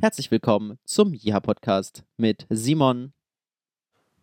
Herzlich 0.00 0.30
willkommen 0.30 0.78
zum 0.84 1.12
Jiha 1.12 1.40
Podcast 1.40 2.04
mit 2.16 2.46
Simon 2.48 3.12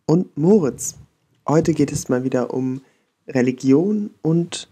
und 0.06 0.36
Moritz. 0.36 0.98
Heute 1.46 1.72
geht 1.72 1.92
es 1.92 2.08
mal 2.08 2.24
wieder 2.24 2.52
um 2.52 2.82
Religion 3.28 4.10
und 4.22 4.68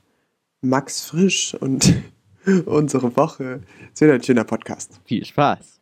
Max 0.62 1.03
Frisch 1.04 1.54
und 1.54 1.95
unsere 2.66 3.16
Woche. 3.16 3.61
Es 3.95 4.00
wird 4.00 4.12
ein 4.12 4.22
schöner 4.22 4.45
Podcast. 4.45 5.00
Viel 5.04 5.24
Spaß. 5.24 5.80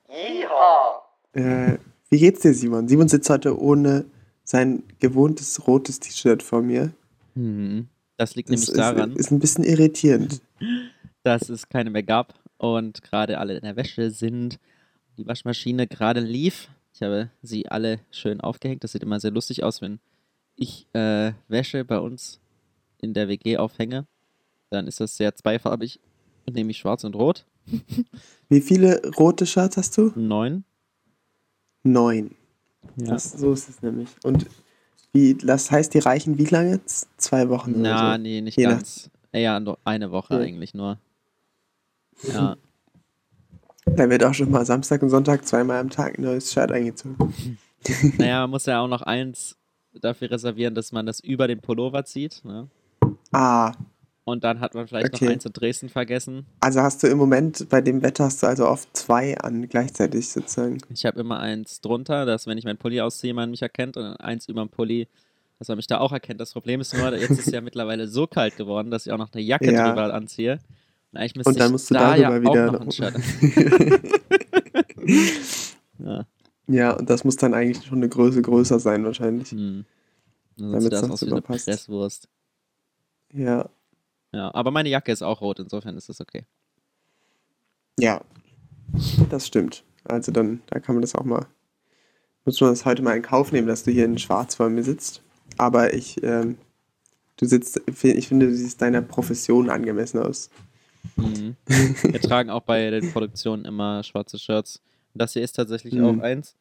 Äh, 1.33 1.79
wie 2.11 2.19
geht's 2.19 2.41
dir, 2.43 2.55
Simon? 2.55 2.89
Simon 2.89 3.09
sitzt 3.09 3.31
heute 3.31 3.59
ohne 3.59 4.05
sein 4.45 4.83
gewohntes 5.01 5.67
rotes 5.67 6.01
T-Shirt 6.01 6.43
vor 6.43 6.63
mir. 6.63 6.93
Hm, 7.35 7.89
Das 8.19 8.35
liegt 8.37 8.51
Das 8.51 8.53
nämlich 8.57 8.69
ist, 8.69 8.79
daran, 8.79 9.17
ist 9.17 9.31
ein 9.31 9.39
bisschen 9.41 9.65
irritierend. 9.65 10.43
dass 11.23 11.49
es 11.49 11.69
keine 11.71 11.89
mehr 11.89 12.03
gab 12.03 12.35
und 12.59 13.03
gerade 13.03 13.39
alle 13.39 13.57
in 13.57 13.63
der 13.63 13.77
Wäsche 13.77 14.11
sind. 14.11 14.59
Die 15.19 15.27
Waschmaschine 15.27 15.87
gerade 15.87 16.21
lief. 16.21 16.69
Ich 16.95 17.03
habe 17.03 17.31
sie 17.43 17.69
alle 17.69 18.01
schön 18.11 18.41
aufgehängt. 18.41 18.85
Das 18.85 18.93
sieht 18.93 19.03
immer 19.03 19.21
sehr 19.21 19.31
lustig 19.33 19.63
aus, 19.65 19.81
wenn 19.81 19.99
ich 20.57 20.87
äh, 20.93 21.33
Wäsche 21.49 21.85
bei 21.85 21.99
uns 21.99 22.41
in 23.01 23.15
der 23.15 23.29
WG 23.29 23.57
aufhänge. 23.57 24.07
Dann 24.71 24.87
ist 24.87 25.01
das 25.01 25.17
sehr 25.17 25.35
zweifarbig, 25.35 26.01
nämlich 26.51 26.79
schwarz 26.79 27.05
und 27.05 27.15
rot. 27.17 27.45
Wie 28.49 28.61
viele 28.61 29.03
rote 29.19 29.47
Shirts 29.47 29.77
hast 29.77 29.97
du? 29.99 30.13
Neun. 30.15 30.65
Neun. 31.83 32.35
Ja. 32.97 33.07
Das, 33.13 33.33
so 33.33 33.53
ist 33.53 33.69
es 33.69 33.83
nämlich. 33.83 34.09
Und 34.25 34.47
wie, 35.13 35.35
das 35.35 35.71
heißt, 35.71 35.95
die 35.95 35.99
reichen 36.01 36.39
wie 36.39 36.45
lange? 36.47 36.81
Zwei 37.17 37.49
Wochen 37.49 37.75
Na, 37.77 38.09
oder 38.11 38.17
so? 38.17 38.23
nee, 38.23 38.41
nicht 38.41 38.57
Je 38.59 38.67
nach- 38.67 38.73
ganz. 38.77 39.11
Eher 39.33 39.59
nur 39.59 39.79
eine 39.85 40.13
Woche 40.13 40.35
Ja. 40.35 40.41
eigentlich 40.41 40.75
nur. 40.75 40.99
Ja. 42.33 42.57
Da 43.87 44.09
wird 44.09 44.25
auch 44.25 44.35
schon 44.35 44.51
mal 44.51 44.65
Samstag 44.65 45.03
und 45.03 45.11
Sonntag 45.11 45.47
zweimal 45.47 45.79
am 45.81 45.91
Tag 45.91 46.19
ein 46.19 46.23
neues 46.23 46.53
Shirt 46.53 46.73
eingezogen. 46.73 47.17
Naja, 48.17 48.41
man 48.41 48.51
muss 48.51 48.65
ja 48.65 48.81
auch 48.81 48.89
noch 48.89 49.03
eins 49.03 49.59
dafür 49.93 50.31
reservieren, 50.31 50.75
dass 50.75 50.91
man 50.91 51.05
das 51.05 51.21
über 51.21 51.47
den 51.47 51.61
Pullover 51.61 52.07
zieht. 52.07 52.43
Ne? 52.43 52.69
Ah, 53.31 53.73
Und 54.25 54.43
dann 54.43 54.61
hat 54.61 54.75
man 54.75 54.89
vielleicht 54.89 55.13
Okay. 55.15 55.27
noch 55.27 55.33
eins 55.33 55.45
in 55.45 55.53
Dresden 55.53 55.89
vergessen. 55.91 56.47
also 56.61 56.81
hast 56.81 57.03
du 57.03 57.09
im 57.09 57.19
Moment 57.19 57.69
bei 57.69 57.83
dem 57.83 58.01
Wetter 58.01 58.25
hast 58.25 58.43
du 58.43 58.47
also 58.47 58.67
oft 58.67 58.89
zwei 58.97 59.37
an 59.37 59.69
gleichzeitig 59.69 60.31
sozusagen. 60.31 60.79
Ich 60.89 61.05
habe 61.05 61.21
immer 61.21 61.41
eins 61.41 61.83
drunter, 61.83 62.25
dass 62.25 62.47
wenn 62.47 62.57
ich 62.57 62.65
meinen 62.65 62.79
Pulli 62.79 63.03
ausziehe, 63.03 63.35
man 63.35 63.51
mich 63.51 63.61
erkennt. 63.61 63.99
Und 63.99 64.17
eins 64.19 64.49
über 64.49 64.63
dem 64.63 64.71
Pulli, 64.71 65.07
dass 65.59 65.69
man 65.69 65.77
mich 65.77 65.87
da 65.87 65.99
auch 65.99 66.13
erkennt. 66.13 66.41
Das 66.41 66.55
Problem 66.55 66.81
ist 66.81 66.95
nur, 66.95 67.15
jetzt 67.15 67.33
ist 67.33 67.49
es 67.49 67.53
ja 67.53 67.61
mittlerweile 67.61 68.09
so 68.09 68.27
kalt 68.27 68.57
geworden, 68.57 68.91
dass 68.91 69.05
ich 69.05 69.13
auch 69.13 69.19
noch 69.19 69.31
eine 69.35 69.43
Jacke 69.43 69.71
Ja. 69.71 69.89
drüber 69.89 70.15
anziehe. 70.15 70.59
Und 71.15 71.21
eigentlich 71.21 71.37
müsste 71.37 71.51
Und 71.51 71.61
dann 71.61 71.67
ich 71.67 71.73
musst 71.73 71.91
du 71.91 71.95
da 71.95 72.17
ja 72.17 72.31
darüber 72.31 72.51
wieder 72.51 72.81
auch 72.81 72.85
noch 72.85 72.99
ja. 75.99 76.27
Ja, 76.67 76.97
und 76.97 77.09
das 77.09 77.23
muss 77.23 77.37
dann 77.37 77.55
eigentlich 77.55 77.87
schon 77.87 77.99
eine 77.99 78.09
Größe 78.09 78.43
größer 78.43 78.81
sein 78.81 79.05
wahrscheinlich. 79.05 79.51
Hm. 79.51 79.85
Damit 80.57 80.93
das 80.93 81.03
das 81.03 81.11
aus 81.11 81.25
wie 81.25 81.31
eine. 81.31 81.41
Presswurst. 81.41 82.29
Ja, 83.33 83.69
Ja, 84.33 84.53
aber 84.55 84.73
meine 84.73 84.89
Jacke 84.89 85.13
ist 85.13 85.23
auch 85.23 85.41
rot, 85.41 85.61
insofern 85.61 85.97
ist 85.97 86.09
das 86.09 86.21
okay. 86.21 86.47
ja, 87.97 88.21
das 89.31 89.47
stimmt. 89.47 89.85
Also 90.03 90.33
dann, 90.33 90.63
da 90.67 90.81
kann 90.81 90.97
man 90.97 91.03
das 91.03 91.15
auch 91.15 91.25
mal, 91.25 91.47
muss 92.45 92.61
man 92.61 92.71
das 92.71 92.85
heute 92.85 93.03
mal 93.03 93.17
in 93.17 93.23
Kauf 93.23 93.53
nehmen, 93.53 93.69
dass 93.69 93.85
du 93.85 93.93
hier 93.93 94.05
in 94.05 94.19
Schwarz 94.19 94.57
vor 94.57 94.69
mir 94.69 94.83
sitzt. 94.83 95.23
Aber 95.59 95.95
ich, 95.95 96.21
ähm, 96.25 96.59
du 97.37 97.47
sitzt, 97.47 97.81
ich 97.87 98.29
finde, 98.29 98.49
du 98.49 98.55
siehst 98.55 98.83
deiner 98.83 99.01
Profession 99.01 99.71
angemessen 99.71 100.19
aus. 100.19 100.51
Mhm. 101.17 101.57
Wir 101.67 102.21
tragen 102.21 102.51
auch 102.51 102.63
bei 102.63 102.91
den 102.91 103.13
Produktionen 103.13 103.65
immer 103.65 104.03
schwarze 104.03 104.39
Shirts. 104.39 104.81
Und 105.13 105.21
das 105.23 105.33
hier 105.33 105.43
ist 105.43 105.53
tatsächlich 105.53 105.95
Mhm. 105.95 106.05
auch 106.21 106.23
eins, 106.23 106.57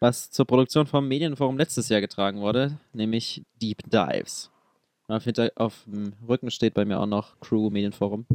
was 0.00 0.30
zur 0.30 0.46
Produktion 0.46 0.86
vom 0.86 1.06
Medienforum 1.06 1.56
letztes 1.56 1.88
Jahr 1.88 2.00
getragen 2.00 2.40
wurde, 2.40 2.78
nämlich 2.92 3.42
Deep 3.60 3.78
Dives. 3.90 4.50
Und 5.06 5.16
auf, 5.16 5.24
hinter, 5.24 5.50
auf 5.56 5.84
dem 5.86 6.12
Rücken 6.28 6.50
steht 6.50 6.74
bei 6.74 6.84
mir 6.84 6.98
auch 7.00 7.06
noch 7.06 7.38
Crew 7.40 7.70
Medienforum. 7.70 8.26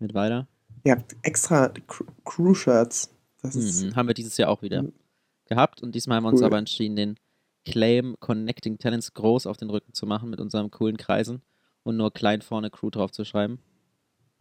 Mit 0.00 0.14
weiter. 0.14 0.46
Ihr 0.84 0.92
habt 0.92 1.16
extra 1.22 1.66
Cr- 1.66 2.06
Crew-Shirts. 2.24 3.10
Mhm. 3.42 3.96
Haben 3.96 4.08
wir 4.08 4.14
dieses 4.14 4.36
Jahr 4.36 4.48
auch 4.50 4.62
wieder 4.62 4.84
gehabt. 5.46 5.82
Und 5.82 5.94
diesmal 5.94 6.16
haben 6.16 6.24
wir 6.24 6.28
uns 6.30 6.40
Cool. 6.40 6.46
aber 6.46 6.58
entschieden, 6.58 6.96
den 6.96 7.16
Claim 7.64 8.16
Connecting 8.20 8.78
Talents 8.78 9.12
groß 9.14 9.46
auf 9.46 9.56
den 9.56 9.70
Rücken 9.70 9.92
zu 9.92 10.06
machen 10.06 10.30
mit 10.30 10.40
unseren 10.40 10.70
coolen 10.70 10.96
Kreisen 10.96 11.42
und 11.82 11.96
nur 11.96 12.12
klein 12.12 12.42
vorne 12.42 12.70
Crew 12.70 12.90
drauf 12.90 13.10
zu 13.10 13.24
schreiben. 13.24 13.58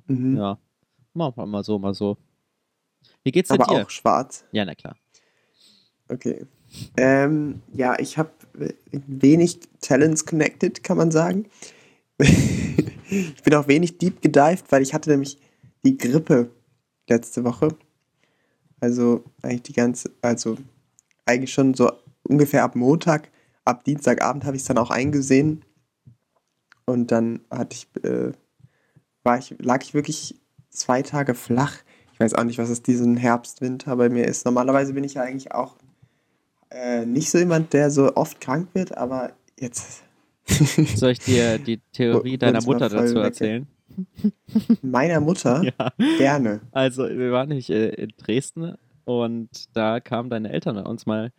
Mhm. 0.08 0.38
Ja. 0.38 0.60
Machen 1.14 1.38
wir 1.38 1.46
mal 1.46 1.64
so, 1.64 1.80
mal 1.80 1.94
so. 1.94 2.18
Wie 3.24 3.32
geht's 3.32 3.50
denn 3.50 3.62
aber 3.62 3.74
dir? 3.74 3.86
auch 3.86 3.90
schwarz. 3.90 4.46
Ja, 4.52 4.66
na 4.66 4.76
klar. 4.76 4.96
Okay. 6.10 6.46
Ähm, 6.96 7.62
ja, 7.74 7.98
ich 8.00 8.18
habe 8.18 8.32
wenig 8.92 9.60
Talents 9.82 10.26
connected, 10.26 10.84
kann 10.84 10.98
man 10.98 11.12
sagen. 11.12 11.46
ich 12.20 13.44
bin 13.44 13.54
auch 13.56 13.68
wenig 13.68 13.98
deep 13.98 14.22
gedived, 14.22 14.72
weil 14.72 14.82
ich 14.82 14.94
hatte 14.94 15.10
nämlich 15.10 15.38
die 15.86 15.98
Grippe 15.98 16.52
letzte 17.08 17.44
Woche. 17.44 17.70
Also 18.80 19.24
eigentlich 19.42 19.64
die 19.64 19.74
ganze, 19.74 20.12
also 20.22 20.58
eigentlich 21.26 21.54
schon 21.54 21.74
so 21.74 21.92
ungefähr 22.24 22.64
ab 22.64 22.76
Montag, 22.76 23.30
ab 23.66 23.84
Dienstagabend 23.84 24.46
habe 24.46 24.56
ich 24.56 24.62
es 24.62 24.68
dann 24.68 24.78
auch 24.78 24.92
eingesehen. 24.92 25.64
Und 26.86 27.12
dann 27.12 27.42
hatte 27.50 27.76
ich, 27.76 28.04
äh, 28.04 28.32
war 29.28 29.38
ich, 29.38 29.54
lag 29.60 29.84
ich 29.84 29.94
wirklich 29.94 30.36
zwei 30.70 31.02
Tage 31.04 31.36
flach. 31.36 31.76
Ich 32.14 32.20
weiß 32.20 32.34
auch 32.34 32.46
nicht, 32.46 32.58
was 32.58 32.70
es 32.70 32.82
diesen 32.82 33.18
Herbst, 33.18 33.62
Winter 33.62 33.96
bei 33.98 34.10
mir 34.10 34.26
ist. 34.26 34.46
Normalerweise 34.46 34.94
bin 34.94 35.04
ich 35.04 35.16
ja 35.16 35.22
eigentlich 35.22 35.52
auch 35.52 35.76
äh, 36.72 37.06
nicht 37.06 37.30
so 37.30 37.38
jemand, 37.38 37.74
der 37.74 37.92
so 37.92 38.16
oft 38.16 38.40
krank 38.42 38.70
wird, 38.74 38.98
aber 38.98 39.34
jetzt 39.60 40.04
Soll 40.96 41.12
ich 41.12 41.20
dir 41.20 41.60
die 41.60 41.80
Theorie 41.92 42.38
deiner 42.38 42.62
Mutter 42.64 42.88
dazu 42.88 43.16
weg. 43.16 43.24
erzählen? 43.26 43.68
meiner 44.82 45.20
Mutter 45.20 45.62
Ja. 45.80 45.92
gerne. 46.18 46.62
Also, 46.72 47.04
wir 47.10 47.32
waren 47.34 47.50
nicht 47.50 47.70
äh, 47.70 47.90
in 47.90 48.14
Dresden 48.18 48.76
und 49.04 49.50
da 49.74 50.00
kamen 50.00 50.30
deine 50.30 50.52
Eltern 50.52 50.76
bei 50.76 50.84
uns 50.84 51.06
mal 51.06 51.32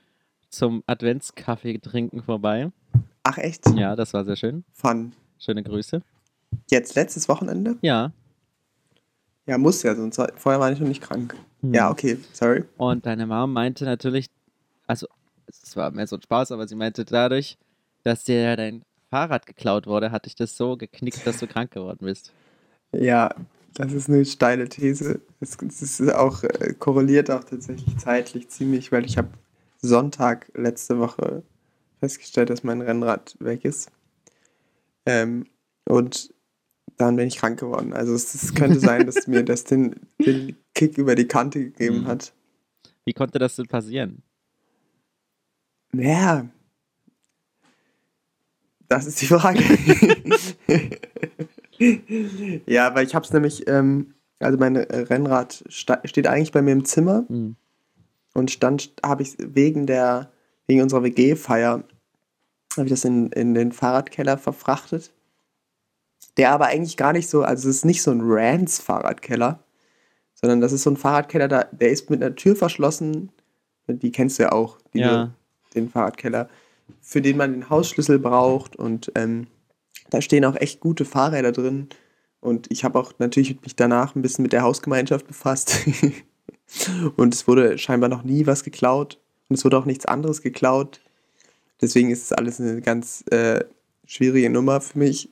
zum 0.50 0.82
Adventskaffee 0.87 1.78
trinken 1.78 2.22
vorbei. 2.22 2.70
Ach 3.22 3.38
echt? 3.38 3.66
Ja, 3.76 3.97
das 3.97 4.12
war 4.12 4.25
sehr 4.25 4.37
schön. 4.37 4.65
Fun. 4.72 5.12
Schöne 5.38 5.62
Grüße. 5.62 6.03
Jetzt 6.71 6.95
letztes 6.95 7.29
Wochenende? 7.29 7.77
Ja. 7.83 8.13
Ja, 9.47 9.57
muss 9.57 9.83
ja, 9.83 9.95
sonst 9.95 10.19
war, 10.19 10.31
vorher 10.37 10.61
war 10.61 10.71
ich 10.71 10.79
noch 10.79 10.89
nicht 10.89 11.03
krank. 11.03 11.35
Hm. 11.63 11.73
Ja, 11.73 11.91
okay, 11.91 12.19
sorry. 12.33 12.65
Und 12.77 13.07
deine 13.07 13.27
Mom 13.27 13.53
meinte 13.53 13.85
natürlich, 13.85 14.27
also 14.87 15.07
es 15.47 15.75
war 15.77 15.91
mehr 15.91 16.07
so 16.07 16.17
ein 16.17 16.23
Spaß, 16.23 16.53
aber 16.53 16.69
sie 16.69 16.75
meinte 16.75 17.05
dadurch, 17.05 17.57
dass 18.05 18.25
dir 18.25 18.57
dein 18.57 18.83
Fahrrad 19.11 19.47
geklaut 19.47 19.87
wurde, 19.87 20.11
hat 20.11 20.27
dich 20.27 20.35
das 20.35 20.57
so 20.57 20.77
geknickt, 20.77 21.27
dass 21.27 21.39
du 21.39 21.47
krank 21.49 21.71
geworden 21.71 22.05
bist. 22.05 22.33
Ja, 22.93 23.35
das 23.75 23.93
ist 23.93 24.09
eine 24.09 24.25
steile 24.25 24.69
These. 24.69 25.21
Es, 25.41 25.57
es 25.63 25.83
ist 25.83 26.15
auch 26.15 26.43
äh, 26.43 26.75
korreliert 26.79 27.31
auch 27.31 27.45
tatsächlich 27.45 27.97
zeitlich 27.99 28.49
ziemlich, 28.49 28.93
weil 28.93 29.05
ich 29.05 29.17
habe 29.17 29.29
Sonntag 29.81 30.51
letzte 30.55 30.99
Woche 30.99 31.43
festgestellt, 32.01 32.51
dass 32.51 32.65
mein 32.65 32.81
Rennrad 32.81 33.37
weg 33.41 33.65
ist. 33.65 33.91
Ähm, 35.07 35.47
und 35.85 36.35
dann 36.99 37.17
bin 37.17 37.29
ich 37.29 37.37
krank 37.39 37.59
geworden. 37.61 37.93
Also 37.93 38.13
es, 38.15 38.35
es 38.35 38.55
könnte 38.55 38.81
sein, 38.81 39.07
dass 39.07 39.27
mir 39.27 39.43
das 39.45 39.65
den, 39.65 39.97
den 40.19 40.57
Kick 40.75 40.99
über 40.99 41.15
die 41.15 41.27
Kante 41.29 41.61
gegeben 41.65 42.01
Mhm. 42.03 42.07
hat. 42.07 42.33
Wie 43.05 43.13
konnte 43.15 43.39
das 43.39 43.57
denn 43.57 43.67
passieren? 43.67 44.23
Ja. 45.95 46.47
Das 48.89 49.07
ist 49.07 49.21
die 49.23 49.27
Frage. 49.27 49.63
ja, 52.67 52.95
weil 52.95 53.07
ich 53.07 53.15
habe 53.15 53.25
es 53.25 53.33
nämlich, 53.33 53.67
ähm, 53.69 54.15
also 54.41 54.59
mein 54.59 54.77
Rennrad 54.77 55.65
steht 55.69 56.27
eigentlich 56.27 56.53
bei 56.53 56.63
mir 56.63 56.73
im 56.73 56.85
Zimmer 56.85 57.25
Hm. 57.29 57.57
und 58.35 58.51
stand, 58.51 58.93
habe 59.05 59.23
ich 59.23 59.37
wegen 59.39 59.87
der, 59.87 60.31
wegen 60.67 60.83
unserer 60.83 61.03
WG-Feier, 61.05 61.85
habe 62.77 62.87
ich 62.87 62.91
das 62.91 63.05
in, 63.05 63.29
in 63.33 63.55
den 63.55 63.73
Fahrradkeller 63.73 64.39
verfrachtet. 64.39 65.12
Der 66.38 66.52
aber 66.52 66.67
eigentlich 66.67 66.96
gar 66.96 67.12
nicht 67.12 67.29
so, 67.29 67.43
also 67.43 67.69
es 67.69 67.76
ist 67.76 67.85
nicht 67.85 68.02
so 68.02 68.11
ein 68.11 68.20
Rans-Fahrradkeller, 68.23 69.62
sondern 70.35 70.61
das 70.61 70.73
ist 70.73 70.85
so 70.85 70.90
ein 70.90 70.96
Fahrradkeller, 70.96 71.49
da, 71.49 71.64
der 71.73 71.90
ist 71.90 72.11
mit 72.11 72.23
einer 72.23 72.35
Tür 72.35 72.55
verschlossen. 72.56 73.31
Die 73.88 74.12
kennst 74.12 74.38
du 74.38 74.44
ja 74.44 74.52
auch, 74.52 74.79
diese, 74.94 75.05
Ja. 75.05 75.35
den 75.75 75.90
Fahrradkeller, 75.90 76.49
für 77.00 77.20
den 77.20 77.37
man 77.37 77.52
den 77.52 77.70
Hausschlüssel 77.70 78.19
braucht. 78.19 78.76
Und 78.76 79.11
ähm, 79.17 79.49
da 80.11 80.20
stehen 80.20 80.44
auch 80.44 80.56
echt 80.56 80.81
gute 80.81 81.05
Fahrräder 81.05 81.52
drin. 81.52 81.88
Und 82.41 82.70
ich 82.70 82.84
habe 82.84 82.99
auch 83.00 83.12
natürlich 83.19 83.61
mich 83.62 83.75
danach 83.75 84.14
ein 84.14 84.23
bisschen 84.23 84.44
mit 84.44 84.52
der 84.52 84.62
Hausgemeinschaft 84.62 85.26
befasst. 85.26 85.76
und 87.17 87.34
es 87.34 87.49
wurde 87.49 87.79
scheinbar 87.79 88.08
noch 88.08 88.23
nie 88.23 88.46
was 88.46 88.62
geklaut. 88.62 89.19
Und 89.49 89.56
es 89.56 89.64
wurde 89.64 89.79
auch 89.79 89.87
nichts 89.87 90.06
anderes 90.06 90.43
geklaut. 90.43 91.00
Deswegen 91.81 92.11
ist 92.11 92.23
es 92.23 92.32
alles 92.32 92.61
eine 92.61 92.81
ganz 92.81 93.25
äh, 93.31 93.64
schwierige 94.06 94.50
Nummer 94.50 94.81
für 94.81 94.99
mich. 94.99 95.31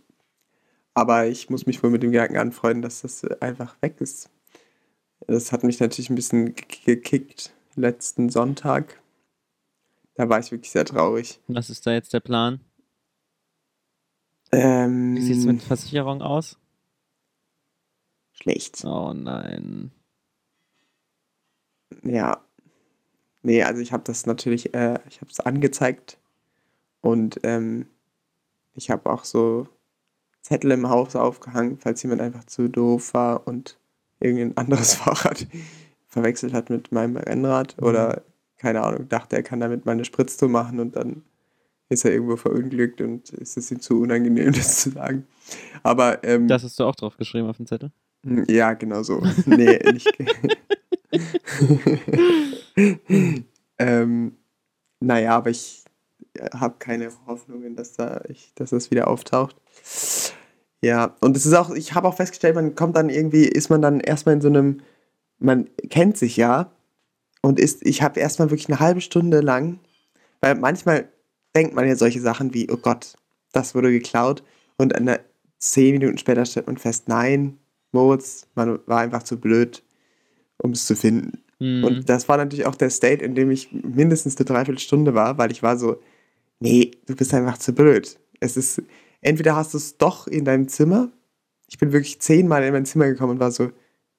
Aber 0.97 1.27
ich 1.27 1.51
muss 1.51 1.67
mich 1.67 1.83
wohl 1.83 1.91
mit 1.91 2.03
dem 2.03 2.11
Gedanken 2.11 2.39
anfreunden, 2.39 2.81
dass 2.81 3.03
das 3.03 3.23
äh, 3.23 3.37
einfach 3.41 3.77
weg 3.83 4.01
ist. 4.01 4.31
Das 5.27 5.53
hat 5.53 5.63
mich 5.63 5.79
natürlich 5.79 6.09
ein 6.09 6.15
bisschen 6.15 6.55
ge- 6.55 6.65
gekickt. 6.87 7.53
letzten 7.75 8.31
Sonntag. 8.31 9.03
Da 10.15 10.31
war 10.31 10.39
ich 10.41 10.51
wirklich 10.51 10.71
sehr 10.71 10.87
traurig. 10.87 11.39
Was 11.49 11.69
ist 11.69 11.87
da 11.87 11.93
jetzt 11.93 12.15
der 12.15 12.21
Plan? 12.21 12.61
Ähm, 14.53 15.17
Wie 15.17 15.21
sieht 15.21 15.37
es 15.37 15.45
mit 15.45 15.63
Versicherung 15.63 16.23
aus? 16.23 16.59
schlecht. 18.33 18.83
Oh 18.85 19.13
nein. 19.13 19.91
Ja. 22.03 22.43
Nee, 23.43 23.63
also 23.63 23.81
ich 23.83 23.93
habe 23.93 24.05
das 24.05 24.25
natürlich, 24.25 24.75
äh, 24.75 24.99
ich 25.09 25.21
habe 25.21 25.31
es 25.31 25.41
angezeigt 25.41 26.19
und 27.03 27.41
ähm, 27.43 27.87
ich 28.75 28.91
habe 28.91 29.11
auch 29.11 29.25
so 29.25 29.69
Zettel 30.47 30.71
im 30.71 30.89
Haus 30.89 31.17
aufgehangen, 31.17 31.77
falls 31.81 32.05
jemand 32.05 32.21
einfach 32.23 32.45
zu 32.45 32.69
doof 32.69 33.15
war 33.15 33.49
und 33.49 33.79
irgendein 34.21 34.57
anderes 34.57 34.95
Fahrrad 35.01 35.45
verwechselt 36.07 36.53
hat 36.53 36.71
mit 36.71 36.93
meinem 36.93 37.17
Rennrad 37.17 37.75
oder 37.83 38.23
keine 38.57 38.83
Ahnung, 38.83 39.09
dachte, 39.09 39.35
er 39.35 39.43
kann 39.43 39.59
damit 39.59 39.87
meine 39.87 40.05
Spritztour 40.05 40.49
machen 40.49 40.79
und 40.79 40.95
dann 40.95 41.23
ist 41.89 42.05
er 42.05 42.13
irgendwo 42.13 42.37
verunglückt 42.37 43.01
und 43.01 43.31
ist 43.31 43.57
es 43.57 43.73
ihm 43.73 43.81
zu 43.81 44.01
unangenehm, 44.01 44.53
das 44.55 44.83
zu 44.83 44.91
sagen. 44.91 45.27
Aber 45.83 46.23
ähm, 46.23 46.47
Das 46.47 46.63
hast 46.63 46.79
du 46.79 46.85
auch 46.85 46.95
drauf 46.95 47.17
geschrieben 47.17 47.49
auf 47.49 47.57
dem 47.57 47.67
Zettel? 47.67 47.91
ja, 48.49 48.73
genau 48.75 49.03
so. 49.03 49.21
Nee, 49.47 49.81
nicht. 49.93 50.11
ähm, 53.79 54.37
naja, 55.01 55.37
aber 55.37 55.51
ich 55.51 55.85
habe 56.53 56.77
keine 56.79 57.11
Hoffnungen, 57.27 57.75
dass 57.77 57.95
da 57.95 58.21
ich, 58.29 58.53
dass 58.55 58.71
das 58.71 58.91
wieder 58.91 59.09
auftaucht. 59.09 59.57
Ja, 60.82 61.17
und 61.20 61.37
es 61.37 61.46
ist 61.46 61.55
auch, 61.55 61.70
ich 61.70 61.94
habe 61.94 62.08
auch 62.08 62.17
festgestellt, 62.17 62.55
man 62.55 62.75
kommt 62.75 62.96
dann 62.96 63.08
irgendwie, 63.08 63.44
ist 63.44 63.70
man 63.70 63.82
dann 63.82 64.00
erstmal 64.00 64.34
in 64.34 64.40
so 64.40 64.49
einem, 64.49 64.81
man 65.38 65.69
kennt 65.88 66.17
sich 66.17 66.37
ja 66.37 66.70
und 67.43 67.58
ist, 67.58 67.84
ich 67.87 68.02
habe 68.02 68.20
erstmal 68.20 68.50
wirklich 68.50 68.69
eine 68.69 68.81
halbe 68.81 69.00
Stunde 69.00 69.40
lang, 69.40 69.81
weil 70.40 70.55
manchmal 70.55 71.08
denkt 71.55 71.75
man 71.75 71.88
ja 71.88 71.96
solche 71.96 72.20
Sachen 72.20 72.52
wie, 72.55 72.70
oh 72.70 72.76
Gott, 72.76 73.14
das 73.52 73.75
wurde 73.75 73.90
geklaut 73.90 74.43
und 74.76 74.94
eine, 74.94 75.20
zehn 75.58 75.93
Minuten 75.93 76.19
später 76.19 76.44
stellt 76.44 76.67
man 76.67 76.76
fest, 76.76 77.08
nein, 77.08 77.58
Moritz, 77.93 78.46
man 78.55 78.78
war 78.87 79.00
einfach 79.00 79.23
zu 79.23 79.40
blöd, 79.40 79.82
um 80.58 80.73
es 80.73 80.87
zu 80.87 80.94
finden. 80.94 81.43
Hm. 81.58 81.84
Und 81.84 82.08
das 82.08 82.28
war 82.28 82.37
natürlich 82.37 82.67
auch 82.67 82.75
der 82.75 82.90
State, 82.90 83.25
in 83.25 83.34
dem 83.34 83.50
ich 83.50 83.73
mindestens 83.73 84.37
eine 84.37 84.44
Dreiviertelstunde 84.44 85.14
war, 85.14 85.38
weil 85.38 85.50
ich 85.50 85.62
war 85.62 85.78
so, 85.78 86.00
nee, 86.61 86.90
du 87.06 87.17
bist 87.17 87.32
einfach 87.32 87.58
zu 87.58 87.73
blöd. 87.73 88.19
Es 88.40 88.56
ist, 88.56 88.82
entweder 89.21 89.57
hast 89.57 89.75
du 89.75 89.79
es 89.79 89.99
doch 89.99 90.27
in 90.27 90.45
deinem 90.45 90.69
Zimmer. 90.69 91.11
Ich 91.69 91.79
bin 91.79 91.93
wirklich 91.93 92.21
zehnmal 92.21 92.63
in 92.65 92.73
mein 92.73 92.87
Zimmer 92.87 93.07
gekommen 93.07 93.33
und 93.33 93.41
war 93.41 93.51
so, 93.51 93.71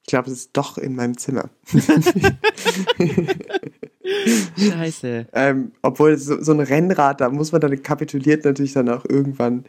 ich 0.08 0.12
glaube, 0.12 0.30
es 0.32 0.38
ist 0.38 0.52
doch 0.54 0.78
in 0.78 0.96
meinem 0.96 1.18
Zimmer. 1.18 1.50
Scheiße. 4.58 5.28
ähm, 5.34 5.72
obwohl 5.82 6.18
so, 6.18 6.42
so 6.42 6.54
ein 6.54 6.62
Rennrad, 6.62 7.20
da 7.20 7.30
muss 7.30 7.52
man 7.52 7.60
dann 7.62 7.82
kapituliert 7.84 8.46
natürlich 8.46 8.74
dann 8.74 8.88
auch 8.90 9.04
irgendwann 9.06 9.66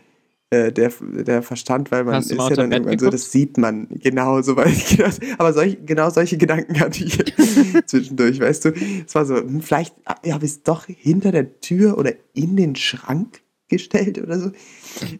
äh, 0.51 0.73
der, 0.73 0.93
der 1.01 1.43
Verstand, 1.43 1.91
weil 1.91 2.05
man 2.05 2.15
Hast 2.15 2.31
ist 2.31 2.39
ja 2.39 2.49
dann 2.51 2.73
irgendwann 2.73 2.99
so, 2.99 3.07
geguckt? 3.07 3.15
das 3.15 3.33
sieht 3.33 3.59
man 3.59 3.89
genau 3.91 4.41
so 4.41 4.57
weit. 4.57 4.73
Genau, 4.97 5.11
aber 5.39 5.53
solch, 5.53 5.79
genau 5.85 6.09
solche 6.11 6.39
Gedanken 6.39 6.81
hatte 6.81 7.05
ich 7.05 7.19
zwischendurch, 7.87 8.41
weißt 8.41 8.67
du. 8.67 8.73
Es 9.07 9.15
war 9.15 9.27
so, 9.27 9.37
hm, 9.37 9.61
vielleicht 9.61 9.95
habe 10.07 10.47
ich 10.47 10.53
es 10.53 10.63
doch 10.63 10.87
hinter 10.87 11.33
der 11.33 11.61
Tür 11.61 11.99
oder 11.99 12.13
in 12.33 12.57
den 12.57 12.77
Schrank 12.77 13.43
gestellt 13.69 14.19
oder 14.19 14.39
so. 14.39 14.53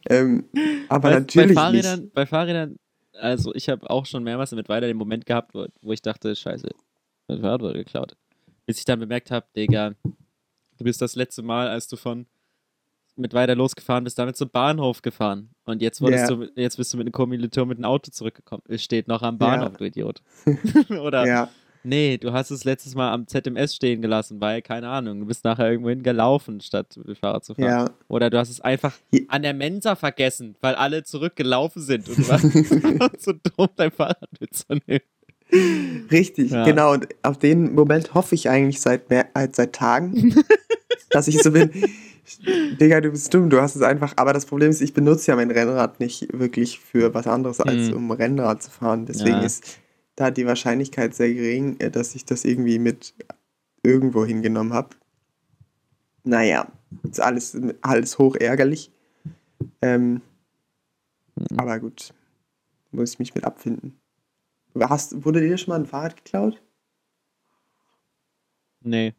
Ähm, 0.09 0.45
aber 0.89 1.11
bei, 1.11 1.19
natürlich 1.21 1.35
bei 1.35 1.47
nicht. 1.47 1.55
Fahrrädern, 1.87 2.11
bei 2.15 2.27
Fahrrädern, 2.27 2.77
also 3.13 3.55
ich 3.55 3.69
habe 3.69 3.89
auch 3.91 4.07
schon 4.07 4.23
mehrmals 4.25 4.53
mit 4.53 4.69
weiter 4.69 4.87
den 4.87 4.97
Moment 4.97 5.27
gehabt, 5.27 5.55
wo, 5.55 5.67
wo 5.83 5.93
ich 5.93 6.03
dachte, 6.03 6.35
scheiße, 6.35 6.69
mein 7.29 7.41
Fahrrad 7.41 7.61
wurde 7.63 7.79
geklaut. 7.85 8.17
Bis 8.67 8.79
ich 8.79 8.85
dann 8.85 9.01
bemerkt 9.01 9.31
habe, 9.31 9.47
Digga, 9.57 9.95
du 10.03 10.85
bist 10.85 11.01
das 11.03 11.17
letzte 11.17 11.43
Mal, 11.43 11.69
als 11.69 11.89
du 11.89 11.97
von 11.97 12.27
mit 13.17 13.35
weiter 13.35 13.57
losgefahren 13.57 14.05
bist, 14.05 14.17
damit 14.19 14.37
zum 14.37 14.49
Bahnhof 14.49 15.03
gefahren. 15.03 15.51
Und 15.65 15.83
jetzt 15.83 16.01
wurdest 16.01 16.31
Ja. 16.31 16.37
du, 16.37 16.49
jetzt 16.55 16.77
bist 16.77 16.93
du 16.93 16.99
mit 16.99 17.07
einem 17.07 17.13
Kommiliton 17.13 17.67
mit 17.69 17.79
einem 17.79 17.85
Auto 17.87 18.13
zurückgekommen. 18.13 18.63
Es 18.69 18.85
steht 18.85 19.09
noch 19.09 19.23
am. 19.23 19.39
Bahnhof, 19.39 19.77
du 19.77 19.85
Idiot. 19.87 20.23
Oder 20.91 21.27
Ja, 21.27 21.49
nee, 21.89 22.19
du 22.19 22.33
hast 22.33 22.51
es 22.51 22.65
letztes 22.65 22.95
Mal 22.95 23.13
am 23.13 23.27
ZMS 23.27 23.75
stehen 23.75 24.01
gelassen, 24.03 24.41
weil, 24.41 24.63
keine 24.63 24.89
Ahnung, 24.89 25.21
du 25.21 25.27
bist 25.27 25.45
nachher 25.45 25.71
irgendwo 25.71 25.91
hingelaufen, 25.91 26.61
statt 26.61 26.95
mit 26.97 27.09
dem 27.09 27.17
Fahrrad 27.17 27.45
zu 27.45 27.55
fahren. 27.55 27.65
ja. 27.67 27.91
Oder 28.09 28.31
du 28.31 28.39
hast 28.39 28.51
es 28.51 28.61
einfach 28.61 28.95
an 29.29 29.43
der 29.43 29.55
Mensa 29.55 29.97
vergessen, 29.97 30.55
weil 30.61 30.75
alle 30.75 31.03
zurückgelaufen 31.05 31.83
sind 31.83 32.09
und 32.09 32.19
du 32.19 32.29
warst 32.29 32.45
so 33.25 33.33
dumm, 33.33 33.69
dein 33.77 33.91
Fahrrad 33.91 34.29
mitzunehmen. 34.41 35.01
Richtig, 36.11 36.51
Ja. 36.51 36.65
genau. 36.65 36.93
Und 36.93 37.09
auf 37.23 37.39
den 37.39 37.75
Moment 37.75 38.15
hoffe 38.15 38.35
ich 38.35 38.49
eigentlich 38.51 38.81
seit, 38.81 39.09
mehr, 39.11 39.29
äh, 39.35 39.49
seit 39.51 39.73
Tagen, 39.75 40.35
dass 41.11 41.27
ich 41.29 41.43
so 41.43 41.53
bin. 41.53 41.71
Digga, 42.79 43.01
du 43.01 43.11
bist 43.11 43.33
dumm, 43.33 43.49
du 43.49 43.61
hast 43.61 43.75
es 43.75 43.81
einfach. 43.83 44.13
Aber 44.17 44.35
das 44.35 44.45
Problem 44.45 44.69
ist, 44.71 44.83
ich 44.83 44.93
benutze 44.93 45.31
ja 45.31 45.37
mein 45.37 45.51
Rennrad 45.51 46.01
nicht 46.01 46.29
wirklich 46.39 46.79
für 46.79 47.15
was 47.15 47.27
anderes, 47.27 47.61
als 47.61 47.89
Hm. 47.89 47.95
um 47.97 48.11
Rennrad 48.11 48.63
zu 48.63 48.71
fahren. 48.71 49.07
Deswegen 49.07 49.39
Ja. 49.39 49.45
ist 49.45 49.79
da 50.19 50.31
die 50.31 50.47
Wahrscheinlichkeit 50.47 51.15
sehr 51.15 51.33
gering, 51.33 51.79
äh, 51.81 51.91
dass 51.91 52.15
ich 52.15 52.25
das 52.25 52.45
irgendwie 52.45 52.79
mit 52.79 53.15
irgendwo 53.83 54.25
hingenommen 54.25 54.73
habe. 54.73 54.91
Naja, 56.25 56.71
ist 57.05 57.21
alles, 57.21 57.57
alles 57.83 58.19
hoch 58.19 58.37
ärgerlich. 58.37 58.91
Ähm, 59.83 60.21
Hm. 61.39 61.59
aber 61.59 61.79
gut, 61.79 62.13
muss 62.91 63.13
ich 63.13 63.19
mich 63.21 63.35
mit 63.35 63.45
abfinden. 63.45 63.99
Hast, 64.79 65.25
wurde 65.25 65.41
dir 65.41 65.57
schon 65.57 65.73
mal 65.73 65.81
ein 65.81 65.87
Fahrrad 65.87 66.17
geklaut? 66.17 66.61
Nee, 68.81 69.15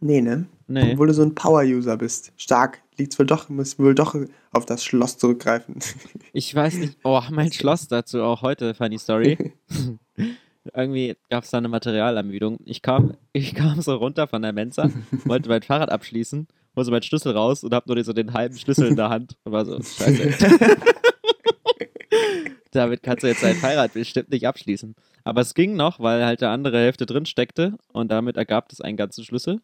Nee, 0.00 0.22
ne? 0.22 0.46
nee. 0.66 0.92
Obwohl 0.92 1.08
du 1.08 1.14
so 1.14 1.22
ein 1.22 1.34
Power-User 1.34 1.96
bist. 1.98 2.32
Stark. 2.36 2.82
Liegt's 3.00 3.18
wohl 3.18 3.24
doch, 3.24 3.48
musst 3.48 3.78
wohl 3.78 3.94
doch 3.94 4.14
auf 4.52 4.66
das 4.66 4.84
Schloss 4.84 5.16
zurückgreifen. 5.16 5.76
Ich 6.32 6.54
weiß 6.54 6.74
nicht. 6.74 6.98
Oh, 7.02 7.20
mein 7.30 7.50
Schloss 7.50 7.88
dazu 7.88 8.22
auch 8.22 8.42
heute, 8.42 8.74
funny 8.74 8.98
Story. 8.98 9.54
Irgendwie 10.74 11.16
gab 11.30 11.44
es 11.44 11.50
da 11.50 11.58
eine 11.58 11.68
Materialermüdung. 11.68 12.58
Ich 12.66 12.82
kam, 12.82 13.14
ich 13.32 13.54
kam 13.54 13.80
so 13.80 13.94
runter 13.94 14.28
von 14.28 14.42
der 14.42 14.52
Mensa, 14.52 14.90
wollte 15.24 15.48
mein 15.48 15.62
Fahrrad 15.62 15.90
abschließen, 15.90 16.46
hol 16.76 16.84
so 16.84 16.90
meinen 16.90 17.02
Schlüssel 17.02 17.32
raus 17.32 17.64
und 17.64 17.74
hab 17.74 17.86
nur 17.86 18.04
so 18.04 18.12
den 18.12 18.34
halben 18.34 18.56
Schlüssel 18.58 18.86
in 18.88 18.96
der 18.96 19.08
Hand 19.08 19.38
und 19.44 19.52
war 19.52 19.64
so, 19.64 19.80
scheiße. 19.80 20.34
Damit 22.70 23.02
kannst 23.02 23.24
du 23.24 23.28
jetzt 23.28 23.42
dein 23.42 23.56
Fahrrad 23.56 23.94
bestimmt 23.94 24.30
nicht 24.30 24.46
abschließen. 24.46 24.94
Aber 25.24 25.40
es 25.40 25.54
ging 25.54 25.74
noch, 25.74 25.98
weil 25.98 26.24
halt 26.24 26.42
der 26.42 26.50
andere 26.50 26.78
Hälfte 26.78 27.06
drin 27.06 27.26
steckte 27.26 27.78
und 27.92 28.12
damit 28.12 28.36
ergab 28.36 28.70
es 28.70 28.80
einen 28.80 28.98
ganzen 28.98 29.24
Schlüssel. 29.24 29.60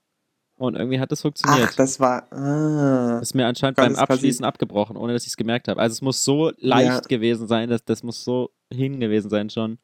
Und 0.58 0.74
irgendwie 0.76 0.98
hat 0.98 1.12
es 1.12 1.20
funktioniert. 1.20 1.68
Ach, 1.70 1.74
das 1.74 2.00
war. 2.00 2.32
Ah. 2.32 3.18
ist 3.20 3.34
mir 3.34 3.46
anscheinend 3.46 3.76
beim 3.76 3.92
es 3.92 3.98
quasi- 3.98 4.12
Abschließen 4.12 4.44
abgebrochen, 4.44 4.96
ohne 4.96 5.12
dass 5.12 5.22
ich 5.24 5.28
es 5.28 5.36
gemerkt 5.36 5.68
habe. 5.68 5.80
Also 5.80 5.92
es 5.92 6.02
muss 6.02 6.24
so 6.24 6.50
leicht 6.58 6.88
Ja. 6.88 7.00
gewesen 7.00 7.46
sein, 7.46 7.68
dass 7.68 7.84
das 7.84 8.02
muss 8.02 8.24
so 8.24 8.50
hin 8.72 8.98
gewesen 8.98 9.28
sein 9.28 9.50
schon. 9.50 9.78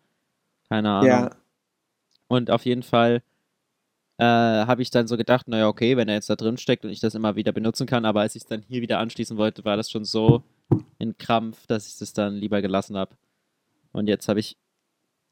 Keine 0.70 0.90
Ahnung. 0.90 1.06
Ja, 1.08 1.30
Und 2.28 2.50
auf 2.50 2.64
jeden 2.64 2.82
Fall 2.82 3.22
äh, 4.18 4.24
habe 4.24 4.80
ich 4.82 4.90
dann 4.90 5.06
so 5.08 5.16
gedacht, 5.16 5.48
naja, 5.48 5.66
okay, 5.68 5.96
wenn 5.96 6.08
er 6.08 6.14
jetzt 6.14 6.30
da 6.30 6.36
drin 6.36 6.56
steckt 6.56 6.84
und 6.84 6.90
ich 6.90 7.00
das 7.00 7.14
immer 7.14 7.34
wieder 7.36 7.50
benutzen 7.52 7.86
kann, 7.86 8.04
aber 8.04 8.20
als 8.20 8.36
ich 8.36 8.42
es 8.42 8.46
dann 8.48 8.62
hier 8.68 8.80
wieder 8.80 8.98
anschließen 8.98 9.36
wollte, 9.36 9.64
war 9.64 9.76
das 9.76 9.90
schon 9.90 10.04
so 10.04 10.42
in 10.98 11.18
Krampf, 11.18 11.66
dass 11.66 11.88
ich 11.88 11.98
das 11.98 12.12
dann 12.12 12.34
lieber 12.36 12.62
gelassen 12.62 12.96
habe. 12.96 13.16
Und 13.92 14.06
jetzt 14.08 14.28
habe 14.28 14.38
ich 14.40 14.56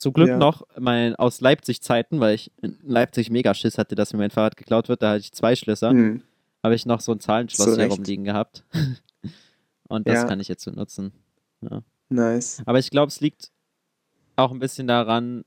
zum 0.01 0.13
Glück 0.15 0.29
Ja. 0.29 0.39
noch 0.39 0.67
mein 0.79 1.15
aus 1.15 1.41
Leipzig 1.41 1.83
Zeiten, 1.83 2.19
weil 2.21 2.35
ich 2.35 2.51
in 2.63 2.79
Leipzig 2.83 3.31
mega 3.31 3.55
Schiss 3.55 3.79
hatte, 3.79 3.95
dass 3.95 4.13
mir 4.13 4.19
mein 4.19 4.31
Fahrrad 4.31 4.57
geklaut 4.57 4.89
wird, 4.89 5.03
da 5.03 5.11
hatte 5.11 5.21
ich 5.21 5.33
zwei 5.33 5.55
Schlösser 5.55 5.91
hm. 5.91 6.23
habe 6.65 6.75
ich 6.75 6.87
noch 6.87 7.01
so 7.01 7.13
ein 7.13 7.21
Zahlenschloss 7.21 7.77
hier 7.77 7.87
rumliegen 7.87 8.25
gehabt. 8.25 8.65
Und 9.89 10.09
das 10.09 10.15
Ja. 10.23 10.25
kann 10.25 10.41
ich 10.41 10.49
jetzt 10.49 10.65
so 10.65 10.71
nutzen. 10.71 11.13
nice. 12.09 12.63
Aber 12.67 12.79
ich 12.79 12.91
glaube, 12.91 13.09
es 13.09 13.21
liegt 13.21 13.51
auch 14.37 14.51
ein 14.53 14.59
bisschen 14.59 14.87
daran, 14.87 15.45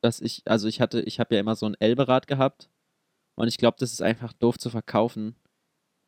dass 0.00 0.20
ich, 0.20 0.42
also 0.46 0.66
ich 0.68 0.80
hatte, 0.80 1.00
ich 1.02 1.20
habe 1.20 1.34
ja 1.34 1.40
immer 1.40 1.54
so 1.56 1.66
ein 1.66 1.74
Elberad 1.78 2.26
gehabt 2.26 2.70
und 3.34 3.48
ich 3.48 3.58
glaube, 3.58 3.76
das 3.80 3.92
ist 3.92 4.00
einfach 4.00 4.32
doof 4.32 4.58
zu 4.58 4.70
verkaufen, 4.70 5.34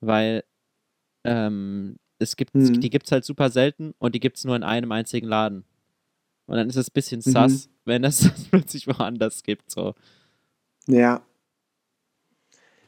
weil 0.01 0.45
ähm, 1.25 1.97
es 2.19 2.37
gibt, 2.37 2.55
Hm. 2.55 2.81
die 2.81 2.89
gibt 2.91 3.07
es 3.07 3.13
halt 3.13 3.25
super 3.25 3.51
selten 3.51 3.95
und 3.99 4.15
die 4.15 4.21
gibt 4.21 4.39
es 4.39 4.45
nur 4.45 4.57
in 4.57 4.63
einem 4.63 4.93
einzigen 4.93 5.27
Laden. 5.29 5.65
Und 6.51 6.57
dann 6.57 6.69
ist 6.69 6.77
es 6.77 6.89
ein 6.89 6.95
bisschen 6.95 7.23
Mhm. 7.25 7.31
sass, 7.31 7.69
wenn 7.85 8.03
es 8.03 8.19
das 8.21 8.45
plötzlich 8.51 8.87
woanders 8.89 9.43
gibt. 9.45 9.71
So. 9.71 9.95
Ja. 10.89 11.23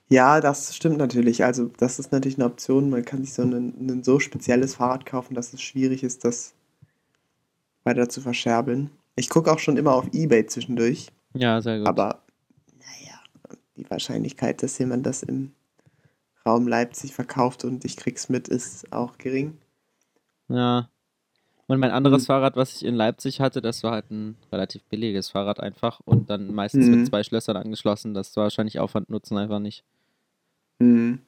Ja, 0.09 0.41
das 0.41 0.75
stimmt 0.77 0.99
natürlich. 0.99 1.45
Also, 1.45 1.71
das 1.79 1.99
ist 1.99 2.13
natürlich 2.13 2.37
eine 2.37 2.45
Option. 2.47 2.91
Man 2.91 3.05
kann 3.05 3.25
sich 3.25 3.33
so 3.33 3.43
ein, 3.43 3.53
ein 3.87 4.03
so 4.03 4.19
spezielles 4.19 4.75
Fahrrad 4.75 5.07
kaufen, 5.07 5.35
dass 5.35 5.53
es 5.55 5.63
schwierig 5.63 6.03
ist, 6.03 6.25
das 6.25 6.55
weiter 7.85 8.09
zu 8.09 8.21
verscherbeln. 8.21 8.91
Ich 9.17 9.29
gucke 9.31 9.51
auch 9.53 9.59
schon 9.59 9.77
immer 9.77 9.95
auf 9.95 10.13
Ebay 10.13 10.45
zwischendurch. 10.47 11.07
Ja, 11.35 11.63
sehr 11.63 11.79
gut. 11.79 11.87
Aber 11.89 12.23
naja, 12.79 13.21
die 13.77 13.89
Wahrscheinlichkeit, 13.89 14.63
dass 14.63 14.77
jemand 14.79 15.07
das 15.07 15.23
im 15.23 15.53
Raum 16.45 16.67
Leipzig 16.67 17.15
verkauft 17.15 17.65
und 17.65 17.85
ich 17.85 17.97
krieg's 17.97 18.29
mit, 18.29 18.49
ist 18.49 18.93
auch 18.93 19.17
gering. 19.19 19.57
Ja. 20.49 20.89
Und 21.69 21.79
mein 21.79 21.91
anderes 21.91 22.23
Mhm. 22.23 22.27
Fahrrad, 22.27 22.57
was 22.57 22.75
ich 22.77 22.85
in 22.85 22.95
Leipzig 22.95 23.41
hatte, 23.41 23.63
das 23.63 23.83
war 23.83 23.93
halt 23.93 24.11
ein 24.11 24.37
relativ 24.51 24.83
billiges 24.85 25.31
Fahrrad 25.31 25.61
einfach 25.61 26.01
und 26.05 26.29
dann 26.29 26.53
meistens 26.53 26.87
Mhm. 26.87 26.91
mit 26.99 27.07
zwei 27.07 27.23
Schlössern 27.23 27.57
angeschlossen. 27.57 28.15
Das 28.15 28.37
war 28.37 28.45
wahrscheinlich 28.45 28.79
Aufwand 28.81 29.09
nutzen 29.11 29.39
einfach 29.39 29.61
nicht, 29.61 29.85
Mhm. 30.81 31.21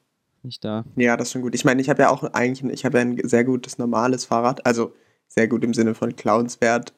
nicht 0.43 0.63
da. 0.63 0.83
Ja, 0.95 1.17
das 1.17 1.27
ist 1.29 1.31
schon 1.33 1.41
gut. 1.41 1.55
Ich 1.55 1.65
meine, 1.65 1.81
ich 1.81 1.89
habe 1.89 2.01
ja 2.03 2.09
auch 2.09 2.23
eigentlich, 2.33 2.61
ein- 2.63 2.69
ich 2.73 2.85
habe 2.85 2.97
ja 2.97 3.01
ein 3.05 3.27
sehr 3.27 3.43
gutes 3.43 3.77
normales 3.77 4.25
Fahrrad, 4.25 4.65
also 4.65 4.93
sehr 5.27 5.47
gut 5.47 5.63
im 5.63 5.73
Sinne 5.73 5.95
von 5.95 6.15
Clownswert 6.15 6.93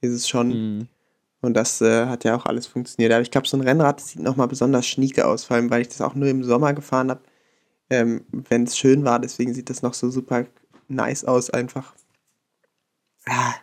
ist 0.00 0.12
es 0.12 0.28
schon. 0.28 0.48
Mhm. 0.78 0.88
Und 1.42 1.54
das 1.54 1.80
äh, 1.80 2.06
hat 2.06 2.24
ja 2.24 2.36
auch 2.36 2.46
alles 2.46 2.66
funktioniert. 2.66 3.12
Aber 3.12 3.22
ich 3.22 3.30
glaube, 3.30 3.46
so 3.46 3.56
ein 3.56 3.62
Rennrad 3.62 4.00
sieht 4.00 4.20
nochmal 4.22 4.48
besonders 4.48 4.86
schnieke 4.86 5.26
aus, 5.26 5.44
vor 5.44 5.56
allem, 5.56 5.70
weil 5.70 5.82
ich 5.82 5.88
das 5.88 6.00
auch 6.02 6.14
nur 6.14 6.28
im 6.28 6.44
Sommer 6.44 6.72
gefahren 6.74 7.10
habe, 7.10 7.20
ähm, 7.90 8.24
wenn 8.30 8.64
es 8.64 8.76
schön 8.76 9.04
war. 9.04 9.18
Deswegen 9.20 9.54
sieht 9.54 9.70
das 9.70 9.82
noch 9.82 9.94
so 9.94 10.10
super 10.10 10.46
nice 10.88 11.24
aus, 11.24 11.48
einfach. 11.50 11.94
Ah. 13.26 13.54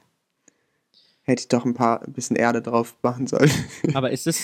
Hätte 1.24 1.42
ich 1.42 1.48
doch 1.50 1.66
ein 1.66 1.74
paar 1.74 2.02
ein 2.04 2.14
bisschen 2.14 2.36
Erde 2.36 2.62
drauf 2.62 2.96
machen 3.04 3.28
sollen. 3.28 3.52
Aber 3.94 4.12
ist 4.12 4.28
es, 4.28 4.40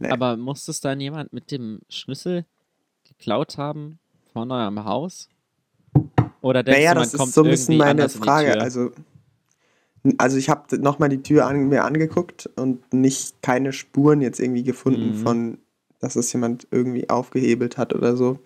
Nee. 0.00 0.10
aber 0.10 0.36
muss 0.36 0.68
es 0.68 0.80
dann 0.80 1.00
jemand 1.00 1.32
mit 1.32 1.50
dem 1.50 1.80
Schlüssel 1.88 2.44
geklaut 3.02 3.58
haben 3.58 3.98
von 4.32 4.48
eurem 4.52 4.84
Haus? 4.84 5.28
Oder 6.40 6.62
denkst 6.62 6.78
Naja, 6.78 6.90
du, 6.94 7.00
man 7.00 7.08
das 7.10 7.18
kommt 7.18 7.28
ist 7.30 7.34
so 7.34 7.42
ein 7.42 7.50
bisschen 7.50 7.76
meine 7.78 8.08
Frage. 8.08 8.60
Also, 8.60 8.92
also 10.18 10.36
ich 10.36 10.48
habe 10.48 10.78
nochmal 10.78 11.08
die 11.08 11.20
Tür 11.24 11.46
an, 11.46 11.68
mir 11.68 11.82
angeguckt 11.84 12.48
und 12.54 12.92
nicht 12.94 13.42
keine 13.42 13.72
Spuren 13.72 14.20
jetzt 14.20 14.38
irgendwie 14.38 14.62
gefunden 14.62 15.18
Mhm. 15.18 15.22
von, 15.24 15.58
dass 15.98 16.14
es 16.14 16.32
jemand 16.32 16.68
irgendwie 16.70 17.10
aufgehebelt 17.10 17.76
hat 17.76 17.92
oder 17.92 18.16
so. 18.16 18.38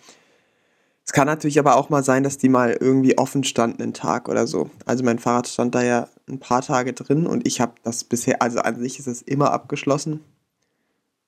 Es 1.05 1.11
kann 1.11 1.27
natürlich 1.27 1.59
aber 1.59 1.75
auch 1.75 1.89
mal 1.89 2.03
sein, 2.03 2.23
dass 2.23 2.37
die 2.37 2.47
mal 2.49 2.77
irgendwie 2.79 3.17
offen 3.17 3.43
standen 3.43 3.81
einen 3.83 3.93
Tag 3.93 4.29
oder 4.29 4.47
so. 4.47 4.69
Also 4.85 5.03
mein 5.03 5.19
Fahrrad 5.19 5.47
stand 5.47 5.75
da 5.75 5.83
ja 5.83 6.07
ein 6.29 6.39
paar 6.39 6.61
Tage 6.61 6.93
drin 6.93 7.27
und 7.27 7.45
ich 7.45 7.59
habe 7.59 7.73
das 7.83 8.03
bisher, 8.05 8.41
also 8.41 8.59
an 8.59 8.79
sich 8.79 8.99
ist 8.99 9.07
es 9.07 9.21
immer 9.21 9.51
abgeschlossen. 9.51 10.21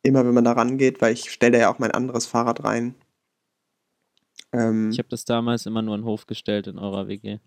Immer 0.01 0.25
wenn 0.25 0.33
man 0.33 0.45
da 0.45 0.53
rangeht, 0.53 1.01
weil 1.01 1.13
ich 1.13 1.29
stelle 1.31 1.53
da 1.53 1.57
ja 1.59 1.73
auch 1.73 1.79
mein 1.79 1.91
anderes 1.91 2.25
Fahrrad 2.25 2.63
rein. 2.63 2.95
Ähm, 4.53 4.91
Ich 4.91 4.99
habe 4.99 5.09
das 5.09 5.25
damals 5.25 5.65
immer 5.65 5.81
nur 5.81 5.95
in 5.95 6.01
den 6.01 6.07
Hof 6.07 6.25
gestellt 6.27 6.67
in 6.67 6.77
eurer 6.79 7.07
WG. 7.07 7.39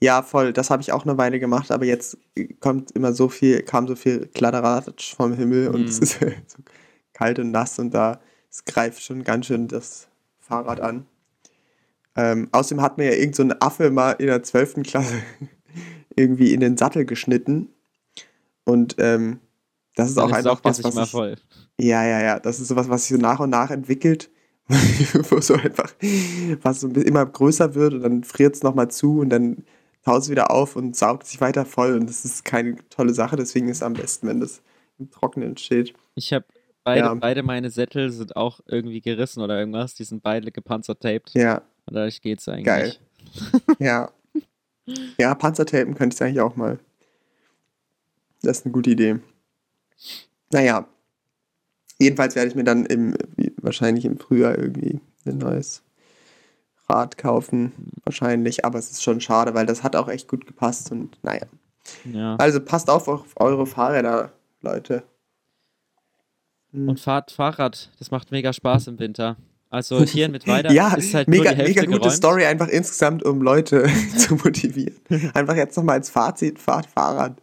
Ja, 0.00 0.22
voll. 0.22 0.52
Das 0.52 0.70
habe 0.70 0.82
ich 0.82 0.92
auch 0.92 1.04
eine 1.04 1.18
Weile 1.18 1.40
gemacht, 1.40 1.70
aber 1.72 1.84
jetzt 1.84 2.16
kommt 2.60 2.92
immer 2.92 3.12
so 3.12 3.28
viel, 3.28 3.62
kam 3.62 3.88
so 3.88 3.96
viel 3.96 4.26
Kladderadatsch 4.28 5.14
vom 5.14 5.32
Himmel 5.34 5.68
und 5.68 5.88
es 5.88 5.98
Mhm. 5.98 6.02
ist 6.04 6.20
so 6.56 6.58
kalt 7.12 7.38
und 7.38 7.50
nass 7.50 7.78
und 7.78 7.90
da 7.92 8.20
es 8.50 8.64
greift 8.64 9.02
schon 9.02 9.24
ganz 9.24 9.46
schön 9.46 9.68
das 9.68 10.08
Fahrrad 10.46 10.80
an. 10.80 11.06
Ähm, 12.14 12.48
außerdem 12.52 12.82
hat 12.82 12.98
mir 12.98 13.12
ja 13.12 13.18
irgend 13.18 13.36
so 13.36 13.42
ein 13.42 13.60
Affe 13.60 13.90
mal 13.90 14.12
in 14.12 14.26
der 14.26 14.42
12. 14.42 14.82
Klasse 14.82 15.14
irgendwie 16.16 16.54
in 16.54 16.60
den 16.60 16.76
Sattel 16.76 17.04
geschnitten. 17.04 17.68
Und 18.64 18.96
ähm, 18.98 19.40
das 19.94 20.08
ist 20.08 20.16
Dann 20.16 20.24
auch 20.24 20.30
es 20.30 20.36
einfach 20.36 20.50
saugt 20.50 20.64
er 20.64 20.68
was, 20.70 20.76
sich 20.76 20.84
was 20.84 21.04
ich, 21.06 21.10
voll. 21.10 21.36
ja, 21.78 22.04
ja, 22.04 22.22
ja. 22.22 22.40
Das 22.40 22.60
ist 22.60 22.68
sowas, 22.68 22.88
was 22.88 23.06
sich 23.06 23.16
so 23.16 23.22
nach 23.22 23.40
und 23.40 23.50
nach 23.50 23.70
entwickelt. 23.70 24.30
Wo 25.30 25.40
so 25.40 25.54
einfach, 25.54 25.94
was 26.62 26.80
so 26.80 26.88
immer 26.88 27.24
größer 27.24 27.76
wird 27.76 27.94
und 27.94 28.02
dann 28.02 28.24
friert 28.24 28.56
es 28.56 28.64
nochmal 28.64 28.90
zu 28.90 29.20
und 29.20 29.30
dann 29.30 29.64
taut 30.04 30.22
es 30.22 30.28
wieder 30.28 30.50
auf 30.50 30.74
und 30.74 30.96
saugt 30.96 31.26
sich 31.26 31.40
weiter 31.40 31.64
voll. 31.64 31.94
Und 31.94 32.08
das 32.08 32.24
ist 32.24 32.44
keine 32.44 32.76
tolle 32.90 33.14
Sache. 33.14 33.36
Deswegen 33.36 33.68
ist 33.68 33.76
es 33.76 33.82
am 33.84 33.92
besten, 33.92 34.26
wenn 34.26 34.40
das 34.40 34.62
im 34.98 35.10
Trockenen 35.10 35.56
steht. 35.56 35.94
Ich 36.16 36.32
habe 36.32 36.46
beide, 36.86 37.00
Ja. 37.00 37.14
beide 37.14 37.42
meine 37.42 37.68
Sättel 37.70 38.10
sind 38.10 38.36
auch 38.36 38.60
irgendwie 38.66 39.00
gerissen 39.00 39.42
oder 39.42 39.58
irgendwas. 39.58 39.94
Die 39.94 40.04
sind 40.04 40.22
beide 40.22 40.50
gepanzertaped. 40.52 41.34
Ja, 41.34 41.62
Und 41.84 41.94
dadurch 41.96 42.22
geht's 42.22 42.48
eigentlich. 42.48 42.64
Geil. 42.64 42.94
ja. 43.78 44.10
Ja, 45.18 45.34
Panzertapen 45.34 45.94
könnte 45.96 46.14
ich 46.14 46.22
eigentlich 46.22 46.40
auch 46.40 46.54
mal. 46.54 46.78
Das 48.42 48.58
ist 48.58 48.66
eine 48.66 48.72
gute 48.72 48.90
Idee. 48.90 49.16
Naja. 50.52 50.86
Jedenfalls 51.98 52.36
werde 52.36 52.48
ich 52.50 52.54
mir 52.54 52.62
dann 52.64 52.86
im, 52.86 53.14
wahrscheinlich 53.60 54.04
im 54.04 54.18
Frühjahr 54.18 54.56
irgendwie 54.56 55.00
ein 55.24 55.38
neues 55.38 55.82
Rad 56.88 57.18
kaufen. 57.18 57.72
Wahrscheinlich. 58.04 58.64
Aber 58.64 58.78
es 58.78 58.92
ist 58.92 59.02
schon 59.02 59.20
schade, 59.20 59.54
weil 59.54 59.66
das 59.66 59.82
hat 59.82 59.96
auch 59.96 60.08
echt 60.08 60.28
gut 60.28 60.46
gepasst. 60.46 60.92
Und 60.92 61.18
naja. 61.24 61.46
Ja. 62.04 62.36
Also 62.36 62.60
passt 62.60 62.88
auf 62.90 63.08
auf 63.08 63.32
eure 63.36 63.66
Fahrräder, 63.66 64.32
Leute. 64.60 65.02
Hm. 66.76 66.88
Und 66.88 67.00
fahrt 67.00 67.30
Fahrrad, 67.30 67.90
das 67.98 68.10
macht 68.10 68.30
mega 68.30 68.52
Spaß 68.52 68.88
im 68.88 68.98
Winter. 68.98 69.36
Also 69.70 70.02
hier 70.04 70.26
in 70.26 70.32
Mittweida 70.32 70.70
ja, 70.72 70.94
ist 70.94 71.12
halt 71.14 71.26
mega, 71.28 71.44
nur 71.44 71.52
die 71.52 71.56
Hälfte 71.56 71.72
mega 71.80 71.86
gute 71.86 71.98
geräumt. 71.98 72.12
Story 72.16 72.44
einfach 72.46 72.68
insgesamt, 72.68 73.24
um 73.24 73.42
Leute 73.42 73.86
zu 74.16 74.34
motivieren. 74.36 74.96
Einfach 75.34 75.56
jetzt 75.56 75.76
nochmal 75.76 75.96
als 75.96 76.10
Fazit, 76.10 76.58
fahrt 76.58 76.86
Fahrrad. 76.86 77.36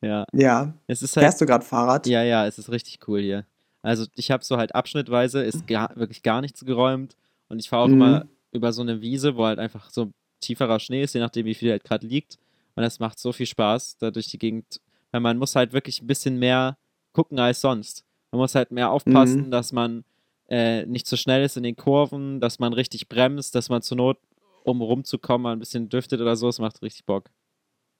Ja, 0.00 0.24
Ja. 0.32 0.72
es 0.86 1.02
ist 1.02 1.16
halt, 1.16 1.24
Fährst 1.24 1.40
du 1.40 1.46
gerade 1.46 1.64
Fahrrad? 1.64 2.06
ja, 2.06 2.22
ja, 2.22 2.46
es 2.46 2.58
ist 2.58 2.70
richtig 2.70 3.00
cool 3.08 3.20
hier. 3.20 3.44
Also 3.82 4.06
ich 4.14 4.30
habe 4.30 4.42
so 4.44 4.56
halt 4.56 4.74
abschnittweise, 4.74 5.42
ist 5.42 5.66
gar, 5.66 5.94
wirklich 5.96 6.22
gar 6.22 6.40
nichts 6.40 6.64
geräumt 6.64 7.16
und 7.48 7.58
ich 7.58 7.68
fahre 7.68 7.82
auch 7.82 7.88
Mhm. 7.88 7.94
immer 7.94 8.26
über 8.52 8.72
so 8.72 8.82
eine 8.82 9.00
Wiese, 9.00 9.36
wo 9.36 9.44
halt 9.44 9.58
einfach 9.58 9.90
so 9.90 10.12
tieferer 10.40 10.78
Schnee 10.80 11.02
ist, 11.02 11.14
je 11.14 11.20
nachdem 11.20 11.44
wie 11.46 11.54
viel 11.54 11.70
halt 11.70 11.84
gerade 11.84 12.06
liegt. 12.06 12.38
Und 12.76 12.82
das 12.82 12.98
macht 12.98 13.18
so 13.18 13.32
viel 13.32 13.46
Spaß, 13.46 13.98
da 13.98 14.10
durch 14.10 14.28
die 14.28 14.38
Gegend, 14.38 14.80
weil 15.10 15.20
man 15.20 15.38
muss 15.38 15.54
halt 15.56 15.72
wirklich 15.72 16.00
ein 16.02 16.06
bisschen 16.06 16.38
mehr 16.38 16.76
gucken 17.12 17.38
als 17.38 17.60
sonst. 17.60 18.04
Man 18.34 18.40
muss 18.40 18.56
halt 18.56 18.72
mehr 18.72 18.90
aufpassen, 18.90 19.46
Mhm. 19.46 19.50
dass 19.52 19.72
man 19.72 20.02
äh, 20.48 20.84
nicht 20.86 21.06
zu 21.06 21.16
schnell 21.16 21.44
ist 21.44 21.56
in 21.56 21.62
den 21.62 21.76
Kurven, 21.76 22.40
dass 22.40 22.58
man 22.58 22.72
richtig 22.72 23.08
bremst, 23.08 23.54
dass 23.54 23.68
man 23.68 23.80
zur 23.80 23.96
Not, 23.96 24.18
um 24.64 24.82
rumzukommen, 24.82 25.42
mal 25.42 25.52
ein 25.52 25.60
bisschen 25.60 25.88
düftet 25.88 26.20
oder 26.20 26.34
so. 26.34 26.48
Es 26.48 26.58
macht 26.58 26.82
richtig 26.82 27.06
Bock. 27.06 27.30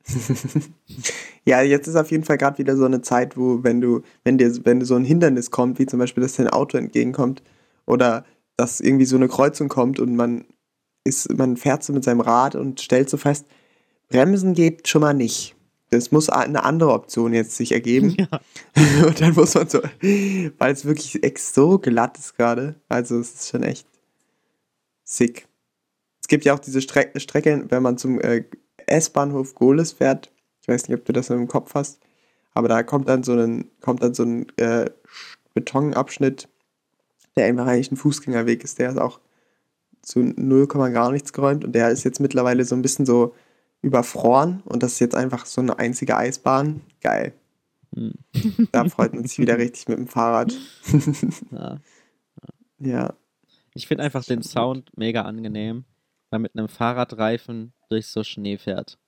Ja, 1.47 1.61
jetzt 1.63 1.87
ist 1.87 1.97
auf 1.97 2.11
jeden 2.11 2.25
Fall 2.25 2.39
gerade 2.39 2.57
wieder 2.59 2.75
so 2.77 2.85
eine 2.87 3.03
Zeit, 3.03 3.37
wo, 3.37 3.63
wenn 3.63 3.81
du, 3.83 4.01
wenn 4.25 4.39
dir, 4.39 4.51
wenn 4.65 4.81
dir 4.81 4.87
so 4.87 4.95
ein 4.95 5.05
Hindernis 5.05 5.51
kommt, 5.51 5.79
wie 5.79 5.85
zum 5.87 5.99
Beispiel, 5.99 6.23
dass 6.23 6.33
dir 6.37 6.43
ein 6.45 6.49
Auto 6.49 6.79
entgegenkommt 6.79 7.43
oder 7.87 8.25
dass 8.57 8.81
irgendwie 8.81 9.05
so 9.05 9.17
eine 9.17 9.29
Kreuzung 9.29 9.69
kommt 9.69 10.01
und 10.01 10.17
man 10.17 10.47
ist, 11.05 11.31
man 11.37 11.57
fährt 11.59 11.85
so 11.85 11.93
mit 11.93 12.03
seinem 12.03 12.23
Rad 12.23 12.55
und 12.57 12.81
stellt 12.81 13.11
so 13.11 13.19
fest, 13.19 13.47
Bremsen 14.09 14.55
geht 14.55 14.89
schon 14.89 15.03
mal 15.03 15.13
nicht. 15.13 15.54
Das 15.95 16.11
muss 16.11 16.29
eine 16.29 16.65
andere 16.65 16.93
Option 16.93 17.33
jetzt 17.33 17.57
sich 17.57 17.73
ergeben. 17.73 18.17
Ja. 18.19 18.41
Und 19.07 19.21
dann 19.21 19.35
muss 19.35 19.55
man 19.55 19.69
so, 19.69 19.81
weil 20.01 20.73
es 20.73 20.85
wirklich 20.85 21.23
ex 21.23 21.55
so 21.55 21.79
glatt 21.79 22.19
ist 22.19 22.37
gerade. 22.37 22.75
Also 22.89 23.19
es 23.19 23.35
ist 23.35 23.49
schon 23.51 23.63
echt 23.63 23.87
sick. 25.05 25.47
Es 26.21 26.29
gibt 26.29 26.45
ja 26.45 26.55
auch 26.55 26.59
diese 26.59 26.81
Stre 26.81 27.11
Strecke, 27.17 27.67
wenn 27.69 27.83
man 27.83 27.99
zum 27.99 28.21
äh, 28.21 28.45
S-Bahnhof 28.87 29.55
Gohlis 29.55 29.93
fährt. 29.93 30.31
Ich 30.63 30.69
weiß 30.69 30.89
nicht, 30.89 30.99
ob 30.99 31.05
du 31.05 31.13
das 31.13 31.31
im 31.31 31.49
Kopf 31.49 31.75
hast. 31.75 32.01
Aber 32.55 32.69
da 32.69 32.83
kommt 32.83 33.09
dann 33.09 33.23
so 33.23 33.33
ein, 33.35 33.71
kommt 33.81 34.03
dann 34.03 34.15
so 34.15 34.23
ein 34.23 34.47
äh, 34.57 34.91
Betonabschnitt, 35.55 36.49
der 37.37 37.47
einfach 37.47 37.67
eigentlich 37.67 37.93
ein 37.93 37.97
Fußgängerweg 37.97 38.65
ist. 38.65 38.79
Der 38.79 38.91
ist 38.91 38.99
auch 38.99 39.21
zu 40.03 40.21
0, 40.21 40.67
gar 40.67 41.11
nichts 41.11 41.33
geräumt 41.33 41.65
und 41.65 41.73
der 41.73 41.91
ist 41.91 42.05
jetzt 42.05 42.21
mittlerweile 42.21 42.65
so 42.65 42.75
ein 42.75 42.83
bisschen 42.83 43.07
so 43.07 43.35
überfroren 43.85 44.63
und 44.65 44.83
das 44.83 44.95
ist 44.95 45.01
jetzt 45.01 45.15
einfach 45.15 45.47
so 45.47 45.61
eine 45.61 45.79
einzige 45.79 46.17
Eisbahn. 46.17 46.81
Geil. 47.01 47.33
Hm. 47.95 48.13
Da 48.73 48.89
freut 48.89 49.15
man 49.15 49.25
sich 49.25 49.39
wieder 49.39 49.57
richtig 49.59 49.87
mit 49.89 49.99
dem 49.99 50.09
Fahrrad. 50.09 50.53
Ja. 51.53 51.79
Ja. 52.81 53.15
Ich 53.75 53.87
finde 53.87 54.05
einfach 54.05 54.25
den 54.25 54.43
Sound 54.43 54.91
mega 54.97 55.23
angenehm, 55.23 55.85
weil 56.31 56.41
mit 56.41 56.57
einem 56.57 56.69
Fahrradreifen 56.69 57.73
durch 57.89 58.09
so 58.09 58.23
Schnee 58.25 58.59
fährt. 58.59 58.99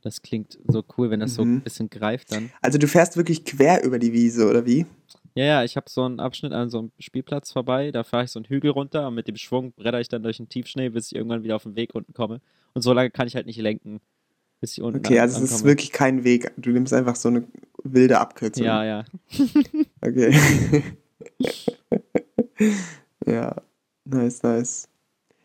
Das 0.00 0.22
klingt 0.22 0.58
so 0.66 0.82
cool, 0.96 1.10
wenn 1.10 1.20
das 1.20 1.34
so 1.34 1.44
Mhm. 1.44 1.56
ein 1.56 1.60
bisschen 1.62 1.90
greift 1.90 2.32
dann. 2.32 2.50
Also 2.62 2.78
du 2.78 2.86
fährst 2.88 3.16
wirklich 3.16 3.44
quer 3.44 3.84
über 3.84 3.98
die 3.98 4.12
Wiese, 4.12 4.48
oder 4.48 4.64
wie? 4.64 4.86
Ja, 5.34 5.44
ja, 5.44 5.64
ich 5.64 5.76
habe 5.76 5.90
so 5.90 6.02
einen 6.04 6.18
Abschnitt 6.20 6.52
an 6.52 6.70
so 6.70 6.78
einem 6.78 6.92
Spielplatz 6.98 7.52
vorbei, 7.52 7.90
da 7.90 8.02
fahre 8.04 8.24
ich 8.24 8.30
so 8.30 8.38
einen 8.38 8.46
Hügel 8.46 8.70
runter 8.70 9.06
und 9.08 9.14
mit 9.16 9.28
dem 9.28 9.36
Schwung 9.36 9.72
bretter 9.72 10.00
ich 10.00 10.08
dann 10.08 10.22
durch 10.22 10.38
den 10.38 10.48
Tiefschnee, 10.48 10.88
bis 10.88 11.08
ich 11.12 11.16
irgendwann 11.16 11.42
wieder 11.44 11.56
auf 11.56 11.64
den 11.64 11.76
Weg 11.76 11.94
unten 11.94 12.14
komme. 12.14 12.40
Und 12.74 12.82
so 12.82 12.92
lange 12.92 13.10
kann 13.10 13.26
ich 13.26 13.34
halt 13.36 13.46
nicht 13.46 13.58
lenken, 13.60 14.00
bis 14.60 14.72
ich 14.72 14.82
unten 14.82 14.98
Okay, 14.98 15.18
an- 15.18 15.22
also 15.28 15.42
es 15.42 15.50
ist 15.52 15.64
wirklich 15.64 15.90
kein 15.92 16.24
Weg. 16.24 16.52
Du 16.56 16.70
nimmst 16.70 16.92
einfach 16.92 17.16
so 17.16 17.28
eine 17.28 17.44
wilde 17.84 18.18
Abkürzung. 18.20 18.64
Ja, 18.64 18.84
ja. 18.84 19.04
Okay. 20.02 20.32
ja, 23.26 23.54
nice, 24.04 24.42
nice. 24.42 24.88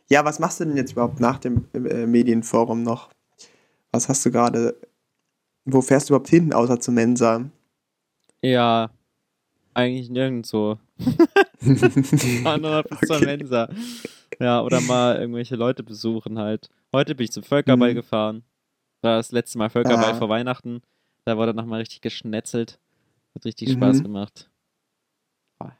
Ja, 0.09 0.23
was 0.23 0.39
machst 0.39 0.59
du 0.59 0.65
denn 0.65 0.77
jetzt 0.77 0.91
überhaupt 0.93 1.19
nach 1.19 1.39
dem 1.39 1.65
äh, 1.73 2.05
Medienforum 2.05 2.83
noch? 2.83 3.09
Was 3.91 4.07
hast 4.09 4.25
du 4.25 4.31
gerade? 4.31 4.75
Wo 5.65 5.81
fährst 5.81 6.09
du 6.09 6.13
überhaupt 6.13 6.29
hin, 6.29 6.53
außer 6.53 6.79
zur 6.79 6.93
Mensa? 6.93 7.43
Ja, 8.41 8.91
eigentlich 9.73 10.09
nirgendwo. 10.09 10.77
Andere 12.45 12.83
bis 12.83 12.99
zur 13.07 13.15
Okay. 13.17 13.25
Mensa. 13.25 13.69
Ja, 14.39 14.61
oder 14.61 14.79
mal 14.81 15.15
irgendwelche 15.17 15.55
Leute 15.55 15.81
besuchen 15.83 16.37
halt. 16.37 16.69
Heute 16.93 17.15
bin 17.15 17.25
ich 17.25 17.31
zum 17.31 17.43
Völkerball 17.43 17.91
Mhm. 17.91 17.95
gefahren. 17.95 18.43
War 19.05 19.17
das 19.17 19.31
letzte 19.31 19.57
Mal 19.59 19.69
Völkerball 19.69 20.11
Ah. 20.13 20.15
vor 20.15 20.29
Weihnachten. 20.29 20.81
Da 21.25 21.37
wurde 21.37 21.53
nochmal 21.53 21.79
richtig 21.79 22.01
geschnetzelt. 22.01 22.79
Hat 23.35 23.45
richtig 23.45 23.71
Spaß 23.71 23.97
Mhm. 23.99 24.03
gemacht. 24.03 24.49
Ah. 25.59 25.71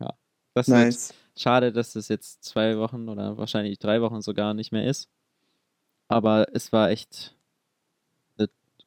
Ja. 0.00 0.14
Das 0.54 0.68
wird 0.68 0.78
Nice. 0.78 1.14
schade, 1.36 1.72
dass 1.72 1.92
das 1.92 2.08
jetzt 2.08 2.42
zwei 2.44 2.78
Wochen 2.78 3.08
oder 3.08 3.36
wahrscheinlich 3.36 3.78
drei 3.78 4.00
Wochen 4.00 4.22
sogar 4.22 4.54
nicht 4.54 4.72
mehr 4.72 4.86
ist. 4.86 5.08
Aber 6.10 6.46
es 6.54 6.72
war 6.72 6.88
echt 6.90 7.36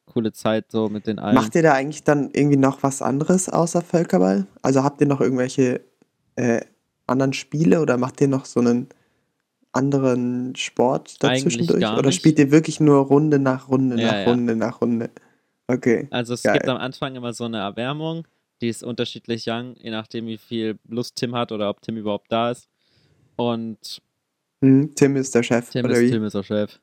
coole 0.08 0.34
Zeit 0.34 0.72
so 0.72 0.90
mit 0.90 1.06
den 1.08 1.20
allen. 1.20 1.36
Macht 1.36 1.54
ihr 1.56 1.62
da 1.62 1.74
eigentlich 1.74 2.04
dann 2.04 2.32
irgendwie 2.34 2.58
noch 2.58 2.82
was 2.84 3.02
anderes 3.04 3.48
außer 3.48 3.82
Völkerball? 3.84 4.48
Also 4.64 4.84
habt 4.84 5.00
ihr 5.02 5.08
noch 5.08 5.22
irgendwelche 5.22 5.82
äh, 6.36 6.62
anderen 7.08 7.32
Spiele 7.34 7.80
oder 7.82 7.98
macht 7.98 8.20
ihr 8.22 8.28
noch 8.28 8.46
so 8.46 8.60
einen 8.60 8.90
anderen 9.74 10.56
Sport 10.56 11.18
Eigentlich 11.22 11.44
dazwischendurch? 11.44 11.80
gar 11.82 11.98
Oder 11.98 12.12
spielt 12.12 12.40
ihr 12.40 12.52
wirklich 12.52 12.80
nur 12.80 12.98
Runde 12.98 13.40
nach 13.40 13.70
Runde 13.70 13.98
Ja, 14.00 14.08
nach 14.08 14.18
ja. 14.20 14.24
Runde 14.26 14.56
nach 14.56 14.82
Runde? 14.82 15.10
Okay. 15.68 16.08
Also 16.12 16.34
es 16.34 16.44
Geil. 16.44 16.54
gibt 16.54 16.68
am 16.68 16.78
Anfang 16.78 17.16
immer 17.16 17.34
so 17.34 17.46
eine 17.46 17.60
Erwärmung, 17.60 18.28
die 18.62 18.68
ist 18.68 18.84
unterschiedlich 18.84 19.46
lang, 19.46 19.76
je 19.80 19.92
nachdem 19.92 20.28
wie 20.28 20.38
viel 20.38 20.78
Lust 20.88 21.16
Tim 21.16 21.36
hat 21.36 21.52
oder 21.52 21.70
ob 21.70 21.82
Tim 21.82 21.98
überhaupt 21.98 22.32
da 22.32 22.52
ist. 22.52 22.68
Und 23.36 24.02
Hm, 24.62 24.94
Tim 24.96 25.16
ist 25.16 25.34
der 25.34 25.44
Chef, 25.44 25.70
Tim 25.70 25.86
ist? 25.88 26.12
Tim 26.12 26.24
ist 26.26 26.34
der 26.34 26.44
Chef. 26.44 26.80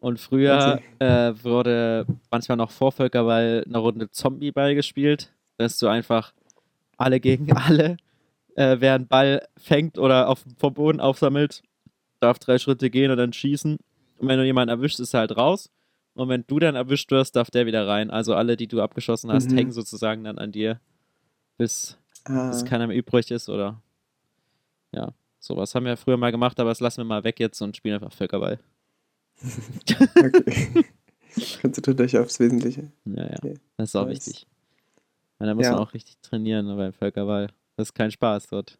Und 0.00 0.20
früher 0.20 0.80
äh, 0.98 1.32
wurde 1.42 2.06
manchmal 2.30 2.56
noch 2.58 2.70
vor 2.70 2.92
Völkerball 2.92 3.64
eine 3.66 3.78
Runde 3.78 4.10
Zombieball 4.10 4.74
gespielt. 4.74 5.32
Da 5.56 5.64
ist 5.64 5.78
so 5.78 5.88
einfach 5.88 6.32
alle 6.96 7.18
gegen 7.20 7.50
alle. 7.56 7.96
Äh, 8.54 8.76
wer 8.80 8.94
einen 8.94 9.06
Ball 9.06 9.46
fängt 9.56 9.98
oder 9.98 10.28
auf, 10.28 10.44
vom 10.58 10.74
Boden 10.74 11.00
aufsammelt, 11.00 11.62
darf 12.20 12.38
drei 12.38 12.58
Schritte 12.58 12.90
gehen 12.90 13.10
und 13.10 13.16
dann 13.16 13.32
schießen. 13.32 13.78
Und 14.18 14.28
wenn 14.28 14.38
du 14.38 14.44
jemanden 14.44 14.70
erwischst, 14.70 15.00
ist 15.00 15.14
er 15.14 15.20
halt 15.20 15.36
raus. 15.36 15.70
Und 16.14 16.28
wenn 16.28 16.44
du 16.46 16.58
dann 16.58 16.74
erwischt 16.74 17.10
wirst, 17.12 17.36
darf 17.36 17.50
der 17.50 17.66
wieder 17.66 17.86
rein. 17.86 18.10
Also 18.10 18.34
alle, 18.34 18.56
die 18.56 18.66
du 18.66 18.80
abgeschossen 18.82 19.30
hast, 19.30 19.50
Mhm. 19.50 19.56
hängen 19.56 19.72
sozusagen 19.72 20.24
dann 20.24 20.38
an 20.38 20.50
dir, 20.52 20.80
bis, 21.56 21.96
Ah, 22.24 22.48
bis 22.50 22.64
keiner 22.64 22.86
mehr 22.88 22.96
übrig 22.96 23.30
ist 23.30 23.48
oder 23.48 23.80
ja, 24.92 25.12
sowas 25.38 25.74
haben 25.74 25.86
wir 25.86 25.96
früher 25.96 26.16
mal 26.16 26.32
gemacht, 26.32 26.58
aber 26.58 26.70
das 26.70 26.80
lassen 26.80 26.98
wir 26.98 27.04
mal 27.04 27.22
weg 27.24 27.38
jetzt 27.38 27.60
und 27.60 27.76
spielen 27.76 27.94
einfach 27.94 28.12
Völkerball. 28.12 28.58
okay. 30.16 30.84
Konzentriert 31.62 32.00
euch 32.00 32.18
aufs 32.18 32.40
Wesentliche. 32.40 32.90
Ja, 33.04 33.22
ja. 33.24 33.36
Okay. 33.36 33.54
Das 33.76 33.90
ist 33.90 33.96
auch 33.96 34.06
Nice. 34.06 34.26
wichtig. 34.26 34.46
Da 35.38 35.54
muss 35.54 35.66
Ja. 35.66 35.72
man 35.72 35.80
auch 35.80 35.94
richtig 35.94 36.18
trainieren 36.20 36.66
beim 36.76 36.92
Völkerball. 36.92 37.46
Das 37.76 37.88
ist 37.90 37.94
kein 37.94 38.10
Spaß 38.10 38.48
dort. 38.48 38.76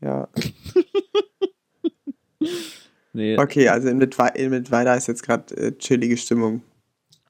Ja. 0.00 0.28
Nee, 3.14 3.36
Okay, 3.38 3.68
also 3.68 3.88
in 3.88 3.98
Mittwe- 4.02 4.34
in 4.36 4.50
Mittweida 4.50 4.94
ist 4.94 5.06
jetzt 5.08 5.22
gerade 5.22 5.54
äh, 5.56 5.72
chillige 5.76 6.16
Stimmung. 6.16 6.62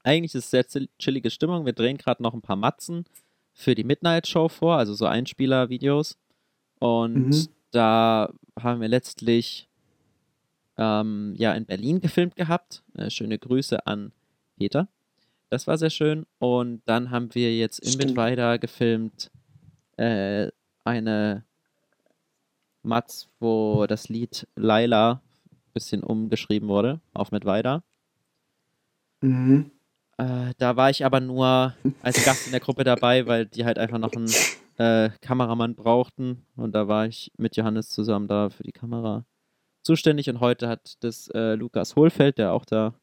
eigentlich 0.03 0.33
ist 0.35 0.45
es 0.45 0.51
sehr 0.51 0.63
chill- 0.65 0.89
chillige 0.99 1.29
Stimmung. 1.29 1.65
Wir 1.65 1.73
drehen 1.73 1.97
gerade 1.97 2.23
noch 2.23 2.33
ein 2.33 2.41
paar 2.41 2.55
Matzen 2.55 3.05
für 3.53 3.75
die 3.75 3.83
Midnight 3.83 4.27
Show 4.27 4.47
vor, 4.49 4.77
also 4.77 4.93
so 4.93 5.05
Einspieler-Videos. 5.05 6.17
Und 6.79 7.27
Mhm. 7.29 7.47
da 7.71 8.33
haben 8.59 8.81
wir 8.81 8.87
letztlich 8.87 9.67
ähm, 10.77 11.35
ja 11.37 11.53
in 11.53 11.65
Berlin 11.65 12.01
gefilmt 12.01 12.35
gehabt. 12.35 12.81
Äh, 12.97 13.09
schöne 13.09 13.37
Grüße 13.37 13.85
an 13.85 14.11
Peter. 14.57 14.87
Das 15.49 15.67
war 15.67 15.77
sehr 15.77 15.91
schön. 15.91 16.25
Und 16.39 16.81
dann 16.85 17.11
haben 17.11 17.33
wir 17.35 17.55
jetzt 17.55 17.79
in 17.79 17.89
Stimmt. 17.91 18.05
Mittweida 18.11 18.57
gefilmt 18.57 19.29
äh, 19.97 20.47
eine 20.83 21.43
Matz, 22.83 23.29
wo 23.39 23.85
das 23.87 24.09
Lied 24.09 24.47
Laila 24.55 25.21
ein 25.51 25.73
bisschen 25.73 26.03
umgeschrieben 26.03 26.67
wurde 26.69 27.01
auf 27.13 27.31
Mittweida. 27.31 27.83
Mhm. 29.21 29.71
Äh, 30.17 30.53
da 30.57 30.75
war 30.75 30.89
ich 30.89 31.05
aber 31.05 31.19
nur 31.19 31.75
als 32.01 32.23
Gast 32.23 32.45
in 32.45 32.51
der 32.51 32.59
Gruppe 32.59 32.83
dabei, 32.83 33.25
weil 33.25 33.45
die 33.45 33.65
halt 33.65 33.79
einfach 33.79 33.97
noch 33.97 34.13
einen 34.13 34.29
äh, 34.77 35.09
Kameramann 35.21 35.75
brauchten. 35.75 36.45
Und 36.55 36.73
da 36.75 36.87
war 36.87 37.07
ich 37.07 37.31
mit 37.37 37.55
Johannes 37.55 37.89
zusammen 37.89 38.27
da 38.27 38.49
für 38.49 38.63
die 38.63 38.71
Kamera 38.71 39.25
zuständig. 39.81 40.29
Und 40.29 40.39
heute 40.39 40.67
hat 40.67 41.03
das 41.03 41.29
äh, 41.29 41.55
Lukas 41.55 41.95
Hohlfeld, 41.95 42.37
der 42.37 42.53
auch 42.53 42.65
da 42.65 42.93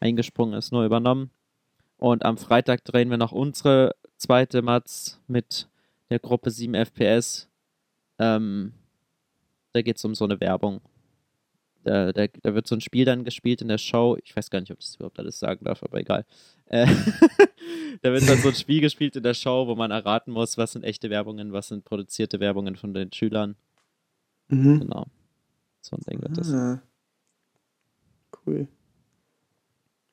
eingesprungen 0.00 0.54
ist, 0.54 0.72
nur 0.72 0.84
übernommen. 0.84 1.30
Und 1.96 2.24
am 2.24 2.38
Freitag 2.38 2.84
drehen 2.84 3.10
wir 3.10 3.18
noch 3.18 3.32
unsere 3.32 3.94
zweite 4.16 4.62
Matz 4.62 5.20
mit 5.26 5.68
der 6.08 6.18
Gruppe 6.18 6.50
7 6.50 6.74
FPS. 6.74 7.48
Ähm, 8.18 8.72
da 9.72 9.82
geht 9.82 9.96
es 9.96 10.04
um 10.04 10.14
so 10.14 10.24
eine 10.24 10.40
Werbung. 10.40 10.80
Da, 11.82 12.12
da, 12.12 12.26
da 12.26 12.54
wird 12.54 12.66
so 12.66 12.74
ein 12.74 12.82
Spiel 12.82 13.06
dann 13.06 13.24
gespielt 13.24 13.62
in 13.62 13.68
der 13.68 13.78
Show. 13.78 14.18
Ich 14.22 14.36
weiß 14.36 14.50
gar 14.50 14.60
nicht, 14.60 14.70
ob 14.70 14.78
ich 14.80 14.86
das 14.86 14.96
überhaupt 14.96 15.18
alles 15.18 15.38
sagen 15.38 15.64
darf, 15.64 15.82
aber 15.82 15.98
egal. 15.98 16.26
Äh, 16.66 16.86
da 18.02 18.12
wird 18.12 18.28
dann 18.28 18.38
so 18.38 18.48
ein 18.48 18.54
Spiel 18.54 18.82
gespielt 18.82 19.16
in 19.16 19.22
der 19.22 19.32
Show, 19.34 19.66
wo 19.66 19.74
man 19.74 19.90
erraten 19.90 20.32
muss, 20.32 20.58
was 20.58 20.72
sind 20.72 20.84
echte 20.84 21.08
Werbungen, 21.08 21.52
was 21.52 21.68
sind 21.68 21.84
produzierte 21.84 22.38
Werbungen 22.38 22.76
von 22.76 22.92
den 22.92 23.10
Schülern. 23.12 23.56
Mhm. 24.48 24.80
Genau. 24.80 25.06
So 25.80 25.96
ein 25.96 26.02
Ding 26.02 26.20
wird 26.20 26.36
das. 26.36 26.52
Ah. 26.52 26.82
Cool. 28.44 28.68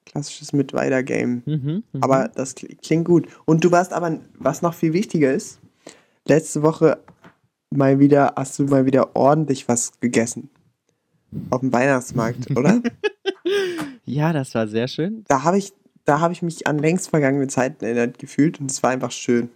Klassisches 0.06 0.54
Mittweida-Game. 0.54 1.43
Mhm, 1.46 1.84
mhm. 1.91 2.02
Aber 2.02 2.30
das 2.30 2.56
kli- 2.56 2.78
klingt 2.82 3.06
gut. 3.06 3.28
Und 3.46 3.63
du 3.65 3.72
warst 3.72 3.91
aber, 3.91 4.22
was 4.36 4.62
noch 4.62 4.74
viel 4.74 4.93
wichtiger 4.93 5.34
ist, 5.34 5.60
letzte 6.26 6.62
Woche 6.63 7.04
mal 7.69 7.99
wieder, 7.99 8.34
hast 8.36 8.60
du 8.60 8.63
mal 8.65 8.86
wieder 8.86 9.15
ordentlich 9.15 9.67
was 9.67 9.99
gegessen. 9.99 10.49
Auf 11.49 11.62
dem 11.62 11.73
Weihnachtsmarkt, 11.73 12.51
oder? 12.51 12.82
ja, 14.06 14.34
das 14.34 14.56
war 14.56 14.67
sehr 14.67 14.88
schön. 14.88 15.25
Da 15.27 15.43
habe 15.43 15.58
ich, 15.58 15.73
da 16.06 16.19
habe 16.19 16.34
ich 16.34 16.41
mich 16.41 16.67
an 16.67 16.80
längst 16.80 17.10
vergangene 17.10 17.47
Zeiten 17.47 17.84
erinnert 17.84 18.17
gefühlt 18.17 18.60
und 18.60 18.71
es 18.71 18.82
war 18.82 18.91
einfach 18.91 19.12
schön 19.12 19.49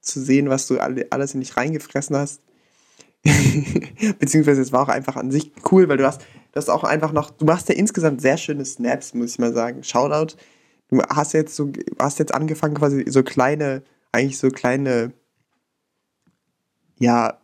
zu 0.00 0.20
sehen, 0.20 0.48
was 0.48 0.66
du 0.66 0.78
alle, 0.78 1.06
alles 1.10 1.34
in 1.34 1.40
dich 1.40 1.56
reingefressen 1.56 2.16
hast. 2.16 2.40
Beziehungsweise 4.18 4.60
es 4.60 4.72
war 4.72 4.82
auch 4.82 4.88
einfach 4.88 5.16
an 5.16 5.30
sich 5.30 5.52
cool, 5.70 5.88
weil 5.88 5.96
du 5.96 6.06
hast, 6.06 6.20
du 6.20 6.56
hast 6.56 6.68
auch 6.68 6.84
einfach 6.84 7.12
noch, 7.12 7.30
du 7.30 7.44
machst 7.44 7.68
ja 7.68 7.74
insgesamt 7.74 8.20
sehr 8.20 8.36
schöne 8.36 8.64
Snaps, 8.64 9.14
muss 9.14 9.32
ich 9.32 9.38
mal 9.38 9.52
sagen. 9.52 9.82
Shoutout. 9.82 10.36
Du 10.88 11.02
hast 11.02 11.32
jetzt 11.32 11.56
so, 11.56 11.72
hast 11.98 12.20
jetzt 12.20 12.32
angefangen, 12.32 12.74
quasi 12.74 13.04
so 13.08 13.24
kleine, 13.24 13.82
eigentlich 14.12 14.38
so 14.38 14.50
kleine, 14.50 15.12
ja, 16.98 17.38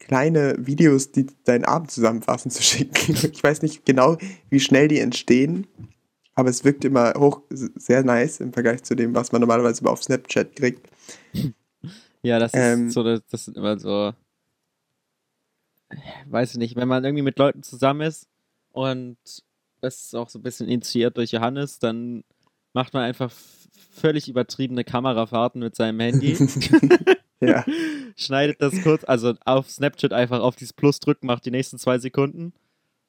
kleine 0.00 0.56
Videos, 0.58 1.12
die 1.12 1.26
deinen 1.44 1.64
Abend 1.64 1.90
zusammenfassen, 1.90 2.50
zu 2.50 2.62
schicken. 2.62 3.16
Ich 3.32 3.42
weiß 3.42 3.62
nicht 3.62 3.86
genau, 3.86 4.16
wie 4.48 4.60
schnell 4.60 4.88
die 4.88 4.98
entstehen, 4.98 5.66
aber 6.34 6.50
es 6.50 6.64
wirkt 6.64 6.84
immer 6.84 7.14
hoch, 7.16 7.42
sehr 7.50 8.02
nice 8.02 8.40
im 8.40 8.52
Vergleich 8.52 8.82
zu 8.82 8.96
dem, 8.96 9.14
was 9.14 9.30
man 9.30 9.40
normalerweise 9.40 9.86
auf 9.86 10.02
Snapchat 10.02 10.56
kriegt. 10.56 10.88
Ja, 12.22 12.38
das 12.38 12.52
Ähm. 12.54 12.88
ist 12.88 12.94
so, 12.94 13.02
das, 13.04 13.20
das 13.30 13.44
sind 13.44 13.56
immer 13.56 13.78
so, 13.78 14.12
weiß 16.26 16.52
ich 16.52 16.58
nicht, 16.58 16.76
wenn 16.76 16.88
man 16.88 17.04
irgendwie 17.04 17.22
mit 17.22 17.38
Leuten 17.38 17.62
zusammen 17.62 18.02
ist 18.02 18.28
und 18.72 19.16
das 19.80 20.02
ist 20.02 20.14
auch 20.14 20.28
so 20.28 20.38
ein 20.38 20.42
bisschen 20.42 20.68
initiiert 20.68 21.16
durch 21.16 21.32
Johannes, 21.32 21.78
dann 21.78 22.22
macht 22.74 22.92
man 22.94 23.02
einfach 23.02 23.32
völlig 23.92 24.28
übertriebene 24.28 24.84
Kamerafahrten 24.84 25.60
mit 25.60 25.74
seinem 25.74 26.00
Handy, 26.00 26.36
Ja, 27.48 27.64
schneidet 28.16 28.60
das 28.60 28.74
kurz, 28.82 29.02
also 29.04 29.32
auf 29.46 29.70
Snapchat 29.70 30.12
einfach 30.12 30.40
auf 30.40 30.56
dieses 30.56 30.72
Plus 30.74 31.00
drücken, 31.00 31.26
macht 31.26 31.46
die 31.46 31.50
nächsten 31.50 31.78
zwei 31.78 31.98
Sekunden. 31.98 32.52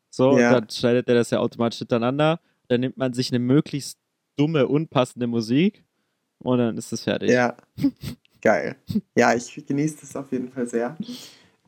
So, 0.10 0.38
Ja. 0.40 0.48
und 0.50 0.54
dann 0.62 0.70
schneidet 0.70 1.08
er 1.10 1.16
das 1.16 1.30
ja 1.32 1.40
automatisch 1.40 1.80
hintereinander. 1.80 2.40
Dann 2.70 2.80
nimmt 2.82 2.96
man 2.98 3.14
sich 3.14 3.30
eine 3.32 3.40
möglichst 3.40 3.98
dumme, 4.38 4.68
unpassende 4.68 5.28
Musik 5.28 5.84
und 6.40 6.58
dann 6.60 6.78
ist 6.78 6.94
es 6.94 7.04
fertig. 7.04 7.30
ja. 7.30 7.56
Geil. 8.42 8.76
Ja, 9.16 9.36
ich 9.36 9.64
genieße 9.68 9.98
das 10.02 10.16
auf 10.16 10.32
jeden 10.32 10.50
Fall 10.50 10.66
sehr. 10.68 10.98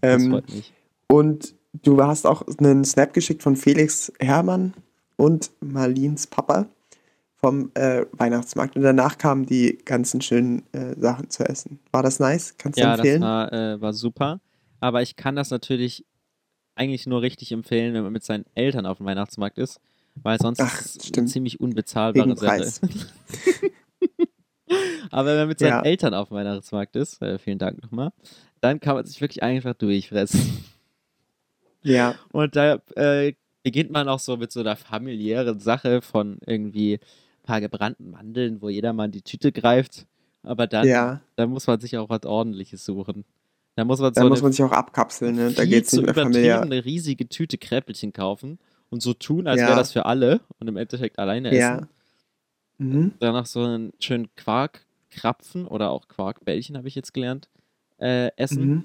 das 0.01 0.23
Ähm, 0.23 0.31
freut 0.31 0.49
mich. 0.49 0.73
und 1.07 1.53
du 1.83 2.01
hast 2.01 2.25
auch 2.25 2.41
einen 2.57 2.83
Snap 2.83 3.13
geschickt 3.13 3.43
von 3.43 3.55
Felix 3.55 4.11
Hermann 4.19 4.73
und 5.15 5.51
Marlins 5.59 6.25
Papa 6.25 6.65
vom 7.43 7.71
äh, 7.73 8.05
Weihnachtsmarkt. 8.13 8.77
Und 8.77 8.83
danach 8.83 9.17
kamen 9.17 9.45
die 9.45 9.77
ganzen 9.83 10.21
schönen 10.21 10.63
äh, 10.71 10.97
Sachen 10.97 11.29
zu 11.29 11.43
essen. 11.43 11.79
War 11.91 12.01
das 12.01 12.19
nice? 12.19 12.55
Kannst 12.57 12.79
du 12.79 12.83
Ja, 12.83 12.91
das 12.95 12.99
empfehlen? 12.99 13.21
war, 13.21 13.51
äh, 13.51 13.81
war 13.81 13.91
super. 13.91 14.39
Aber 14.79 15.01
ich 15.01 15.17
kann 15.17 15.35
das 15.35 15.49
natürlich 15.49 16.05
eigentlich 16.75 17.05
nur 17.05 17.21
richtig 17.21 17.51
empfehlen, 17.51 17.93
wenn 17.93 18.03
man 18.03 18.13
mit 18.13 18.23
seinen 18.23 18.45
Eltern 18.55 18.85
auf 18.85 18.99
dem 18.99 19.07
Weihnachtsmarkt 19.07 19.57
ist, 19.57 19.81
weil 20.15 20.39
sonst 20.39 20.61
Ach, 20.61 20.79
ist 20.79 21.03
es 21.11 21.17
eine 21.17 21.27
ziemlich 21.27 21.59
unbezahlbare 21.59 22.33
Sache. 22.37 22.71
Aber 25.11 25.27
wenn 25.29 25.37
man 25.39 25.47
mit 25.49 25.59
seinen 25.59 25.69
Ja. 25.69 25.81
Eltern 25.81 26.13
auf 26.13 26.29
dem 26.29 26.37
Weihnachtsmarkt 26.37 26.95
ist, 26.95 27.21
äh, 27.21 27.37
vielen 27.37 27.59
Dank 27.59 27.83
nochmal, 27.83 28.11
dann 28.61 28.79
kann 28.79 28.95
man 28.95 29.05
sich 29.05 29.19
wirklich 29.19 29.43
einfach 29.43 29.73
durchfressen. 29.73 30.39
Ja, 31.85 32.15
Und 32.31 32.55
da 32.55 32.75
äh, 32.95 33.33
beginnt 33.61 33.91
man 33.91 34.07
auch 34.07 34.19
so 34.19 34.37
mit 34.37 34.53
so 34.53 34.61
einer 34.61 34.77
familiären 34.77 35.59
Sache 35.59 36.01
von 36.01 36.37
irgendwie 36.45 37.01
paar 37.43 37.61
gebrannten 37.61 38.09
Mandeln, 38.09 38.61
wo 38.61 38.69
jeder 38.69 38.93
mal 38.93 39.05
in 39.05 39.11
die 39.11 39.21
Tüte 39.21 39.51
greift. 39.51 40.05
Aber 40.41 40.67
dann, 40.67 40.87
ja. 40.87 41.21
dann 41.35 41.49
muss 41.49 41.67
man 41.67 41.79
sich 41.79 41.97
auch 41.97 42.09
was 42.09 42.25
Ordentliches 42.25 42.83
suchen. 42.83 43.23
Da 43.75 43.85
muss 43.85 43.99
man 43.99 44.13
so 44.13 44.21
muss 44.21 44.39
eine 44.39 44.43
man 44.43 44.51
sich 44.51 44.63
auch 44.63 44.71
abkapseln. 44.71 45.35
Ne? 45.35 45.51
Da 45.51 45.65
geht 45.65 45.85
es 45.85 45.91
zu 45.91 45.97
nicht 45.97 46.07
mehr 46.07 46.13
familiär. 46.13 46.55
übertriebene 46.57 46.85
riesige 46.85 47.27
Tüte 47.27 47.57
Kräppelchen 47.57 48.13
kaufen 48.13 48.59
und 48.89 49.01
so 49.01 49.13
tun, 49.13 49.47
als 49.47 49.61
Ja. 49.61 49.67
wäre 49.67 49.77
das 49.77 49.91
für 49.91 50.05
alle 50.05 50.41
und 50.59 50.67
im 50.67 50.77
Endeffekt 50.77 51.17
alleine 51.17 51.49
essen. 51.49 51.59
Ja. 51.59 51.87
Mhm. 52.77 53.13
Danach 53.19 53.45
so 53.45 53.63
einen 53.63 53.93
schönen 53.99 54.29
Quarkkrapfen 54.35 55.65
oder 55.65 55.91
auch 55.91 56.07
Quarkbällchen, 56.07 56.77
habe 56.77 56.87
ich 56.87 56.95
jetzt 56.95 57.13
gelernt, 57.13 57.49
äh, 57.99 58.29
essen. 58.35 58.65
Mhm. 58.65 58.83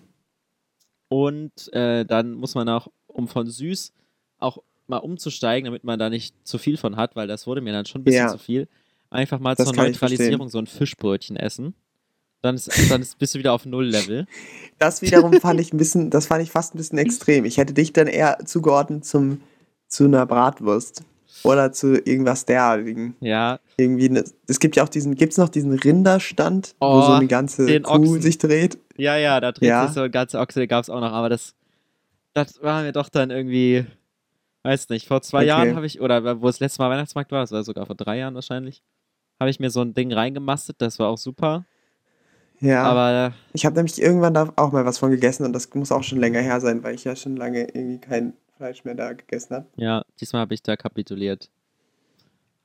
Und 1.09 1.73
äh, 1.73 2.05
dann 2.05 2.35
muss 2.35 2.55
man 2.55 2.69
auch, 2.69 2.89
um 3.07 3.29
von 3.29 3.47
süß 3.47 3.93
auch 4.39 4.63
mal 4.89 4.99
umzusteigen, 4.99 5.67
damit 5.67 5.85
man 5.85 5.99
da 5.99 6.11
nicht 6.11 6.35
zu 6.47 6.59
viel 6.59 6.77
von 6.77 6.97
hat, 6.97 7.17
weil 7.17 7.27
das 7.29 7.47
wurde 7.47 7.61
mir 7.61 7.73
dann 7.73 7.87
schon 7.87 8.01
ein 8.01 8.05
bisschen 8.05 8.27
Ja. 8.27 8.29
zu 8.33 8.39
viel. 8.39 8.69
einfach 9.11 9.39
mal 9.39 9.55
Das 9.55 9.67
zur 9.69 9.75
Neutralisierung 9.77 10.49
so 10.49 10.59
ein 10.59 10.67
Fischbrötchen 10.67 11.37
essen. 11.37 11.75
Dann, 12.43 12.55
ist, 12.55 12.71
dann 12.91 13.01
ist, 13.03 13.19
bist 13.19 13.35
du 13.35 13.39
wieder 13.39 13.53
auf 13.53 13.65
Null-Level. 13.67 14.27
Das 14.79 15.03
wiederum 15.03 15.33
fand 15.41 15.61
ich 15.61 15.73
ein 15.73 15.77
bisschen, 15.77 16.09
das 16.11 16.27
fand 16.27 16.41
ich 16.43 16.53
fast 16.53 16.73
ein 16.75 16.79
bisschen 16.79 16.99
extrem. 16.99 17.45
Ich 17.45 17.57
hätte 17.59 17.75
dich 17.75 17.93
dann 17.93 18.07
eher 18.07 18.39
zugeordnet 18.45 19.05
zum, 19.05 19.41
zu 19.89 20.05
einer 20.05 20.25
Bratwurst. 20.25 21.03
Oder 21.43 21.73
zu 21.73 21.95
irgendwas 22.05 22.45
derartigen. 22.45 23.17
Ja, 23.21 23.59
Irgendwie, 23.77 24.09
ne, 24.09 24.25
es 24.47 24.59
gibt 24.61 24.77
ja 24.77 24.85
auch 24.85 24.89
diesen, 24.89 25.15
gibt 25.15 25.33
es 25.33 25.39
noch 25.39 25.49
diesen 25.49 25.73
Rinderstand, 25.73 26.75
wo 26.81 26.87
Oh, 26.99 27.01
so 27.01 27.13
eine 27.15 27.27
ganze 27.29 27.67
den 27.67 27.83
Kuh 27.85 27.93
Ochsen. 27.95 28.23
sich 28.23 28.39
dreht? 28.39 28.79
ja, 28.97 29.17
ja, 29.17 29.41
da 29.41 29.53
dreht 29.53 29.69
Ja. 29.69 29.87
sich 29.87 29.95
so 29.95 30.03
ein 30.03 30.11
ganzer 30.11 30.41
Ochse, 30.41 30.67
gab 30.69 30.83
es 30.83 30.91
auch 30.91 31.01
noch, 31.01 31.13
aber 31.13 31.29
das, 31.29 31.55
das 32.35 32.61
war 32.63 32.83
mir 32.83 32.93
doch 32.93 33.09
dann 33.09 33.31
irgendwie, 33.31 33.85
weiß 34.65 34.89
nicht, 34.91 35.07
vor 35.09 35.23
zwei 35.23 35.39
Okay. 35.41 35.47
Jahren 35.49 35.75
habe 35.77 35.87
ich, 35.87 36.01
oder 36.01 36.41
wo 36.43 36.47
das 36.47 36.61
letzte 36.61 36.83
Mal 36.83 36.91
Weihnachtsmarkt 36.91 37.33
war, 37.33 37.41
das 37.41 37.53
war 37.53 37.65
sogar 37.65 37.87
vor 37.87 37.95
drei 37.97 38.19
Jahren 38.19 38.35
wahrscheinlich, 38.35 38.83
habe 39.41 39.51
ich 39.51 39.61
mir 39.61 39.71
so 39.71 39.81
ein 39.81 39.95
Ding 39.95 40.13
reingemastet, 40.13 40.77
das 40.81 40.99
war 40.99 41.09
auch 41.09 41.19
super, 41.19 41.65
Ja. 42.61 42.83
aber 42.85 43.33
Ich 43.53 43.65
habe 43.65 43.77
nämlich 43.77 44.01
irgendwann 44.01 44.35
da 44.35 44.53
auch 44.57 44.73
mal 44.73 44.85
was 44.85 44.99
von 44.99 45.11
gegessen 45.11 45.45
und 45.47 45.53
das 45.53 45.73
muss 45.75 45.93
auch 45.93 46.03
schon 46.03 46.19
länger 46.19 46.41
her 46.41 46.61
sein, 46.61 46.83
weil 46.83 46.95
ich 46.95 47.05
ja 47.05 47.15
schon 47.17 47.37
lange 47.37 47.63
irgendwie 47.63 47.99
kein 47.99 48.33
Fleisch 48.57 48.85
mehr 48.85 48.95
da 48.95 49.13
gegessen 49.13 49.55
habe. 49.57 49.67
ja, 49.77 50.03
diesmal 50.21 50.41
habe 50.43 50.55
ich 50.55 50.63
da 50.63 50.77
kapituliert. 50.77 51.51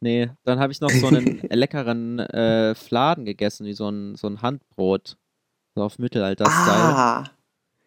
Nee, 0.02 0.30
dann 0.44 0.60
habe 0.60 0.74
ich 0.74 0.82
noch 0.82 0.90
so 0.90 1.08
einen 1.08 1.40
leckeren 1.50 2.20
äh, 2.20 2.76
Fladen 2.76 3.24
gegessen, 3.24 3.66
wie 3.66 3.74
so 3.74 3.88
ein, 3.90 4.16
so 4.16 4.28
ein 4.28 4.42
Handbrot. 4.42 5.18
So 5.76 5.84
auf 5.84 5.98
Mittelalter-Style. 5.98 6.54
Ah, 6.54 7.24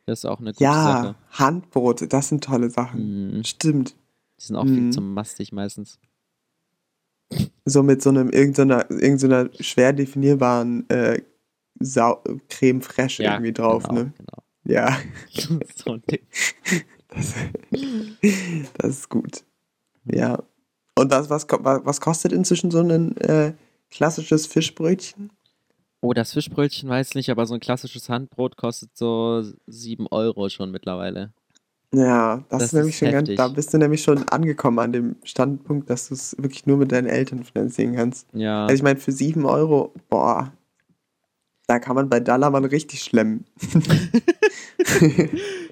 Das 0.06 0.20
ist 0.20 0.24
auch 0.24 0.38
eine 0.38 0.52
gute 0.52 0.64
ja, 0.64 0.72
Sache. 0.72 1.14
Handbrot, 1.32 2.12
das 2.12 2.28
sind 2.28 2.42
tolle 2.42 2.70
Sachen. 2.70 3.38
Mhm. 3.38 3.44
Stimmt. 3.44 3.96
Die 4.38 4.44
sind 4.44 4.56
auch 4.56 4.64
viel 4.64 4.82
Mhm. 4.82 4.92
zum 4.92 5.14
mastig 5.14 5.52
meistens. 5.52 5.98
So 7.64 7.82
mit 7.82 8.02
so 8.02 8.10
einem 8.10 8.30
irgendeiner, 8.30 8.88
irgendeiner 8.88 9.50
schwer 9.58 9.92
definierbaren 9.92 10.88
äh, 10.90 11.20
Sau 11.80 12.22
Creme 12.48 12.80
fraiche 12.80 13.24
irgendwie 13.24 13.52
drauf, 13.52 13.82
genau, 13.88 14.02
ne? 14.04 14.12
Genau. 14.16 14.42
Ja, 14.64 14.96
so 15.74 15.92
ein 15.92 16.02
Ding. 16.10 16.20
das, 17.08 17.34
das 18.78 18.90
ist 18.90 19.08
gut. 19.08 19.44
Ja. 20.04 20.42
Und 20.98 21.10
was, 21.10 21.28
was, 21.28 21.46
was 21.50 22.00
kostet 22.00 22.32
inzwischen 22.32 22.70
so 22.70 22.80
ein 22.80 23.16
äh, 23.18 23.54
klassisches 23.90 24.46
Fischbrötchen? 24.46 25.30
Oh, 26.00 26.12
das 26.12 26.32
Fischbrötchen 26.32 26.88
weiß 26.88 27.14
nicht, 27.14 27.30
aber 27.30 27.46
so 27.46 27.54
ein 27.54 27.60
klassisches 27.60 28.08
Handbrot 28.08 28.56
kostet 28.56 28.96
so 28.96 29.42
7 29.66 30.06
Euro 30.10 30.48
schon 30.48 30.70
mittlerweile. 30.70 31.32
Ja, 31.94 32.44
das, 32.48 32.58
Das 32.58 32.62
ist 32.64 32.72
nämlich 32.74 32.94
ist 32.94 32.98
schon 32.98 33.12
ganz, 33.12 33.30
da 33.36 33.48
bist 33.48 33.72
du 33.72 33.78
nämlich 33.78 34.02
schon 34.02 34.28
angekommen 34.28 34.78
an 34.78 34.92
dem 34.92 35.16
Standpunkt, 35.24 35.88
dass 35.88 36.08
du 36.08 36.14
es 36.14 36.36
wirklich 36.38 36.66
nur 36.66 36.76
mit 36.76 36.92
deinen 36.92 37.06
Eltern 37.06 37.44
finanzieren 37.44 37.94
kannst. 37.94 38.28
Ja, 38.34 38.64
Also 38.64 38.74
ich 38.74 38.82
meine, 38.82 38.98
für 38.98 39.12
7 39.12 39.46
Euro, 39.46 39.94
boah, 40.08 40.52
da 41.66 41.78
kann 41.78 41.96
man 41.96 42.08
bei 42.08 42.20
Dallermann 42.20 42.64
richtig 42.64 43.00
schlemmen. 43.00 43.44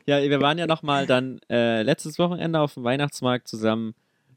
ja, 0.06 0.22
wir 0.22 0.40
waren 0.40 0.58
ja 0.58 0.66
noch 0.66 0.82
mal 0.82 1.06
dann 1.06 1.40
äh, 1.50 1.82
letztes 1.82 2.18
Wochenende 2.18 2.60
auf 2.60 2.74
dem 2.74 2.84
Weihnachtsmarkt 2.84 3.46
zusammen 3.46 3.94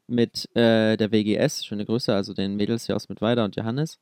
mit 0.08 0.50
äh, 0.56 0.98
der 0.98 1.12
WGS, 1.12 1.66
schöne 1.66 1.86
Grüße, 1.86 2.14
also 2.14 2.34
den 2.34 2.56
Mädels 2.56 2.86
hier 2.86 2.96
aus 2.96 3.10
Mittweida 3.10 3.44
und 3.44 3.56
Johannes. 3.56 3.98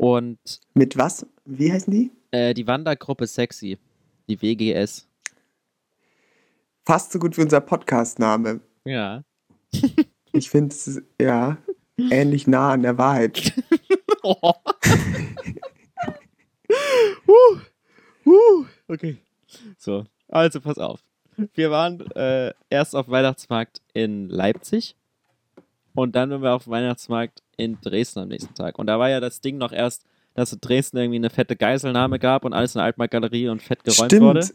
Und 0.00 0.38
Mit 0.72 0.96
was? 0.96 1.26
Wie 1.44 1.70
heißen 1.70 1.92
die? 1.92 2.10
äh, 2.30 2.54
die 2.54 2.66
Wandergruppe 2.66 3.26
Sexy, 3.26 3.76
die 4.30 4.40
WGS. 4.40 5.06
Fast 6.86 7.12
so 7.12 7.18
gut 7.18 7.36
wie 7.36 7.42
unser 7.42 7.60
Podcast-Name. 7.60 8.60
Ja. 8.84 9.22
Ich 10.32 10.48
finde 10.48 10.72
es, 10.72 11.02
ja, 11.20 11.58
ähnlich 11.98 12.46
nah 12.46 12.70
an 12.70 12.82
der 12.82 12.96
Wahrheit. 12.96 13.52
Oh. 14.22 14.52
huh. 17.26 17.58
Huh. 18.24 18.66
Okay. 18.86 19.16
So, 19.78 20.04
also 20.28 20.60
pass 20.60 20.76
auf. 20.78 21.00
Wir 21.54 21.70
waren 21.70 22.00
äh, 22.12 22.52
erst 22.68 22.94
auf 22.94 23.08
Weihnachtsmarkt 23.08 23.80
in 23.94 24.28
Leipzig 24.28 24.94
und 25.94 26.14
dann 26.14 26.30
waren 26.30 26.42
wir 26.42 26.52
auf 26.52 26.68
Weihnachtsmarkt 26.68 27.42
in 27.60 27.78
Dresden 27.80 28.20
am 28.20 28.28
nächsten 28.28 28.54
Tag. 28.54 28.78
Und 28.78 28.86
da 28.86 28.98
war 28.98 29.10
ja 29.10 29.20
das 29.20 29.40
Ding 29.40 29.58
noch 29.58 29.72
erst, 29.72 30.04
dass 30.34 30.52
in 30.52 30.60
Dresden 30.60 30.98
irgendwie 30.98 31.18
eine 31.18 31.30
fette 31.30 31.56
Geiselnahme 31.56 32.18
gab 32.18 32.44
und 32.44 32.52
alles 32.52 32.74
in 32.74 32.78
der 32.78 32.86
Altmarktgalerie 32.86 33.48
und 33.48 33.62
fett 33.62 33.84
geräumt 33.84 34.10
Stimmt. 34.10 34.22
wurde. 34.22 34.48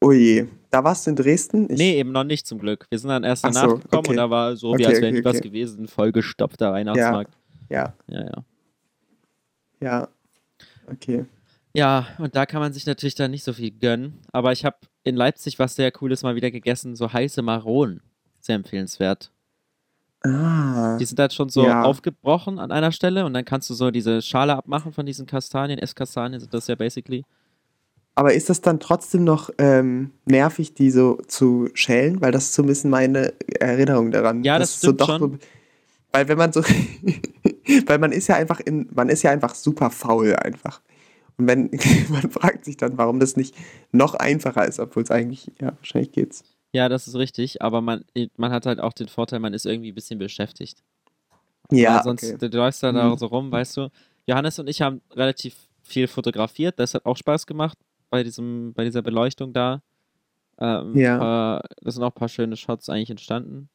Oh 0.00 0.12
je. 0.12 0.46
Da 0.70 0.84
warst 0.84 1.06
du 1.06 1.10
in 1.10 1.16
Dresden? 1.16 1.70
Ich, 1.70 1.78
Nee, 1.78 1.98
eben 1.98 2.12
noch 2.12 2.24
nicht 2.24 2.46
zum 2.46 2.58
Glück. 2.58 2.86
Wir 2.90 2.98
sind 2.98 3.08
dann 3.08 3.24
erst 3.24 3.44
Ach 3.44 3.52
danach 3.52 3.70
so, 3.70 3.78
gekommen 3.78 4.00
okay. 4.00 4.10
und 4.10 4.16
da 4.16 4.28
war 4.28 4.56
so, 4.56 4.72
wie 4.72 4.74
Okay, 4.74 4.86
als 4.86 4.94
wäre 4.96 5.06
okay, 5.06 5.18
nie 5.18 5.24
was 5.24 5.36
okay. 5.38 5.48
gewesen, 5.48 5.88
vollgestopfter 5.88 6.72
Weihnachtsmarkt. 6.72 7.32
Ja, 7.70 7.94
Ja, 8.06 8.24
ja. 8.24 8.44
ja. 9.80 10.08
Okay. 10.90 11.24
Ja, 11.76 12.06
und 12.18 12.36
da 12.36 12.46
kann 12.46 12.60
man 12.60 12.72
sich 12.72 12.86
natürlich 12.86 13.14
dann 13.14 13.30
nicht 13.30 13.44
so 13.44 13.52
viel 13.52 13.72
gönnen. 13.72 14.20
Aber 14.30 14.52
ich 14.52 14.64
habe 14.64 14.76
in 15.02 15.16
Leipzig 15.16 15.58
was 15.58 15.74
sehr 15.74 15.90
Cooles 15.90 16.22
mal 16.22 16.36
wieder 16.36 16.50
gegessen, 16.50 16.94
so 16.94 17.12
heiße 17.12 17.42
Maronen. 17.42 18.00
Sehr 18.40 18.56
empfehlenswert. 18.56 19.30
Ah. 20.24 20.96
Die 20.98 21.04
sind 21.04 21.18
halt 21.20 21.32
schon 21.34 21.50
so 21.50 21.64
Ja. 21.66 21.82
aufgebrochen 21.82 22.58
an 22.58 22.70
einer 22.72 22.92
Stelle 22.92 23.24
und 23.26 23.34
dann 23.34 23.44
kannst 23.44 23.68
du 23.68 23.74
so 23.74 23.90
diese 23.90 24.22
Schale 24.22 24.56
abmachen 24.56 24.92
von 24.92 25.04
diesen 25.04 25.26
Kastanien. 25.26 25.78
Esskastanien 25.78 26.40
sind 26.40 26.52
das 26.54 26.66
ja 26.66 26.74
basically. 26.74 27.24
Aber 28.14 28.32
ist 28.32 28.48
das 28.48 28.60
dann 28.60 28.80
trotzdem 28.80 29.24
noch 29.24 29.50
ähm, 29.58 30.12
nervig, 30.24 30.74
die 30.74 30.90
so 30.90 31.18
zu 31.26 31.68
schälen? 31.74 32.20
Weil 32.20 32.32
das 32.32 32.44
ist 32.44 32.54
so 32.54 32.62
ein 32.62 32.66
bisschen 32.66 32.90
meine 32.90 33.32
Erinnerung 33.60 34.10
daran. 34.12 34.44
Ja, 34.44 34.58
das 34.58 34.70
ist 34.70 34.80
so 34.80 34.88
stimmt 34.88 35.00
doch 35.00 35.06
schon. 35.08 35.20
So, 35.32 35.38
weil 36.12 36.28
wenn 36.28 36.38
man 36.38 36.52
so, 36.52 36.62
weil 37.86 37.98
man 37.98 38.12
ist 38.12 38.28
ja 38.28 38.36
einfach 38.36 38.60
in, 38.60 38.88
man 38.94 39.08
ist 39.08 39.22
ja 39.22 39.30
einfach 39.30 39.54
super 39.54 39.90
faul 39.90 40.34
einfach. 40.36 40.80
Und 41.36 41.48
wenn, 41.48 41.70
man 42.08 42.30
fragt 42.30 42.64
sich 42.64 42.76
dann, 42.76 42.96
warum 42.96 43.18
das 43.18 43.36
nicht 43.36 43.56
noch 43.90 44.14
einfacher 44.14 44.64
ist, 44.66 44.78
obwohl 44.78 45.02
es 45.02 45.10
eigentlich, 45.10 45.50
ja, 45.60 45.72
wahrscheinlich 45.76 46.12
geht's. 46.12 46.44
Ja, 46.74 46.88
das 46.88 47.06
ist 47.06 47.14
richtig, 47.14 47.62
aber 47.62 47.80
man, 47.80 48.04
man 48.36 48.50
hat 48.50 48.66
halt 48.66 48.80
auch 48.80 48.92
den 48.92 49.06
Vorteil, 49.06 49.38
man 49.38 49.54
ist 49.54 49.64
irgendwie 49.64 49.92
ein 49.92 49.94
bisschen 49.94 50.18
beschäftigt. 50.18 50.82
Ja, 51.70 51.94
Weil 51.98 52.02
sonst, 52.02 52.24
okay. 52.34 52.48
du, 52.50 52.58
läufst 52.58 52.82
da, 52.82 52.90
da 52.90 53.10
Mhm. 53.10 53.16
so 53.16 53.26
rum, 53.26 53.52
weißt 53.52 53.76
du. 53.76 53.90
Johannes 54.26 54.58
und 54.58 54.68
ich 54.68 54.82
haben 54.82 55.00
relativ 55.12 55.54
viel 55.84 56.08
fotografiert, 56.08 56.80
das 56.80 56.94
hat 56.94 57.06
auch 57.06 57.16
Spaß 57.16 57.46
gemacht 57.46 57.78
bei 58.10 58.24
diesem, 58.24 58.72
bei 58.74 58.82
dieser 58.82 59.02
Beleuchtung 59.02 59.52
da. 59.52 59.82
Ähm, 60.58 60.96
Ja. 60.96 61.18
Paar, 61.18 61.62
da 61.80 61.90
sind 61.92 62.02
auch 62.02 62.08
ein 62.10 62.18
paar 62.18 62.28
schöne 62.28 62.56
Shots 62.56 62.88
eigentlich 62.88 63.10
entstanden. 63.10 63.68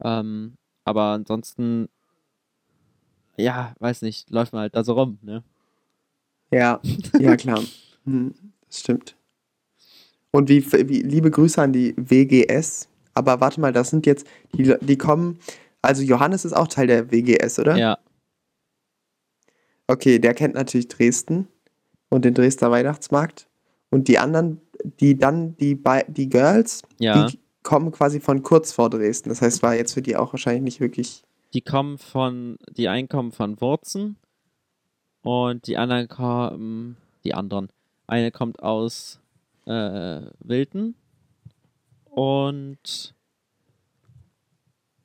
Ähm, 0.00 0.56
aber 0.84 1.02
ansonsten, 1.12 1.90
ja, 3.36 3.74
weiß 3.80 4.00
nicht, 4.00 4.30
läuft 4.30 4.54
man 4.54 4.62
halt 4.62 4.74
da 4.74 4.82
so 4.82 4.94
rum, 4.94 5.18
ne? 5.20 5.44
Ja, 6.50 6.80
ja, 7.18 7.36
klar. 7.36 7.62
Hm, 8.04 8.34
das 8.66 8.80
stimmt. 8.80 9.14
Und 10.30 10.48
wie, 10.48 10.64
wie, 10.88 11.02
liebe 11.02 11.30
Grüße 11.30 11.60
an 11.60 11.72
die 11.72 11.94
WGS. 11.96 12.88
Aber 13.14 13.40
warte 13.40 13.60
mal, 13.60 13.72
das 13.72 13.90
sind 13.90 14.06
jetzt, 14.06 14.26
die, 14.52 14.74
die 14.80 14.98
kommen, 14.98 15.38
also 15.82 16.02
Johannes 16.02 16.44
ist 16.44 16.52
auch 16.52 16.68
Teil 16.68 16.86
der 16.86 17.10
WGS, 17.10 17.58
oder? 17.58 17.76
Ja, 17.76 17.98
Okay, 19.90 20.18
der 20.18 20.34
kennt 20.34 20.54
natürlich 20.54 20.88
Dresden 20.88 21.48
und 22.10 22.24
den 22.24 22.34
Dresdner 22.34 22.70
Weihnachtsmarkt. 22.70 23.48
Und 23.90 24.06
die 24.06 24.18
anderen, 24.18 24.60
die 25.00 25.16
dann, 25.16 25.56
die, 25.56 25.82
die 26.08 26.28
Girls, 26.28 26.82
ja. 26.98 27.26
die 27.26 27.38
kommen 27.62 27.90
quasi 27.90 28.20
von 28.20 28.42
kurz 28.42 28.70
vor 28.70 28.90
Dresden. 28.90 29.30
Das 29.30 29.40
heißt, 29.40 29.62
war 29.62 29.74
jetzt 29.74 29.94
für 29.94 30.02
die 30.02 30.14
auch 30.16 30.32
wahrscheinlich 30.34 30.62
nicht 30.62 30.80
wirklich. 30.80 31.24
Die 31.54 31.62
kommen 31.62 31.96
von, 31.96 32.58
die 32.70 32.88
einen 32.88 33.08
kommen 33.08 33.32
von 33.32 33.58
Wurzen 33.62 34.16
und 35.22 35.66
die 35.66 35.78
anderen 35.78 36.06
kommen, 36.06 36.98
die 37.24 37.32
anderen. 37.32 37.68
Eine 38.06 38.30
kommt 38.30 38.62
aus 38.62 39.20
äh, 39.68 40.30
Wilden 40.40 40.94
und 42.04 43.14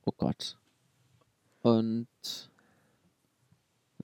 oh 0.04 0.12
Gott. 0.16 0.56
Und 1.62 2.08
das 2.22 2.50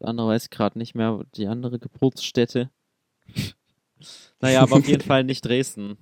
andere 0.03 0.29
weiß 0.29 0.45
ich 0.45 0.51
gerade 0.51 0.79
nicht 0.79 0.95
mehr, 0.95 1.25
die 1.35 1.47
andere 1.47 1.79
Geburtsstätte. 1.79 2.71
naja, 4.41 4.63
aber 4.63 4.77
auf 4.77 4.87
jeden 4.89 5.03
Fall 5.03 5.25
nicht 5.25 5.45
Dresden. 5.45 5.97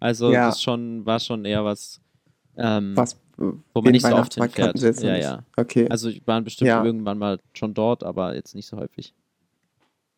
Also 0.00 0.32
Ja. 0.32 0.46
das 0.46 0.60
schon, 0.62 1.06
war 1.06 1.20
schon 1.20 1.44
eher 1.44 1.64
was, 1.64 2.00
ähm, 2.56 2.96
Was, 2.96 3.20
wo 3.36 3.52
den 3.52 3.60
man 3.84 3.92
nicht 3.92 4.06
so 4.06 4.16
oft 4.16 4.34
hinfährt. 4.34 4.78
Ja, 4.80 5.12
nicht. 5.12 5.22
ja. 5.22 5.44
Okay. 5.56 5.88
Also 5.88 6.10
waren 6.26 6.42
bestimmt 6.44 6.68
Ja. 6.68 6.84
irgendwann 6.84 7.18
mal 7.18 7.38
schon 7.54 7.74
dort, 7.74 8.02
aber 8.04 8.34
jetzt 8.34 8.54
nicht 8.54 8.66
so 8.66 8.76
häufig. 8.76 9.14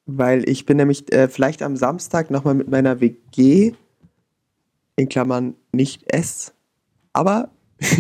Weil 0.07 0.49
ich 0.49 0.67
bin 0.67 0.77
nämlich 0.77 1.11
äh, 1.13 1.29
vielleicht 1.29 1.63
am 1.63 1.77
Samstag 1.77 2.31
nochmal 2.31 2.55
mit 2.55 2.69
meiner 2.69 3.01
WG, 3.01 3.73
in 4.97 5.09
Klammern 5.09 5.55
nicht 5.73 6.05
S, 6.13 6.55
aber 7.13 7.51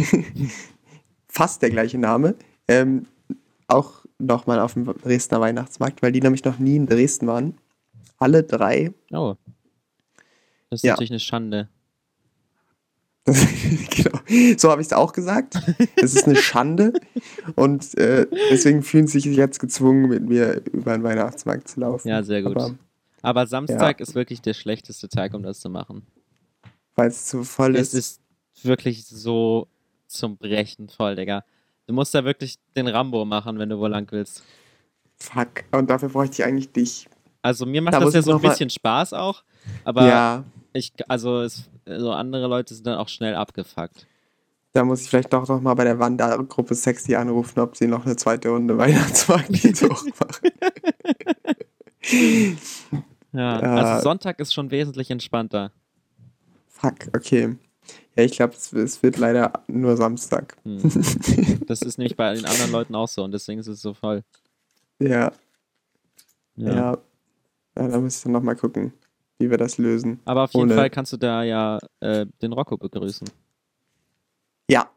fast 1.29 1.62
der 1.62 1.71
gleiche 1.71 1.99
Name, 1.99 2.37
ähm, 2.69 3.07
auch 3.67 4.05
nochmal 4.19 4.61
auf 4.61 4.75
dem 4.75 4.85
Dresdner 4.85 5.40
Weihnachtsmarkt, 5.40 6.03
weil 6.03 6.12
die 6.12 6.21
nämlich 6.21 6.45
noch 6.45 6.59
nie 6.59 6.77
in 6.77 6.87
Dresden 6.87 7.27
waren. 7.27 7.55
Alle 8.19 8.43
drei. 8.45 8.93
Oh. 9.12 9.35
Das 10.71 10.81
ist 10.81 10.85
Ja. 10.85 10.93
natürlich 10.93 11.11
eine 11.11 11.21
Schande. 11.21 11.69
Genau. 13.91 14.59
So 14.59 14.71
habe 14.71 14.81
ich 14.83 14.89
es 14.89 14.93
auch 14.93 15.13
gesagt. 15.13 15.57
Es 15.97 16.15
ist 16.15 16.27
eine 16.27 16.37
Schande. 16.37 16.93
Und 17.55 17.97
äh, 17.97 18.27
deswegen 18.51 18.83
fühlen 18.83 19.07
sie 19.07 19.21
sich 19.21 19.37
jetzt 19.37 19.61
gezwungen, 19.61 20.09
mit 20.09 20.29
mir 20.29 20.63
über 20.73 20.93
den 20.93 21.03
Weihnachtsmarkt 21.03 21.69
zu 21.69 21.81
laufen. 21.81 22.09
Ja, 22.09 22.23
sehr 22.23 22.43
gut. 22.43 22.57
Aber 22.57 22.75
Aber 23.23 23.47
Samstag 23.47 24.01
ist 24.01 24.15
wirklich 24.15 24.43
der 24.43 24.55
schlechteste 24.55 25.09
Tag, 25.09 25.33
um 25.35 25.43
das 25.43 25.61
zu 25.61 25.71
machen. 25.71 26.07
weil 26.95 27.09
es 27.09 27.27
zu 27.27 27.45
voll 27.45 27.77
Es 27.77 27.95
ist. 27.95 28.21
ist 28.55 28.65
wirklich 28.67 29.07
so 29.07 29.69
zum 30.07 30.37
Brechen 30.37 30.89
voll, 30.89 31.17
Digga. 31.17 31.45
Du 31.87 31.95
musst 31.95 32.15
da 32.15 32.25
wirklich 32.25 32.57
den 32.77 32.89
Rambo 32.89 33.25
machen, 33.25 33.59
wenn 33.59 33.69
du 33.69 33.79
wo 33.79 33.87
lang 33.87 34.07
willst. 34.11 34.43
Fuck. 35.17 35.65
Und 35.73 35.89
dafür 35.91 36.09
bräuchte 36.09 36.43
ich 36.43 36.45
eigentlich 36.45 36.73
dich. 36.73 37.09
Also 37.43 37.67
mir 37.67 37.83
macht 37.83 37.95
Da 37.95 38.01
das 38.01 38.15
ja 38.15 38.23
so 38.23 38.35
ein 38.37 38.41
bisschen 38.41 38.71
Spaß 38.71 39.13
auch, 39.13 39.43
aber 39.85 40.07
ja, 40.09 40.45
ich, 40.75 40.93
also 41.09 41.41
es, 41.41 41.71
so 41.87 42.13
andere 42.13 42.47
Leute 42.49 42.75
sind 42.75 42.87
dann 42.87 42.99
auch 42.99 43.09
schnell 43.09 43.35
abgefuckt. 43.35 44.07
da 44.73 44.85
muss 44.85 45.03
ich 45.03 45.09
vielleicht 45.09 45.33
doch 45.33 45.49
noch 45.49 45.61
mal 45.63 45.75
bei 45.75 45.85
der 45.85 45.99
Wandergruppe 45.99 46.75
Sexy 46.75 47.15
anrufen, 47.15 47.61
ob 47.61 47.77
sie 47.77 47.87
noch 47.87 48.05
eine 48.05 48.17
zweite 48.17 48.51
Runde 48.51 48.77
Weihnachtsmarkt 48.79 49.51
machen. 49.51 50.51
Ja, 53.33 53.61
Ja. 53.61 53.61
also 53.61 54.03
Sonntag 54.05 54.39
ist 54.41 54.53
schon 54.55 54.71
wesentlich 54.71 55.11
entspannter. 55.11 55.73
Fuck, 56.69 57.09
okay. 57.17 57.57
Ja, 58.17 58.23
ich 58.25 58.33
glaube, 58.33 58.55
es, 58.55 58.73
es 58.73 59.03
wird 59.03 59.17
leider 59.17 59.65
nur 59.67 59.97
Samstag. 59.97 60.57
Hm. 60.65 60.81
Das 61.67 61.81
ist 61.83 61.97
nämlich 61.99 62.17
bei 62.17 62.35
den 62.35 62.45
anderen 62.45 62.71
Leuten 62.73 62.95
auch 62.95 63.09
so 63.09 63.25
und 63.25 63.33
deswegen 63.33 63.59
ist 63.59 63.67
es 63.69 63.81
so 63.81 63.95
voll. 63.95 64.23
Ja, 65.01 65.33
Ja. 66.57 66.75
ja. 66.75 66.99
Ja, 67.77 67.89
da 67.89 67.99
muss 68.01 68.19
ich 68.19 68.23
dann 68.23 68.33
noch 68.33 68.43
mal 68.43 68.55
gucken, 68.55 68.93
wie 69.38 69.51
wir 69.51 69.59
das 69.59 69.79
lösen. 69.79 70.20
Aber 70.25 70.44
auf 70.44 70.53
jeden 70.53 70.66
Ohne- 70.66 70.75
Fall 70.75 70.90
kannst 70.90 71.12
du 71.12 71.16
da 71.16 71.42
ja 71.42 71.79
äh, 72.01 72.27
den 72.42 72.53
Rocco 72.53 72.77
begrüßen. 72.77 73.29
Ja. 74.70 74.90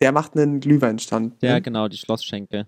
Der 0.00 0.12
macht 0.12 0.36
einen 0.36 0.60
Glühweinstand. 0.60 1.40
Ja, 1.42 1.54
ne? 1.54 1.62
genau, 1.62 1.88
die 1.88 1.96
Schlossschenke. 1.96 2.66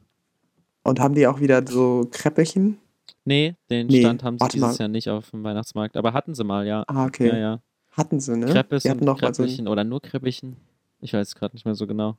Und 0.83 1.01
haben 1.01 1.15
die 1.15 1.27
auch 1.27 1.41
wieder 1.41 1.67
so 1.67 2.07
Kräppelchen? 2.11 2.79
Nee, 3.25 3.57
den 3.71 3.89
Nee, 3.89 4.01
Stand 4.01 4.23
haben 4.23 4.39
sie 4.39 4.49
dieses 4.49 4.61
mal. 4.61 4.77
Jahr 4.79 4.89
nicht 4.89 5.09
auf 5.11 5.31
dem 5.31 5.43
Weihnachtsmarkt, 5.43 5.97
aber 5.97 6.13
hatten 6.13 6.35
sie 6.35 6.45
mal, 6.45 6.67
ja. 6.67 6.85
Ah, 6.87 7.07
okay. 7.07 7.29
Ja, 7.29 7.37
ja. 7.37 7.61
Hatten 7.93 8.21
sie, 8.21 8.37
ne? 8.37 8.47
Kreppes 8.47 8.83
die 8.85 8.91
hatten 8.91 9.05
noch 9.05 9.21
mal 9.21 9.35
so 9.35 9.43
oder 9.65 9.83
nur 9.85 10.01
Kräppelchen. 10.01 10.57
Ich 11.01 11.13
weiß 11.13 11.35
gerade 11.35 11.55
nicht 11.57 11.65
mehr 11.65 11.75
so 11.75 11.87
genau. 11.87 12.17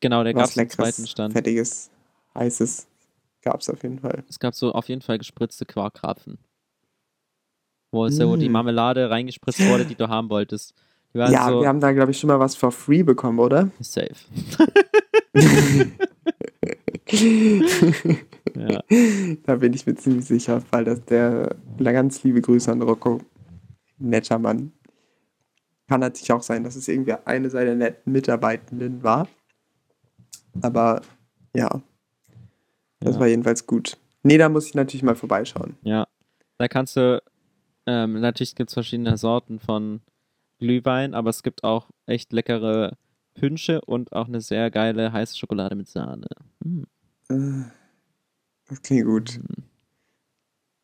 Genau, 0.00 0.22
der 0.22 0.34
gab 0.34 0.44
es 0.44 0.56
Leckeres, 0.56 0.76
zweiten 0.96 1.06
Stand. 1.08 1.32
fettiges, 1.32 1.90
heißes. 2.34 2.86
Gab's 3.42 3.68
auf 3.70 3.82
jeden 3.82 3.98
Fall. 4.00 4.24
Es 4.28 4.38
gab 4.38 4.54
so 4.54 4.72
auf 4.72 4.88
jeden 4.88 5.00
Fall 5.02 5.18
gespritzte 5.18 5.64
Quarkkrapfen. 5.64 6.38
Wo 7.90 8.06
es 8.06 8.16
so 8.16 8.36
die 8.36 8.48
Mm. 8.48 8.52
Marmelade 8.52 9.10
reingespritzt 9.10 9.66
wurde, 9.66 9.84
die 9.86 9.94
du 9.94 10.08
haben 10.08 10.28
wolltest. 10.30 10.74
Die 11.14 11.18
Ja, 11.18 11.48
so 11.48 11.60
wir 11.62 11.68
haben 11.68 11.80
da, 11.80 11.92
glaube 11.92 12.10
ich, 12.10 12.18
schon 12.18 12.28
mal 12.28 12.38
was 12.38 12.54
for 12.54 12.70
free 12.70 13.02
bekommen, 13.02 13.38
oder? 13.38 13.70
safe. 13.80 14.14
ja. 18.54 18.82
Da 19.44 19.56
bin 19.56 19.72
ich 19.72 19.86
mir 19.86 19.94
ziemlich 19.94 20.26
sicher, 20.26 20.62
weil 20.70 20.84
das 20.84 21.04
der 21.04 21.56
ganz 21.78 22.22
liebe 22.22 22.40
Grüße 22.40 22.70
an 22.70 22.82
Rocco. 22.82 23.20
Netter 23.98 24.38
Mann. 24.38 24.72
Kann 25.88 26.00
natürlich 26.00 26.30
auch 26.32 26.42
sein, 26.42 26.64
dass 26.64 26.76
es 26.76 26.86
irgendwie 26.88 27.14
eine 27.24 27.50
seiner 27.50 27.74
netten 27.74 28.12
Mitarbeitenden 28.12 29.02
war. 29.02 29.26
Aber 30.60 31.02
ja, 31.54 31.80
das 33.00 33.14
Ja. 33.14 33.20
war 33.20 33.26
jedenfalls 33.26 33.66
gut. 33.66 33.96
Nee, 34.22 34.38
da 34.38 34.48
muss 34.48 34.66
ich 34.66 34.74
natürlich 34.74 35.02
mal 35.02 35.14
vorbeischauen. 35.16 35.76
Ja, 35.82 36.06
da 36.58 36.68
kannst 36.68 36.96
du, 36.96 37.22
ähm, 37.88 38.20
natürlich 38.20 38.54
gibt 38.54 38.68
es 38.70 38.74
verschiedene 38.74 39.16
Sorten 39.16 39.58
von 39.58 40.02
Glühwein, 40.58 41.14
aber 41.14 41.30
es 41.30 41.42
gibt 41.42 41.64
auch 41.64 41.88
echt 42.06 42.32
leckere 42.34 42.96
Pünsche 43.34 43.80
und 43.80 44.12
auch 44.12 44.26
eine 44.28 44.40
sehr 44.42 44.70
geile 44.70 45.10
heiße 45.12 45.36
Schokolade 45.38 45.74
mit 45.74 45.88
Sahne. 45.88 46.26
Mm, 46.64 46.82
Äh, 47.30 47.64
Das 48.68 48.82
klingt 48.82 49.06
gut. 49.06 49.40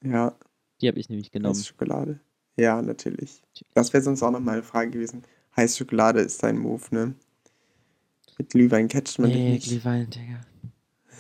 Ja, 0.03 0.35
die 0.81 0.89
habe 0.89 0.99
ich 0.99 1.09
nämlich 1.09 1.31
genommen. 1.31 1.55
heiße 1.55 1.65
Schokolade. 1.67 2.21
Ja, 2.57 2.81
natürlich. 2.81 3.43
Das 3.75 3.93
wäre 3.93 4.03
sonst 4.03 4.23
auch 4.23 4.31
noch 4.31 4.41
mal 4.41 4.53
eine 4.53 4.63
Frage 4.63 4.91
gewesen. 4.93 5.23
Heiße 5.57 5.77
Schokolade 5.79 6.21
ist 6.21 6.43
dein 6.43 6.57
Move, 6.59 6.83
ne? 6.91 7.15
Mit 8.39 8.51
Glühwein 8.51 8.89
catcht 8.89 9.19
man 9.19 9.31
dich 9.31 9.39
Nee, 9.41 9.51
nicht. 9.53 9.69
Glühwein, 9.69 10.09
Digga. 10.11 10.41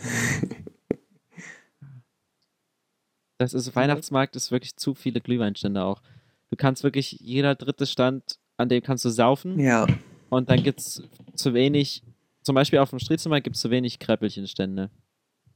Das 3.44 3.52
ist, 3.52 3.76
Weihnachtsmarkt 3.76 4.36
ist 4.36 4.50
wirklich 4.50 4.74
zu 4.76 4.94
viele 4.94 5.20
Glühweinstände 5.20 5.84
auch. 5.84 6.00
Du 6.50 6.56
kannst 6.56 6.82
wirklich, 6.82 7.12
jeder 7.20 7.54
dritte 7.54 7.84
Stand, 7.84 8.38
an 8.56 8.70
dem 8.70 8.82
kannst 8.82 9.04
du 9.04 9.10
saufen 9.10 9.58
Ja, 9.58 9.86
und 10.30 10.48
dann 10.48 10.62
gibt 10.62 10.80
es 10.80 11.02
zu 11.34 11.52
wenig, 11.52 12.02
zum 12.42 12.54
Beispiel 12.54 12.78
auf 12.78 12.90
dem 12.90 12.98
Striezelmarkt 12.98 13.44
gibt 13.44 13.56
es 13.56 13.62
zu 13.62 13.70
wenig 13.70 13.98
Kräppelchenstände. 13.98 14.90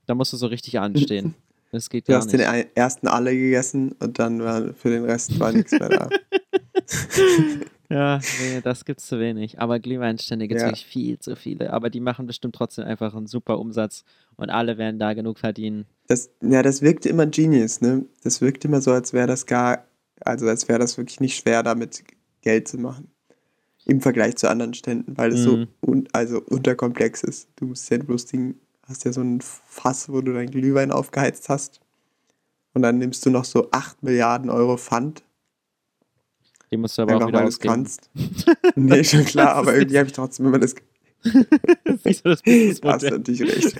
Da 0.06 0.14
musst 0.14 0.32
du 0.32 0.36
so 0.36 0.46
richtig 0.46 0.78
anstehen. 0.78 1.34
Das 1.70 1.90
geht 1.90 2.08
du 2.08 2.12
gar 2.12 2.20
hast 2.20 2.32
nicht. 2.32 2.38
den 2.48 2.66
ersten 2.74 3.08
alle 3.08 3.36
gegessen 3.36 3.92
und 4.00 4.18
dann 4.18 4.42
war 4.42 4.72
für 4.72 4.88
den 4.88 5.04
Rest 5.04 5.38
war 5.38 5.52
nichts 5.52 5.72
mehr 5.72 5.90
da. 5.90 6.08
Ja, 7.90 8.20
nee, 8.40 8.60
das 8.62 8.84
gibt's 8.84 9.06
zu 9.06 9.18
wenig. 9.18 9.60
Aber 9.60 9.78
Glühweinstände 9.78 10.46
gibt's 10.46 10.62
Ja. 10.62 10.68
wirklich 10.68 10.84
viel 10.86 11.18
zu 11.18 11.36
viele. 11.36 11.72
Aber 11.72 11.88
die 11.90 12.00
machen 12.00 12.26
bestimmt 12.26 12.54
trotzdem 12.54 12.84
einfach 12.84 13.14
einen 13.14 13.26
super 13.26 13.58
Umsatz 13.58 14.04
und 14.36 14.50
alle 14.50 14.76
werden 14.76 14.98
da 14.98 15.14
genug 15.14 15.38
verdienen. 15.38 15.86
Das, 16.06 16.30
ja, 16.42 16.62
das 16.62 16.82
wirkte 16.82 17.08
immer 17.08 17.26
genius, 17.26 17.80
ne? 17.80 18.04
Das 18.22 18.40
wirkte 18.40 18.68
immer 18.68 18.80
so, 18.82 18.92
als 18.92 19.12
wäre 19.12 19.26
das 19.26 19.46
gar, 19.46 19.84
also 20.20 20.46
als 20.48 20.68
wäre 20.68 20.78
das 20.78 20.98
wirklich 20.98 21.20
nicht 21.20 21.36
schwer, 21.38 21.62
damit 21.62 22.02
Geld 22.42 22.68
zu 22.68 22.78
machen. 22.78 23.10
Im 23.86 24.02
Vergleich 24.02 24.36
zu 24.36 24.50
anderen 24.50 24.74
Ständen, 24.74 25.16
weil 25.16 25.32
es 25.32 25.42
so 25.44 25.56
Mhm. 25.56 25.68
un, 25.80 26.08
also 26.12 26.42
unterkomplex 26.42 27.22
ist. 27.22 27.48
Du 27.56 27.66
musst 27.68 27.88
ja 27.90 27.96
bloß 27.96 28.26
Ding, 28.26 28.56
hast 28.86 29.04
ja 29.06 29.12
so 29.12 29.22
ein 29.22 29.40
Fass, 29.40 30.10
wo 30.10 30.20
du 30.20 30.34
dein 30.34 30.50
Glühwein 30.50 30.90
aufgeheizt 30.92 31.48
hast. 31.48 31.80
Und 32.74 32.82
dann 32.82 32.98
nimmst 32.98 33.24
du 33.24 33.30
noch 33.30 33.46
so 33.46 33.68
8 33.70 34.02
Milliarden 34.02 34.50
Euro 34.50 34.76
Pfand, 34.76 35.22
Die 36.70 36.76
musst 36.76 36.98
du 36.98 37.02
aber 37.02 37.16
auch 37.16 37.20
einfach 37.20 37.28
wieder 37.28 37.38
weil 37.38 37.44
du 37.44 37.48
es 37.48 37.54
ausgeben. 37.56 37.74
kannst. 37.74 38.10
nee, 38.76 39.04
schon 39.04 39.24
klar, 39.24 39.54
aber 39.54 39.74
irgendwie 39.74 39.98
habe 39.98 40.06
ich 40.08 40.12
trotzdem 40.12 40.46
immer 40.46 40.58
das 40.58 40.74
Siehst 42.04 42.24
du 42.24 42.30
das 42.30 42.42
Hast 42.84 43.02
natürlich 43.02 43.42
recht. 43.42 43.76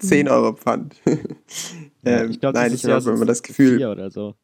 10 0.02 0.28
Euro 0.28 0.52
Pfand. 0.54 0.96
Ähm, 2.04 2.30
ich 2.30 2.40
glaube, 2.40 2.58
nein, 2.58 2.70
dieses 2.70 2.84
ich 2.84 2.90
habe 2.90 3.10
immer 3.10 3.24
das 3.24 3.42
Gefühl, 3.42 3.82
oder 3.84 4.10
so. 4.10 4.34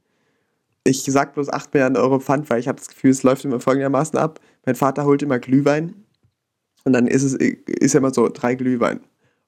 ich 0.84 1.02
sag 1.02 1.34
bloß 1.34 1.50
8 1.50 1.74
Milliarden 1.74 1.98
Euro 1.98 2.20
Pfand, 2.20 2.48
weil 2.48 2.60
ich 2.60 2.68
habe 2.68 2.78
das 2.78 2.88
Gefühl, 2.88 3.10
es 3.10 3.22
läuft 3.22 3.44
immer 3.44 3.60
folgendermaßen 3.60 4.18
ab. 4.18 4.40
Mein 4.64 4.76
Vater 4.76 5.04
holt 5.04 5.22
immer 5.22 5.38
Glühwein 5.38 5.94
und 6.84 6.92
dann 6.92 7.06
ist 7.06 7.22
es 7.22 7.34
ist 7.34 7.92
ja 7.92 7.98
immer 7.98 8.14
so, 8.14 8.28
drei 8.28 8.54
Glühwein. 8.54 9.00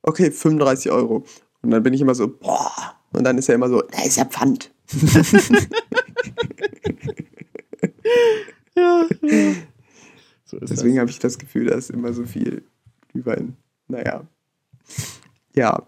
Okay, 0.03 0.31
35 0.31 0.91
Euro. 0.93 1.25
Und 1.63 1.71
dann 1.71 1.83
bin 1.83 1.95
ich 1.95 2.01
immer 2.01 2.15
so, 2.15 2.29
boah. 2.29 2.73
Und 3.13 3.25
dann 3.25 3.39
ist 3.39 3.49
er 3.49 3.55
immer 3.55 3.69
so, 3.69 3.81
da 3.83 4.03
ist 4.05 4.17
ja 4.17 4.25
Pfand. 4.25 4.73
Ja, 8.79 9.07
ja. 9.23 9.55
So 10.45 10.57
ist 10.59 10.71
Deswegen 10.71 10.99
habe 10.99 11.11
ich 11.11 11.19
das 11.19 11.39
Gefühl, 11.39 11.67
da 11.67 11.75
ist 11.75 11.91
immer 11.91 12.13
so 12.13 12.25
viel 12.25 12.63
Glühwein. 13.09 13.57
Naja. 13.89 14.27
Ja. 15.55 15.83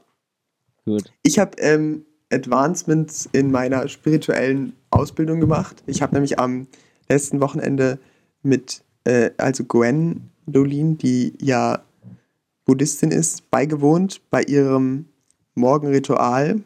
Gut. 0.84 1.12
Ich 1.22 1.38
habe 1.38 1.56
ähm, 1.58 2.04
Advancements 2.32 3.28
in 3.32 3.50
meiner 3.50 3.88
spirituellen 3.88 4.74
Ausbildung 4.90 5.40
gemacht. 5.40 5.82
Ich 5.86 6.02
habe 6.02 6.14
nämlich 6.14 6.38
am 6.38 6.66
letzten 7.08 7.40
Wochenende 7.40 7.98
mit, 8.42 8.82
äh, 9.04 9.30
also 9.38 9.64
Gwen 9.64 10.30
Dolin, 10.46 10.98
die 10.98 11.34
ja 11.40 11.82
Buddhistin 12.64 13.10
ist, 13.10 13.50
beigewohnt 13.50 14.20
bei 14.30 14.42
ihrem 14.42 15.06
Morgenritual, 15.54 16.60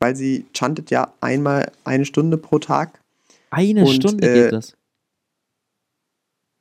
weil 0.00 0.16
sie 0.16 0.46
chantet 0.52 0.90
ja 0.90 1.12
einmal 1.20 1.72
eine 1.84 2.04
Stunde 2.04 2.38
pro 2.38 2.58
Tag. 2.58 3.00
Eine 3.50 3.84
Und, 3.84 3.94
Stunde 3.94 4.28
äh, 4.28 4.34
geht 4.34 4.52
das. 4.52 4.76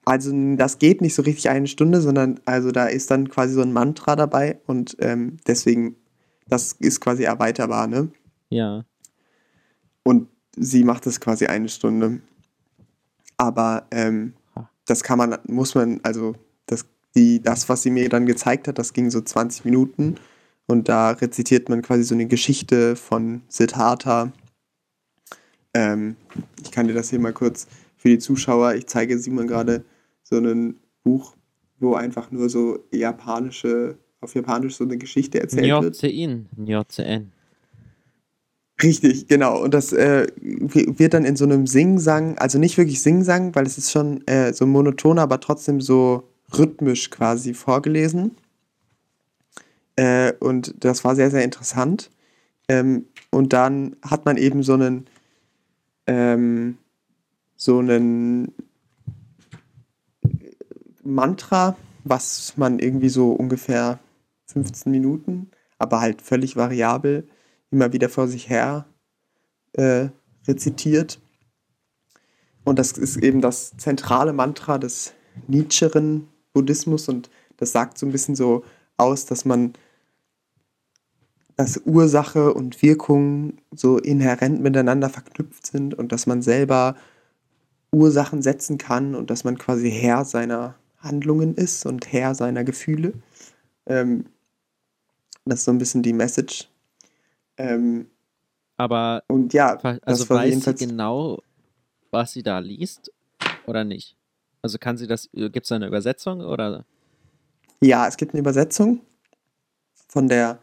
Also 0.06 0.32
das 0.56 0.80
geht 0.80 1.02
nicht 1.02 1.16
so 1.16 1.22
richtig 1.22 1.50
eine 1.50 1.68
Stunde, 1.68 2.00
sondern 2.00 2.40
also 2.46 2.72
da 2.72 2.86
ist 2.86 3.12
dann 3.12 3.30
quasi 3.30 3.54
so 3.54 3.62
ein 3.62 3.74
Mantra 3.74 4.16
dabei 4.16 4.60
und 4.66 4.96
ähm, 5.00 5.38
deswegen, 5.46 5.98
das 6.48 6.72
ist 6.80 7.02
quasi 7.02 7.24
erweiterbar, 7.24 7.88
ne? 7.88 8.10
Ja. 8.50 8.86
Und 10.04 10.30
sie 10.56 10.86
macht 10.86 11.06
es 11.08 11.20
quasi 11.20 11.48
eine 11.48 11.68
Stunde. 11.68 12.22
Aber 13.36 13.86
ähm, 13.92 14.34
das 14.86 15.04
kann 15.04 15.18
man, 15.18 15.38
muss 15.46 15.76
man, 15.76 16.00
also 16.04 16.36
das, 16.66 16.86
die, 17.14 17.42
das, 17.42 17.68
was 17.68 17.84
sie 17.84 17.92
mir 17.92 18.08
dann 18.08 18.26
gezeigt 18.26 18.70
hat, 18.70 18.80
das 18.80 18.94
ging 18.94 19.12
so 19.12 19.20
20 19.20 19.66
Minuten. 19.66 20.16
Und 20.68 20.90
da 20.90 21.12
rezitiert 21.12 21.70
man 21.70 21.82
quasi 21.82 22.04
so 22.04 22.14
eine 22.14 22.28
Geschichte 22.28 22.96
von 22.96 23.42
Siddhartha. 23.48 24.32
Ähm, 25.74 26.16
ich 26.62 26.72
kann 26.72 26.88
dir 26.88 26.94
das 26.94 27.10
hier 27.10 27.20
mal 27.20 27.34
kurz 27.34 27.68
für 27.96 28.10
die 28.10 28.20
Zuschauer, 28.20 28.76
ich 28.76 28.88
zeige 28.88 29.18
Simon 29.18 29.48
gerade 29.48 29.84
so 30.24 30.38
ein 30.38 30.76
Buch, 31.04 31.36
wo 31.80 31.96
einfach 31.96 32.32
nur 32.32 32.50
so 32.50 32.80
japanische, 32.92 33.98
auf 34.22 34.36
Japanisch 34.36 34.76
so 34.76 34.84
eine 34.84 34.98
Geschichte 34.98 35.40
erzählt 35.40 35.66
wird. 35.66 36.04
Nyozein. 36.04 36.50
Nyozein. 36.56 37.32
Richtig, 38.82 39.28
genau. 39.28 39.64
Und 39.64 39.74
das 39.74 39.92
äh, 39.92 40.28
wird 40.40 41.14
dann 41.14 41.26
in 41.26 41.36
so 41.36 41.46
einem 41.46 41.66
Singsang, 41.66 42.38
also 42.38 42.60
nicht 42.60 42.78
wirklich 42.78 43.02
Singsang, 43.02 43.56
weil 43.56 43.66
es 43.66 43.78
ist 43.78 43.92
schon 43.92 44.26
äh, 44.28 44.54
so 44.54 44.68
monoton, 44.68 45.18
aber 45.18 45.40
trotzdem 45.40 45.82
so 45.82 46.24
rhythmisch 46.56 47.10
quasi 47.10 47.54
vorgelesen. 47.54 48.36
Äh, 49.98 50.34
und 50.40 50.74
das 50.80 51.04
war 51.04 51.16
sehr, 51.16 51.30
sehr 51.30 51.44
interessant. 51.44 52.10
Ähm, 52.70 53.08
und 53.32 53.52
dann 53.52 53.98
hat 54.02 54.26
man 54.26 54.38
eben 54.38 54.64
so 54.64 54.74
einen, 54.74 55.08
ähm, 56.06 56.78
so 57.56 57.80
einen 57.80 58.54
Mantra, 61.04 61.76
was 62.04 62.54
man 62.58 62.80
irgendwie 62.80 63.10
so 63.10 63.32
ungefähr 63.32 64.00
15 64.46 64.92
Minuten, 64.92 65.50
aber 65.80 66.00
halt 66.00 66.22
völlig 66.22 66.56
variabel, 66.56 67.28
immer 67.72 67.92
wieder 67.92 68.10
vor 68.10 68.28
sich 68.28 68.50
her 68.50 68.86
äh, 69.74 70.10
rezitiert. 70.48 71.20
Und 72.64 72.78
das 72.80 72.92
ist 72.94 73.18
eben 73.18 73.42
das 73.42 73.76
zentrale 73.78 74.34
Mantra 74.34 74.78
des 74.78 75.14
Nietzscheren 75.48 76.28
Buddhismus 76.54 77.08
und 77.08 77.30
das 77.58 77.72
sagt 77.72 77.98
so 77.98 78.06
ein 78.06 78.12
bisschen 78.12 78.36
so 78.36 78.64
aus, 78.98 79.26
dass 79.26 79.46
man 79.46 79.74
dass 81.58 81.82
Ursache 81.86 82.54
und 82.54 82.84
Wirkung 82.84 83.58
so 83.72 83.98
inhärent 83.98 84.62
miteinander 84.62 85.10
verknüpft 85.10 85.66
sind 85.66 85.96
und 85.96 86.12
dass 86.12 86.28
man 86.28 86.44
selber 86.44 86.96
Ursachen 87.92 88.44
setzen 88.44 88.78
kann 88.78 89.16
und 89.16 89.32
dass 89.32 89.44
man 89.44 89.58
quasi 89.58 89.92
Herr 89.92 90.24
seiner 90.24 90.76
Handlungen 91.00 91.56
ist 91.56 91.86
und 91.88 92.14
Herr 92.14 92.36
seiner 92.36 92.64
Gefühle. 92.64 93.14
Ähm, 93.88 94.26
das 95.46 95.60
ist 95.60 95.66
so 95.66 95.72
ein 95.72 95.80
bisschen 95.80 96.04
die 96.04 96.14
Message. 96.14 96.70
Ähm, 97.58 98.08
Aber 98.78 99.24
und 99.28 99.52
ja, 99.54 99.78
also 100.04 100.30
weiß 100.30 100.64
sie 100.64 100.76
genau, 100.76 101.42
was 102.12 102.34
sie 102.34 102.44
da 102.44 102.60
liest 102.60 103.12
oder 103.66 103.84
nicht? 103.84 104.16
Also 104.62 104.78
kann 104.78 104.98
sie 104.98 105.08
das, 105.08 105.28
gibt 105.34 105.64
es 105.64 105.70
da 105.70 105.76
eine 105.76 105.88
Übersetzung 105.88 106.42
oder? 106.42 106.86
Ja, 107.82 108.08
es 108.08 108.18
gibt 108.18 108.34
eine 108.34 108.42
Übersetzung 108.42 109.02
von 110.08 110.28
der 110.28 110.60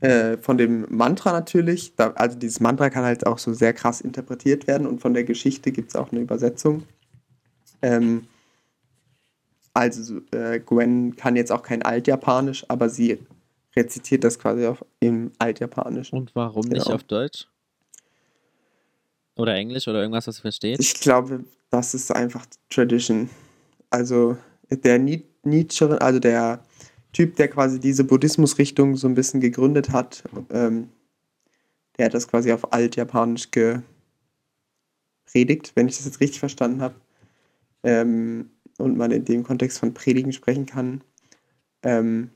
äh, 0.00 0.36
von 0.36 0.58
dem 0.58 0.86
Mantra 0.88 1.32
natürlich. 1.32 1.94
Da, 1.96 2.10
also 2.12 2.38
dieses 2.38 2.60
Mantra 2.60 2.90
kann 2.90 3.04
halt 3.04 3.26
auch 3.26 3.38
so 3.38 3.52
sehr 3.52 3.72
krass 3.72 4.00
interpretiert 4.00 4.66
werden 4.66 4.86
und 4.86 5.00
von 5.00 5.14
der 5.14 5.24
Geschichte 5.24 5.72
gibt 5.72 5.90
es 5.90 5.96
auch 5.96 6.12
eine 6.12 6.20
Übersetzung. 6.20 6.84
Ähm, 7.82 8.26
also 9.74 10.20
äh, 10.32 10.60
Gwen 10.60 11.16
kann 11.16 11.36
jetzt 11.36 11.52
auch 11.52 11.62
kein 11.62 11.82
Altjapanisch, 11.82 12.64
aber 12.68 12.88
sie 12.88 13.18
rezitiert 13.76 14.24
das 14.24 14.38
quasi 14.38 14.66
auf, 14.66 14.84
im 15.00 15.32
Altjapanisch. 15.38 16.12
Und 16.12 16.34
warum 16.34 16.62
genau. 16.62 16.74
nicht 16.74 16.90
auf 16.90 17.04
Deutsch? 17.04 17.46
Oder 19.36 19.54
Englisch 19.54 19.86
oder 19.86 20.00
irgendwas, 20.00 20.26
was 20.26 20.36
sie 20.36 20.42
versteht? 20.42 20.80
Ich 20.80 20.94
glaube, 20.94 21.44
das 21.70 21.94
ist 21.94 22.10
einfach 22.14 22.44
Tradition. 22.70 23.30
Also 23.90 24.36
der 24.68 24.98
Nietzsche, 24.98 26.00
also 26.00 26.18
der 26.18 26.64
Typ, 27.18 27.34
der 27.34 27.48
quasi 27.48 27.80
diese 27.80 28.04
Buddhismusrichtung 28.04 28.94
so 28.94 29.08
ein 29.08 29.16
bisschen 29.16 29.40
gegründet 29.40 29.90
hat, 29.90 30.22
ähm, 30.50 30.88
der 31.96 32.06
hat 32.06 32.14
das 32.14 32.28
quasi 32.28 32.52
auf 32.52 32.72
Altjapanisch 32.72 33.50
gepredigt, 33.50 33.82
wenn 35.74 35.88
ich 35.88 35.96
das 35.96 36.06
jetzt 36.06 36.20
richtig 36.20 36.38
verstanden 36.38 36.80
habe. 36.80 36.94
Ähm, 37.82 38.50
und 38.78 38.96
man 38.96 39.10
in 39.10 39.24
dem 39.24 39.42
Kontext 39.42 39.80
von 39.80 39.94
Predigen 39.94 40.32
sprechen 40.32 40.66
kann. 40.66 41.02
Ähm, 41.82 42.30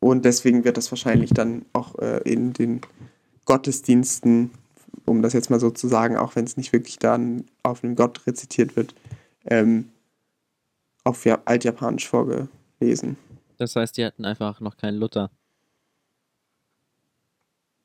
und 0.00 0.24
deswegen 0.24 0.64
wird 0.64 0.76
das 0.76 0.90
wahrscheinlich 0.90 1.30
dann 1.30 1.66
auch 1.74 1.96
äh, 2.00 2.20
in 2.24 2.52
den 2.52 2.80
Gottesdiensten, 3.44 4.50
um 5.04 5.22
das 5.22 5.34
jetzt 5.34 5.50
mal 5.50 5.60
so 5.60 5.70
zu 5.70 5.86
sagen, 5.86 6.16
auch 6.16 6.34
wenn 6.34 6.46
es 6.46 6.56
nicht 6.56 6.72
wirklich 6.72 6.98
dann 6.98 7.44
auf 7.62 7.84
einem 7.84 7.94
Gott 7.94 8.26
rezitiert 8.26 8.74
wird, 8.74 8.96
ähm, 9.44 9.90
auf 11.04 11.24
ja, 11.26 11.40
Altjapanisch 11.44 12.08
vorgelesen. 12.78 13.16
Das 13.58 13.74
heißt, 13.74 13.96
die 13.96 14.04
hatten 14.04 14.24
einfach 14.24 14.60
noch 14.60 14.76
keinen 14.76 14.98
Luther. 14.98 15.30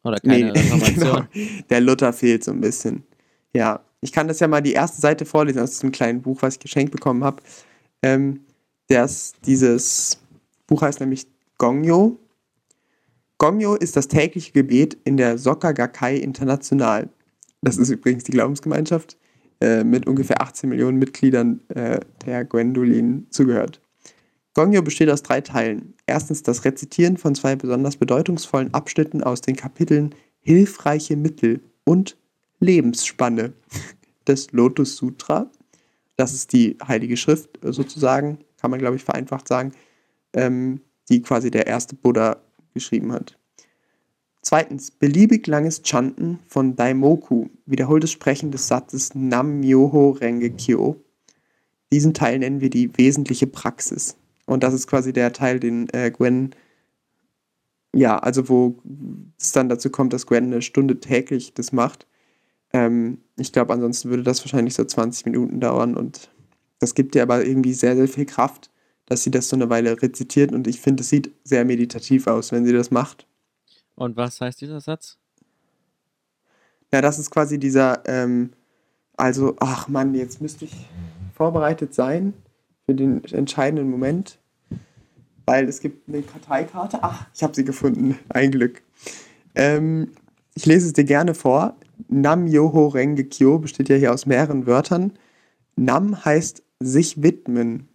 Oder 0.03 0.17
keine 0.17 0.37
nee, 0.53 0.59
Reformation. 0.59 1.27
genau. 1.33 1.61
Der 1.69 1.81
Luther 1.81 2.13
fehlt 2.13 2.43
so 2.43 2.51
ein 2.51 2.61
bisschen. 2.61 3.03
Ja, 3.53 3.81
ich 4.01 4.11
kann 4.11 4.27
das 4.27 4.39
ja 4.39 4.47
mal 4.47 4.61
die 4.61 4.73
erste 4.73 5.01
Seite 5.01 5.25
vorlesen 5.25 5.61
aus 5.61 5.71
diesem 5.71 5.91
kleinen 5.91 6.21
Buch, 6.21 6.41
was 6.41 6.55
ich 6.55 6.59
geschenkt 6.59 6.91
bekommen 6.91 7.23
habe. 7.23 7.41
Ähm, 8.01 8.41
das, 8.87 9.33
dieses 9.45 10.19
Buch 10.67 10.81
heißt 10.81 10.99
nämlich 10.99 11.25
Gongyo. 11.57 12.19
Gongyo 13.37 13.75
ist 13.75 13.95
das 13.95 14.07
tägliche 14.07 14.51
Gebet 14.51 14.97
in 15.05 15.17
der 15.17 15.37
Soka 15.37 15.71
Gakkai 15.71 16.17
International. 16.17 17.09
Das 17.61 17.77
ist 17.77 17.89
übrigens 17.89 18.25
die 18.25 18.33
Glaubensgemeinschaft 18.33 19.17
äh, 19.61 19.83
mit 19.83 20.05
ungefähr 20.05 20.41
18 20.41 20.69
Millionen 20.69 20.97
Mitgliedern, 20.97 21.61
äh, 21.69 22.01
der 22.25 22.43
Gwendolin 22.43 23.27
zugehört. 23.29 23.82
Gongyo 24.53 24.83
besteht 24.83 25.09
aus 25.09 25.23
drei 25.23 25.41
Teilen. 25.41 25.95
Erstens 26.05 26.43
das 26.43 26.63
Rezitieren 26.63 27.17
von 27.17 27.33
zwei 27.33 27.55
besonders 27.55 27.97
bedeutungsvollen 27.97 28.73
Abschnitten 28.73 29.23
aus 29.23 29.41
den 29.41 29.55
Kapiteln 29.55 30.13
Hilfreiche 30.41 31.15
Mittel 31.15 31.61
und 31.85 32.17
Lebensspanne 32.59 33.53
des 34.27 34.51
Lotus 34.51 34.97
Sutra. 34.97 35.49
Das 36.15 36.33
ist 36.33 36.53
die 36.53 36.77
Heilige 36.85 37.17
Schrift 37.17 37.59
sozusagen, 37.63 38.39
kann 38.57 38.71
man 38.71 38.79
glaube 38.79 38.95
ich 38.95 39.03
vereinfacht 39.03 39.47
sagen, 39.47 39.73
ähm, 40.33 40.81
die 41.09 41.21
quasi 41.21 41.49
der 41.49 41.67
erste 41.67 41.95
Buddha 41.95 42.37
geschrieben 42.73 43.11
hat. 43.11 43.37
Zweitens, 44.41 44.91
beliebig 44.91 45.47
langes 45.47 45.81
Chanten 45.83 46.39
von 46.47 46.75
Daimoku, 46.75 47.47
wiederholtes 47.65 48.11
Sprechen 48.11 48.51
des 48.51 48.67
Satzes 48.67 49.15
Nam 49.15 49.61
Myoho 49.61 50.11
Renge 50.11 50.49
Kyo. 50.51 50.97
Diesen 51.93 52.13
Teil 52.13 52.39
nennen 52.39 52.59
wir 52.59 52.69
die 52.69 52.95
wesentliche 52.97 53.47
Praxis. 53.47 54.17
Und 54.45 54.63
das 54.63 54.73
ist 54.73 54.87
quasi 54.87 55.13
der 55.13 55.33
Teil, 55.33 55.59
den 55.59 55.87
äh, 55.93 56.11
Gwen, 56.11 56.55
ja, 57.95 58.17
also 58.17 58.49
wo 58.49 58.79
es 59.39 59.51
dann 59.51 59.69
dazu 59.69 59.89
kommt, 59.89 60.13
dass 60.13 60.27
Gwen 60.27 60.45
eine 60.45 60.61
Stunde 60.61 60.99
täglich 60.99 61.53
das 61.53 61.71
macht. 61.71 62.07
Ähm, 62.73 63.19
ich 63.37 63.53
glaube, 63.53 63.73
ansonsten 63.73 64.09
würde 64.09 64.23
das 64.23 64.43
wahrscheinlich 64.43 64.73
so 64.73 64.83
20 64.83 65.25
Minuten 65.27 65.59
dauern 65.59 65.95
und 65.95 66.29
das 66.79 66.95
gibt 66.95 67.15
ihr 67.15 67.23
aber 67.23 67.45
irgendwie 67.45 67.73
sehr, 67.73 67.95
sehr 67.95 68.07
viel 68.07 68.25
Kraft, 68.25 68.69
dass 69.05 69.23
sie 69.23 69.31
das 69.31 69.47
so 69.47 69.55
eine 69.55 69.69
Weile 69.69 70.01
rezitiert 70.01 70.51
und 70.51 70.67
ich 70.67 70.81
finde, 70.81 71.01
es 71.01 71.09
sieht 71.09 71.31
sehr 71.43 71.63
meditativ 71.65 72.27
aus, 72.27 72.51
wenn 72.51 72.65
sie 72.65 72.73
das 72.73 72.91
macht. 72.91 73.27
Und 73.95 74.17
was 74.17 74.41
heißt 74.41 74.59
dieser 74.59 74.81
Satz? 74.81 75.17
Ja, 76.91 77.01
das 77.01 77.19
ist 77.19 77.29
quasi 77.31 77.59
dieser, 77.59 78.03
ähm, 78.07 78.51
also, 79.15 79.55
ach 79.59 79.87
Mann, 79.87 80.13
jetzt 80.15 80.41
müsste 80.41 80.65
ich 80.65 80.73
vorbereitet 81.35 81.93
sein 81.93 82.33
für 82.85 82.95
den 82.95 83.23
entscheidenden 83.25 83.89
Moment, 83.89 84.39
weil 85.45 85.67
es 85.67 85.79
gibt 85.79 86.07
eine 86.07 86.21
Karteikarte. 86.21 86.99
Ach, 87.01 87.27
ich 87.33 87.43
habe 87.43 87.55
sie 87.55 87.63
gefunden, 87.63 88.17
ein 88.29 88.51
Glück. 88.51 88.81
Ähm, 89.55 90.11
ich 90.55 90.65
lese 90.65 90.87
es 90.87 90.93
dir 90.93 91.05
gerne 91.05 91.33
vor. 91.33 91.75
Nam 92.09 92.47
Yoho 92.47 92.87
Renge 92.87 93.23
Kyo 93.23 93.59
besteht 93.59 93.89
ja 93.89 93.95
hier 93.95 94.13
aus 94.13 94.25
mehreren 94.25 94.67
Wörtern. 94.67 95.13
Nam 95.75 96.23
heißt 96.23 96.63
sich 96.79 97.21
widmen 97.23 97.87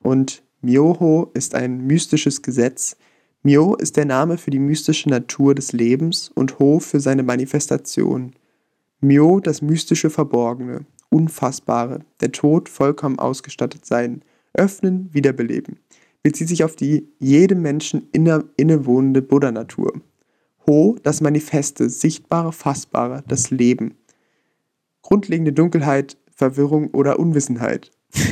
und 0.00 0.42
Myoho 0.60 1.30
ist 1.34 1.54
ein 1.54 1.86
mystisches 1.86 2.42
Gesetz. 2.42 2.96
Myo 3.42 3.74
ist 3.74 3.96
der 3.96 4.06
Name 4.06 4.38
für 4.38 4.50
die 4.50 4.58
mystische 4.58 5.10
Natur 5.10 5.54
des 5.54 5.72
Lebens 5.72 6.30
und 6.34 6.58
Ho 6.58 6.78
für 6.78 7.00
seine 7.00 7.22
Manifestation. 7.22 8.32
Myo 9.00 9.40
das 9.40 9.60
mystische 9.60 10.08
Verborgene, 10.08 10.86
Unfassbare, 11.10 12.00
der 12.20 12.32
Tod 12.32 12.70
vollkommen 12.70 13.18
ausgestattet 13.18 13.84
sein, 13.84 14.22
öffnen, 14.54 15.12
wiederbeleben, 15.12 15.78
bezieht 16.22 16.48
sich 16.48 16.64
auf 16.64 16.76
die 16.76 17.08
jedem 17.18 17.62
Menschen 17.62 18.08
inne, 18.12 18.44
innewohnende 18.56 19.22
Buddha-Natur. 19.22 19.92
Ho, 20.66 20.96
das 21.02 21.20
Manifeste, 21.20 21.90
Sichtbare, 21.90 22.52
Fassbare, 22.52 23.22
das 23.28 23.50
Leben. 23.50 23.94
Grundlegende 25.02 25.52
Dunkelheit, 25.52 26.16
Verwirrung 26.34 26.88
oder 26.90 27.18
Unwissenheit. 27.18 27.90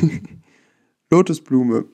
Lotusblume 1.10 1.84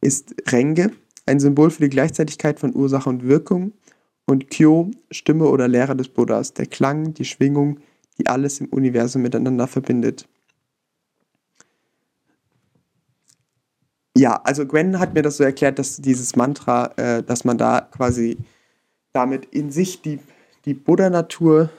ist 0.00 0.34
Renge, 0.50 0.92
ein 1.26 1.40
Symbol 1.40 1.70
für 1.70 1.82
die 1.82 1.90
Gleichzeitigkeit 1.90 2.58
von 2.58 2.74
Ursache 2.74 3.08
und 3.08 3.26
Wirkung. 3.26 3.72
Und 4.26 4.48
Kyo, 4.50 4.90
Stimme 5.10 5.46
oder 5.46 5.68
Lehre 5.68 5.96
des 5.96 6.08
Buddhas, 6.08 6.54
der 6.54 6.66
Klang, 6.66 7.12
die 7.12 7.26
Schwingung, 7.26 7.80
die 8.18 8.26
alles 8.26 8.60
im 8.60 8.68
Universum 8.68 9.20
miteinander 9.20 9.66
verbindet. 9.66 10.26
Ja, 14.16 14.40
also 14.44 14.64
Gwen 14.64 15.00
hat 15.00 15.14
mir 15.14 15.22
das 15.22 15.38
so 15.38 15.44
erklärt, 15.44 15.78
dass 15.78 15.96
dieses 15.96 16.36
Mantra, 16.36 16.92
äh, 16.96 17.22
dass 17.22 17.44
man 17.44 17.58
da 17.58 17.80
quasi 17.80 18.38
damit 19.12 19.46
in 19.46 19.70
sich 19.70 20.02
die, 20.02 20.20
die 20.64 20.74
Buddha-Natur 20.74 21.70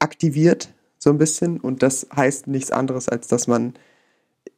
aktiviert, 0.00 0.72
so 0.98 1.10
ein 1.10 1.18
bisschen. 1.18 1.60
Und 1.60 1.82
das 1.82 2.08
heißt 2.14 2.48
nichts 2.48 2.72
anderes, 2.72 3.08
als 3.08 3.28
dass 3.28 3.46
man, 3.46 3.74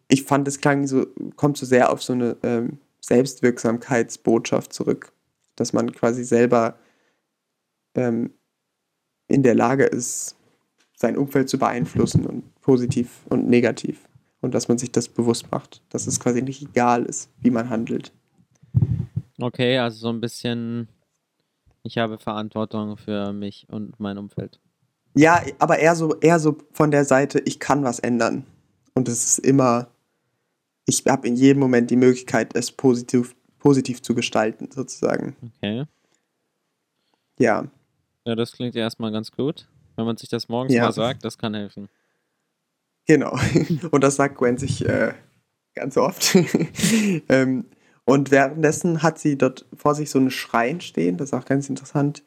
ich 0.08 0.24
fand, 0.24 0.48
es 0.48 0.60
klang 0.60 0.86
so, 0.86 1.06
kommt 1.36 1.58
so 1.58 1.66
sehr 1.66 1.92
auf 1.92 2.02
so 2.02 2.14
eine 2.14 2.36
ähm, 2.42 2.78
Selbstwirksamkeitsbotschaft 3.00 4.72
zurück, 4.72 5.12
dass 5.56 5.74
man 5.74 5.92
quasi 5.92 6.24
selber 6.24 6.78
ähm, 7.94 8.30
in 9.26 9.42
der 9.42 9.54
Lage 9.54 9.84
ist, 9.84 10.34
sein 10.96 11.16
Umfeld 11.16 11.48
zu 11.50 11.58
beeinflussen 11.58 12.26
und 12.26 12.60
positiv 12.62 13.20
und 13.28 13.48
negativ. 13.48 14.07
Und 14.41 14.55
dass 14.55 14.68
man 14.68 14.78
sich 14.78 14.93
das 14.93 15.09
bewusst 15.09 15.51
macht, 15.51 15.82
dass 15.91 16.07
es 16.07 16.20
quasi 16.20 16.43
nicht 16.43 16.62
egal 16.62 17.05
ist, 17.05 17.28
wie 17.41 17.51
man 17.51 17.68
handelt. 17.70 18.12
Okay, 19.41 19.78
also 19.78 19.99
so 19.99 20.09
ein 20.11 20.20
bisschen, 20.20 20.89
ich 21.82 21.99
habe 21.99 22.18
Verantwortung 22.18 22.97
für 22.97 23.32
mich 23.32 23.66
und 23.70 23.99
mein 23.99 24.18
Umfeld. 24.18 24.61
Ja, 25.14 25.43
aber 25.59 25.78
eher 25.78 25.97
so, 25.97 26.14
eher 26.20 26.39
so 26.39 26.57
von 26.72 26.91
der 26.91 27.05
Seite, 27.05 27.41
ich 27.41 27.59
kann 27.59 27.82
was 27.82 27.99
ändern. 27.99 28.45
Und 28.95 29.09
es 29.09 29.24
ist 29.24 29.39
immer, 29.41 29.89
ich 30.86 31.05
habe 31.09 31.26
in 31.26 31.34
jedem 31.36 31.61
Moment 31.61 31.91
die 31.91 31.97
Möglichkeit, 31.97 32.55
es 32.57 32.70
positiv, 32.70 33.34
positiv 33.59 34.03
zu 34.03 34.14
gestalten, 34.14 34.70
sozusagen. 34.70 35.36
Okay. 35.57 35.84
Ja. 37.39 37.64
Ja, 38.24 38.34
das 38.34 38.53
klingt 38.53 38.74
ja 38.74 38.82
erstmal 38.82 39.11
ganz 39.11 39.32
gut. 39.32 39.68
Wenn 39.97 40.05
man 40.05 40.16
sich 40.16 40.28
das 40.28 40.49
morgens 40.49 40.74
Ja. 40.74 40.84
mal 40.84 40.93
sagt, 40.93 41.24
das 41.24 41.39
kann 41.39 41.55
helfen. 41.55 41.89
Genau. 43.09 43.36
Und 43.90 44.04
das 44.04 44.16
sagt 44.16 44.36
Gwen 44.36 44.59
sich 44.59 44.86
äh, 44.86 45.14
ganz 45.74 45.96
oft. 45.96 46.36
ähm, 47.28 47.64
und 48.04 48.30
währenddessen 48.30 49.02
hat 49.02 49.18
sie 49.18 49.36
dort 49.36 49.66
vor 49.76 49.94
sich 49.94 50.09
so 50.09 50.18
einen 50.18 50.30
Schrein 50.30 50.80
stehen, 50.80 51.18
das 51.18 51.28
ist 51.28 51.34
auch 51.34 51.44
ganz 51.44 51.68
interessant. 51.68 52.22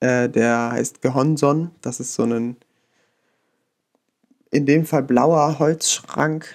Äh, 0.00 0.28
der 0.28 0.72
heißt 0.72 1.02
Gehonson. 1.02 1.70
Das 1.82 2.00
ist 2.00 2.14
so 2.14 2.24
ein, 2.24 2.56
in 4.50 4.66
dem 4.66 4.84
Fall 4.86 5.04
blauer 5.04 5.60
Holzschrank. 5.60 6.52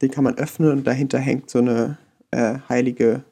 Den 0.00 0.10
kann 0.10 0.24
man 0.24 0.38
öffnen 0.38 0.70
und 0.70 0.86
dahinter 0.86 1.18
hängt 1.18 1.50
so 1.50 1.58
eine 1.58 1.98
äh, 2.30 2.60
heilige 2.66 3.24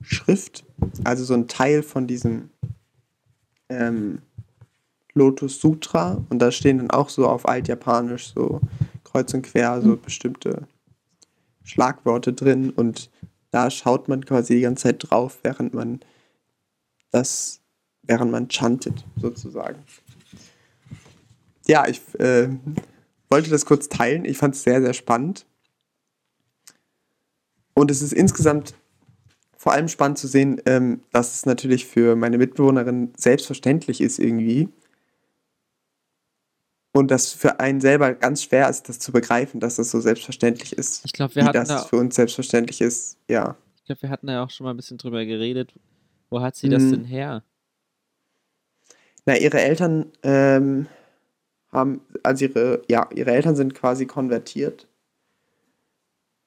Schrift. 0.00 0.64
Also 1.04 1.24
so 1.24 1.34
ein 1.34 1.46
Teil 1.46 1.82
von 1.82 2.06
diesem 2.06 2.48
ähm, 3.68 4.22
Lotus 5.18 5.60
Sutra 5.60 6.24
und 6.30 6.38
da 6.38 6.50
stehen 6.50 6.78
dann 6.78 6.90
auch 6.90 7.08
so 7.08 7.28
auf 7.28 7.48
Altjapanisch 7.48 8.32
so 8.34 8.60
kreuz 9.04 9.34
und 9.34 9.42
quer 9.42 9.82
so 9.82 9.96
bestimmte 9.96 10.66
Schlagworte 11.64 12.32
drin 12.32 12.70
und 12.70 13.10
da 13.50 13.70
schaut 13.70 14.08
man 14.08 14.24
quasi 14.24 14.56
die 14.56 14.60
ganze 14.62 14.84
Zeit 14.84 15.10
drauf, 15.10 15.38
während 15.42 15.74
man 15.74 16.00
das, 17.10 17.60
während 18.02 18.30
man 18.30 18.48
chantet, 18.48 19.04
sozusagen. 19.16 19.82
Ja, 21.66 21.86
ich 21.86 22.00
äh, 22.18 22.48
wollte 23.30 23.50
das 23.50 23.66
kurz 23.66 23.88
teilen. 23.88 24.24
Ich 24.24 24.38
fand 24.38 24.54
es 24.54 24.62
sehr, 24.62 24.80
sehr 24.80 24.94
spannend. 24.94 25.46
Und 27.74 27.90
es 27.90 28.02
ist 28.02 28.12
insgesamt 28.12 28.74
vor 29.56 29.72
allem 29.72 29.88
spannend 29.88 30.18
zu 30.18 30.28
sehen, 30.28 30.60
ähm, 30.66 31.02
dass 31.12 31.34
es 31.34 31.46
natürlich 31.46 31.86
für 31.86 32.16
meine 32.16 32.38
Mitbewohnerin 32.38 33.12
selbstverständlich 33.16 34.00
ist 34.00 34.18
irgendwie. 34.18 34.68
Und 36.92 37.10
das 37.10 37.32
für 37.32 37.60
einen 37.60 37.80
selber 37.80 38.14
ganz 38.14 38.42
schwer 38.42 38.68
ist, 38.68 38.88
das 38.88 38.98
zu 38.98 39.12
begreifen, 39.12 39.60
dass 39.60 39.76
das 39.76 39.90
so 39.90 40.00
selbstverständlich 40.00 40.72
ist. 40.72 41.04
Ich 41.04 41.12
glaube, 41.12 41.34
wir 41.34 41.42
Wie 41.42 41.46
hatten 41.46 41.54
das 41.58 41.68
da, 41.68 41.78
für 41.84 41.96
uns 41.96 42.14
selbstverständlich 42.16 42.80
ist, 42.80 43.18
ja. 43.28 43.56
ich 43.76 43.84
glaube, 43.84 44.02
wir 44.02 44.10
hatten 44.10 44.26
da 44.26 44.42
auch 44.42 44.50
schon 44.50 44.64
mal 44.64 44.70
ein 44.70 44.76
bisschen 44.76 44.98
drüber 44.98 45.24
geredet. 45.24 45.72
Wo 46.30 46.40
hat 46.40 46.56
sie 46.56 46.68
das 46.68 46.82
Mhm. 46.82 46.90
denn 46.92 47.04
her? 47.04 47.42
Na, 49.26 49.36
ihre 49.36 49.60
Eltern 49.60 50.06
ähm, 50.22 50.86
haben, 51.70 52.00
also 52.22 52.46
ihre, 52.46 52.82
ja, 52.88 53.08
ihre 53.14 53.30
Eltern 53.32 53.56
sind 53.56 53.74
quasi 53.74 54.06
konvertiert 54.06 54.86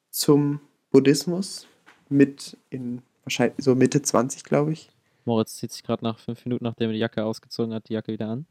zum 0.10 0.60
Buddhismus 0.92 1.68
mit 2.10 2.58
in 2.70 3.02
wahrscheinlich 3.24 3.64
so 3.64 3.76
Mitte 3.76 4.02
20, 4.02 4.44
glaube 4.44 4.74
ich. 4.74 4.89
Moritz 5.26 5.56
zieht 5.58 5.72
sich 5.72 5.84
gerade 5.84 6.04
nach 6.04 6.18
fünf 6.20 6.44
Minuten, 6.46 6.66
nachdem 6.66 6.89
er 6.89 6.94
die 6.94 7.00
Jacke 7.00 7.24
ausgezogen 7.24 7.74
hat, 7.74 7.88
die 7.89 7.94
Jacke 7.94 8.12
wieder 8.12 8.28
an. 8.30 8.46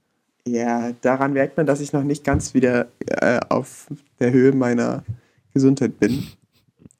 Ja, 0.46 0.92
daran 1.02 1.32
merkt 1.32 1.56
man, 1.56 1.66
dass 1.66 1.80
ich 1.80 1.92
noch 1.92 2.02
nicht 2.02 2.24
ganz 2.24 2.54
wieder 2.54 2.88
äh, 3.06 3.40
auf 3.48 3.88
der 4.18 4.32
Höhe 4.32 4.52
meiner 4.52 5.04
Gesundheit 5.52 5.98
bin. 5.98 6.26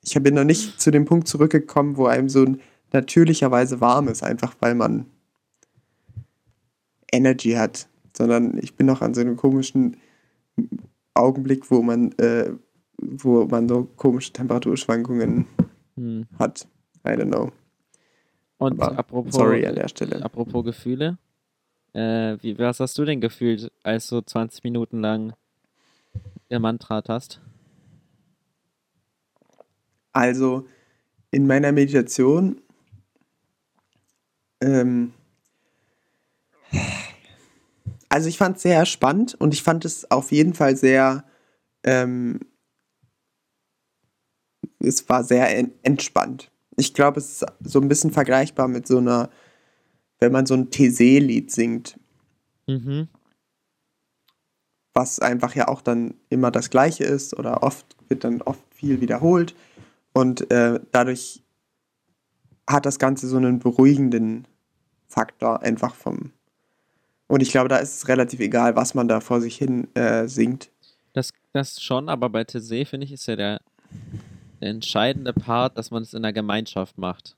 Ich 0.03 0.15
bin 0.23 0.35
noch 0.35 0.45
nicht 0.45 0.81
zu 0.81 0.91
dem 0.91 1.05
Punkt 1.05 1.27
zurückgekommen, 1.29 1.97
wo 1.97 2.07
einem 2.07 2.29
so 2.29 2.47
natürlicherweise 2.93 3.81
warm 3.81 4.09
ist, 4.09 4.23
einfach 4.23 4.55
weil 4.61 4.75
man 4.75 5.07
Energy 7.13 7.53
hat, 7.53 7.89
sondern 8.17 8.59
ich 8.59 8.75
bin 8.77 8.87
noch 8.87 9.01
an 9.03 9.15
so 9.15 9.21
einem 9.21 9.37
komischen 9.37 9.97
Augenblick, 11.15 11.71
wo 11.71 11.83
man, 11.83 12.13
äh, 12.19 12.51
wo 12.99 13.45
man 13.47 13.69
so 13.69 13.85
komische 13.97 14.33
Temperaturschwankungen 14.33 15.47
Hm. 15.97 16.27
hat. 16.39 16.67
I 17.07 17.11
don't 17.11 17.27
know. 17.29 17.51
Und 18.59 18.81
Aber 18.81 18.99
apropos, 18.99 19.35
sorry 19.35 19.67
an 19.67 19.75
der 19.75 19.89
Stelle. 19.89 20.23
apropos 20.23 20.65
Gefühle, 20.65 21.19
äh, 21.93 22.37
wie, 22.41 22.59
was 22.59 22.81
hast 22.81 22.99
du 22.99 23.05
denn 23.05 23.21
gefühlt, 23.21 23.73
als 23.83 24.09
du 24.09 24.21
20 24.21 24.65
Minuten 24.65 25.01
lang 25.01 25.35
ihr 26.49 26.61
Mantra 26.61 27.03
hast? 27.09 27.41
Also 30.13 30.67
in 31.31 31.47
meiner 31.47 31.73
Meditation 31.73 32.61
ähm, 34.61 35.15
also 38.09 38.29
ich 38.29 38.37
fand 38.37 38.57
es 38.57 38.63
sehr 38.63 38.85
spannend 38.87 39.35
und 39.35 39.55
ich 39.55 39.63
fand 39.63 39.85
es 39.85 40.11
auf 40.11 40.33
jeden 40.33 40.55
Fall 40.55 40.77
sehr 40.77 41.25
ähm, 41.85 42.41
es 44.81 45.09
war 45.09 45.25
sehr 45.25 45.57
en 45.57 45.73
entspannt. 45.83 46.51
Ich 46.77 46.95
glaube, 46.95 47.21
es 47.21 47.43
ist 47.43 47.47
so 47.63 47.81
ein 47.81 47.89
bisschen 47.89 48.11
vergleichbar 48.11 48.69
mit 48.69 48.87
so 48.87 48.99
einer, 48.99 49.31
wenn 50.21 50.33
man 50.33 50.47
so 50.47 50.55
ein 50.55 50.71
TC-Lied 50.71 51.51
singt, 51.51 51.99
Mhm. 52.67 53.09
was 54.95 55.19
einfach 55.19 55.55
ja 55.55 55.69
auch 55.69 55.81
dann 55.83 56.15
immer 56.29 56.51
das 56.51 56.71
Gleiche 56.71 57.05
ist 57.05 57.37
oder 57.37 57.63
oft 57.63 57.97
wird 58.09 58.23
dann 58.25 58.43
oft 58.43 58.63
viel 58.73 59.01
wiederholt 59.01 59.55
und 60.13 60.51
äh, 60.51 60.79
dadurch 60.93 61.43
hat 62.69 62.87
das 62.87 62.99
Ganze 62.99 63.27
so 63.29 63.37
einen 63.39 63.59
beruhigenden 63.59 64.47
Faktor 65.09 65.63
einfach 65.63 65.95
vom 65.95 66.33
und 67.29 67.43
ich 67.43 67.51
glaube, 67.53 67.69
da 67.69 67.77
ist 67.77 67.97
es 67.97 68.09
relativ 68.09 68.41
egal, 68.41 68.75
was 68.75 68.95
man 68.95 69.07
da 69.07 69.21
vor 69.21 69.41
sich 69.41 69.57
hin 69.57 69.87
äh, 69.95 70.27
singt. 70.27 70.69
Das, 71.13 71.33
das 71.53 71.81
schon, 71.81 72.09
aber 72.09 72.29
bei 72.29 72.43
TC 72.43 72.85
finde 72.87 73.05
ich, 73.05 73.13
ist 73.13 73.27
ja 73.27 73.37
der, 73.37 73.61
der 74.61 74.71
entscheidende 74.71 75.33
Part, 75.33 75.79
dass 75.79 75.93
man 75.93 76.03
es 76.03 76.13
in 76.13 76.23
der 76.23 76.33
Gemeinschaft 76.33 76.99
macht. 76.99 77.37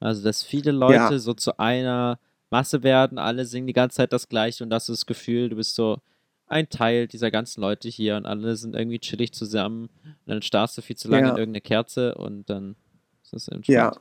Also, 0.00 0.22
dass 0.24 0.42
viele 0.42 0.72
Leute 0.72 0.94
Ja. 0.94 1.18
so 1.18 1.34
zu 1.34 1.58
einer 1.58 2.18
Masse 2.50 2.82
werden, 2.82 3.18
alle 3.18 3.44
singen 3.44 3.66
die 3.66 3.72
ganze 3.72 3.98
Zeit 3.98 4.12
das 4.12 4.28
Gleiche 4.28 4.64
und 4.64 4.70
das 4.70 4.88
ist 4.88 5.02
das 5.02 5.06
Gefühl, 5.06 5.50
du 5.50 5.56
bist 5.56 5.74
so 5.76 5.98
ein 6.46 6.68
Teil 6.68 7.06
dieser 7.06 7.30
ganzen 7.30 7.60
Leute 7.60 7.88
hier 7.88 8.16
und 8.16 8.26
alle 8.26 8.56
sind 8.56 8.74
irgendwie 8.74 8.98
chillig 8.98 9.32
zusammen 9.32 9.88
und 10.04 10.16
dann 10.26 10.42
starrst 10.42 10.76
du 10.78 10.82
viel 10.82 10.96
zu 10.96 11.08
lange 11.08 11.28
Ja. 11.28 11.32
in 11.34 11.38
irgendeine 11.38 11.60
Kerze 11.60 12.14
und 12.16 12.50
dann 12.50 12.74
ist 13.22 13.34
es 13.34 13.48
entspannt. 13.48 13.68
Ja. 13.68 13.92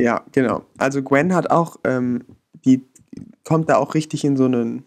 Ja, 0.00 0.24
genau. 0.30 0.64
Also 0.76 1.02
Gwen 1.02 1.34
hat 1.34 1.50
auch, 1.50 1.76
ähm, 1.82 2.24
die 2.64 2.84
kommt 3.44 3.68
da 3.68 3.78
auch 3.78 3.94
richtig 3.94 4.22
in 4.24 4.36
so 4.36 4.44
einen 4.44 4.84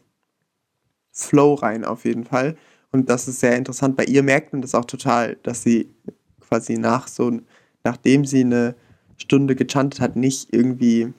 Flow 1.12 1.56
rein, 1.56 1.84
auf 1.84 2.06
jeden 2.06 2.24
Fall. 2.24 2.56
Und 2.94 3.10
das 3.10 3.28
ist 3.28 3.42
sehr 3.42 3.58
interessant. 3.58 3.98
Bei 3.98 4.06
ihr 4.06 4.24
merkt 4.24 4.54
man 4.54 4.62
das 4.62 4.74
auch 4.76 4.86
total, 4.86 5.36
dass 5.44 5.64
sie 5.64 5.94
quasi 6.40 6.78
nach 6.78 7.10
so, 7.10 7.40
nachdem 7.84 8.24
sie 8.26 8.42
eine 8.42 8.76
Stunde 9.22 9.56
gechantet 9.56 10.00
hat, 10.02 10.16
nicht 10.16 10.50
irgendwie 10.54 11.14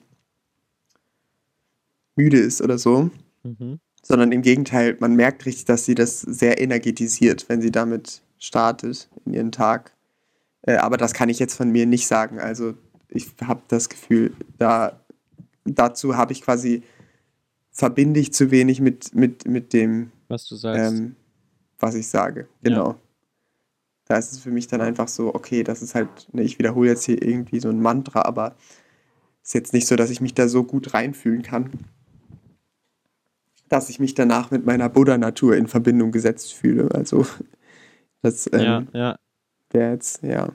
müde 2.15 2.37
ist 2.37 2.61
oder 2.61 2.77
so, 2.77 3.09
Mhm. 3.43 3.79
sondern 4.03 4.31
im 4.31 4.41
Gegenteil, 4.41 4.95
man 4.99 5.15
merkt 5.15 5.45
richtig, 5.45 5.65
dass 5.65 5.85
sie 5.85 5.95
das 5.95 6.21
sehr 6.21 6.61
energetisiert, 6.61 7.45
wenn 7.49 7.61
sie 7.61 7.71
damit 7.71 8.21
startet 8.39 9.09
in 9.25 9.33
ihren 9.33 9.51
Tag. 9.51 9.91
Äh, 10.61 10.75
aber 10.75 10.97
das 10.97 11.13
kann 11.13 11.29
ich 11.29 11.39
jetzt 11.39 11.55
von 11.55 11.69
mir 11.69 11.85
nicht 11.85 12.07
sagen. 12.07 12.39
Also 12.39 12.75
ich 13.09 13.27
habe 13.43 13.61
das 13.67 13.89
Gefühl, 13.89 14.33
da 14.57 14.99
dazu 15.65 16.15
habe 16.17 16.33
ich 16.33 16.41
quasi 16.41 16.83
verbinde 17.71 18.19
ich 18.19 18.33
zu 18.33 18.51
wenig 18.51 18.79
mit, 18.81 19.15
mit, 19.15 19.47
mit 19.47 19.73
dem, 19.73 20.11
Was 20.27 20.45
du 20.47 20.55
sagst. 20.55 20.93
ähm, 20.93 21.15
was 21.79 21.95
ich 21.95 22.07
sage. 22.07 22.47
Ja. 22.91 22.95
Da 24.05 24.17
ist 24.17 24.33
es 24.33 24.39
für 24.39 24.51
mich 24.51 24.67
dann 24.67 24.81
einfach 24.81 25.07
so, 25.07 25.33
okay, 25.33 25.63
das 25.63 25.81
ist 25.81 25.95
halt, 25.95 26.09
ne, 26.33 26.43
ich 26.43 26.59
wiederhole 26.59 26.89
jetzt 26.89 27.05
hier 27.05 27.21
irgendwie 27.21 27.59
so 27.59 27.69
ein 27.69 27.81
Mantra, 27.81 28.23
aber 28.23 28.55
ist 29.41 29.53
jetzt 29.53 29.73
nicht 29.73 29.87
so, 29.87 29.95
dass 29.95 30.09
ich 30.09 30.21
mich 30.21 30.33
da 30.33 30.47
so 30.47 30.63
gut 30.63 30.93
reinfühlen 30.93 31.41
kann, 31.41 31.71
dass 33.69 33.89
ich 33.89 33.99
mich 33.99 34.13
danach 34.13 34.51
mit 34.51 34.65
meiner 34.65 34.89
Buddha-Natur 34.89 35.55
in 35.55 35.67
Verbindung 35.67 36.11
gesetzt 36.11 36.53
fühle. 36.53 36.89
Also 36.93 37.25
das 38.21 38.49
ja, 38.51 38.79
ähm, 38.79 38.87
ja. 38.93 39.17
wäre 39.71 39.91
jetzt, 39.91 40.21
ja, 40.23 40.49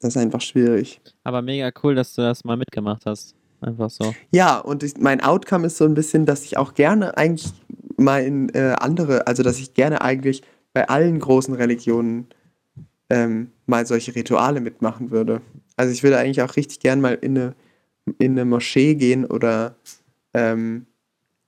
das 0.00 0.16
ist 0.16 0.22
einfach 0.22 0.40
schwierig. 0.40 1.00
Aber 1.22 1.40
mega 1.40 1.70
cool, 1.82 1.94
dass 1.94 2.14
du 2.14 2.22
das 2.22 2.44
mal 2.44 2.56
mitgemacht 2.56 3.06
hast. 3.06 3.34
Einfach 3.62 3.88
so. 3.88 4.14
Ja, 4.30 4.58
und 4.58 4.82
ich, 4.82 4.98
mein 4.98 5.22
Outcome 5.22 5.68
ist 5.68 5.78
so 5.78 5.86
ein 5.86 5.94
bisschen, 5.94 6.26
dass 6.26 6.44
ich 6.44 6.58
auch 6.58 6.74
gerne 6.74 7.16
eigentlich 7.16 7.50
mal 7.96 8.22
in 8.22 8.50
äh, 8.50 8.74
andere, 8.78 9.26
also 9.26 9.42
dass 9.42 9.58
ich 9.58 9.72
gerne 9.72 10.02
eigentlich 10.02 10.42
bei 10.74 10.88
allen 10.88 11.18
großen 11.20 11.54
Religionen 11.54 12.26
ähm, 13.08 13.52
mal 13.64 13.86
solche 13.86 14.14
Rituale 14.14 14.60
mitmachen 14.60 15.10
würde. 15.10 15.40
Also 15.76 15.92
ich 15.92 16.02
würde 16.02 16.18
eigentlich 16.18 16.42
auch 16.42 16.56
richtig 16.56 16.80
gern 16.80 17.00
mal 17.00 17.14
in 17.14 17.38
eine, 17.38 17.54
in 18.18 18.32
eine 18.32 18.44
Moschee 18.44 18.94
gehen 18.96 19.24
oder 19.24 19.76
ähm, 20.34 20.86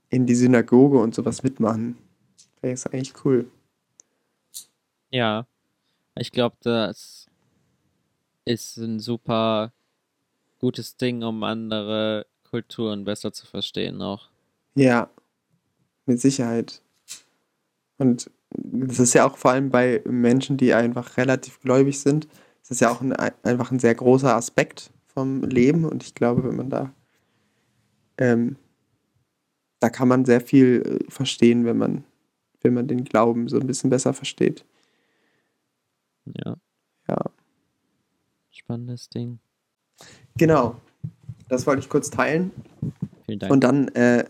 in 0.09 0.27
die 0.27 0.35
Synagoge 0.35 0.99
und 0.99 1.14
sowas 1.14 1.43
mitmachen. 1.43 1.99
Wäre 2.61 2.72
ist 2.72 2.87
eigentlich 2.87 3.12
cool. 3.24 3.51
Ja, 5.11 5.47
ich 6.14 6.31
glaube, 6.31 6.57
das 6.62 7.27
ist 8.45 8.77
ein 8.77 9.01
super 9.01 9.72
gutes 10.61 10.97
Ding, 10.97 11.22
um 11.22 11.43
andere 11.43 12.27
Kulturen 12.45 13.05
besser 13.05 13.33
zu 13.33 13.45
verstehen 13.47 14.01
auch. 14.03 14.29
Ja, 14.77 15.11
mit 16.07 16.20
Sicherheit. 16.20 16.81
Und 17.99 18.31
das 18.51 18.99
ist 18.99 19.14
ja 19.14 19.26
auch 19.26 19.36
vor 19.36 19.51
allem 19.51 19.70
bei 19.70 20.03
Menschen, 20.07 20.57
die 20.57 20.74
einfach 20.74 21.16
relativ 21.16 21.61
gläubig 21.61 22.01
sind, 22.01 22.28
das 22.66 22.72
ist 22.72 22.80
ja 22.80 22.90
auch 22.90 23.01
ein, 23.01 23.12
einfach 23.12 23.70
ein 23.70 23.78
sehr 23.78 23.94
großer 23.94 24.34
Aspekt 24.34 24.92
vom 25.07 25.42
Leben. 25.42 25.84
Und 25.84 26.03
ich 26.03 26.16
glaube, 26.16 26.42
wenn 26.42 26.57
man 26.57 26.68
da, 26.68 26.92
ähm, 28.18 28.57
da 29.78 29.88
kann 29.88 30.09
man 30.09 30.24
sehr 30.24 30.40
viel 30.40 30.82
äh, 30.84 31.11
verstehen, 31.11 31.64
wenn 31.64 31.78
man, 31.78 32.03
wenn 32.62 32.74
man 32.74 32.88
den 32.88 33.05
Glauben 33.05 33.49
so 33.49 33.61
ein 33.61 33.68
bisschen 33.68 33.88
besser 33.88 34.12
versteht. 34.12 34.64
Ja. 36.24 36.57
Ja. 37.09 37.18
Spannendes 38.51 39.09
Ding. 39.11 39.38
Genau. 40.36 40.74
Das 41.49 41.68
wollte 41.68 41.82
ich 41.82 41.88
kurz 41.88 42.11
teilen. 42.11 42.51
Vielen 43.26 43.38
Dank. 43.38 43.53
Und 43.53 43.61
dann, 43.62 43.88
äh, 43.94 44.24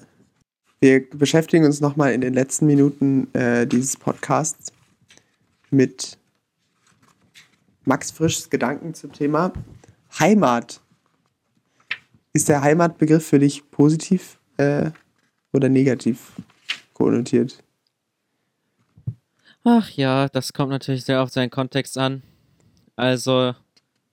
wir 0.80 1.08
beschäftigen 1.10 1.64
uns 1.64 1.80
nochmal 1.80 2.12
in 2.12 2.20
den 2.20 2.34
letzten 2.34 2.66
Minuten 2.66 3.32
äh, 3.34 3.66
dieses 3.66 3.96
Podcasts 3.96 4.72
mit 5.70 6.18
Max 7.84 8.10
Frischs 8.10 8.50
Gedanken 8.50 8.94
zum 8.94 9.12
Thema 9.12 9.52
Heimat. 10.18 10.80
Ist 12.32 12.48
der 12.48 12.60
Heimatbegriff 12.60 13.26
für 13.26 13.38
dich 13.38 13.70
positiv 13.70 14.38
äh, 14.58 14.90
oder 15.52 15.68
negativ 15.68 16.32
konnotiert? 16.92 17.62
Ach 19.64 19.90
ja, 19.90 20.28
das 20.28 20.52
kommt 20.52 20.70
natürlich 20.70 21.04
sehr 21.04 21.22
auf 21.22 21.30
seinen 21.30 21.50
Kontext 21.50 21.98
an. 21.98 22.22
Also, 22.94 23.54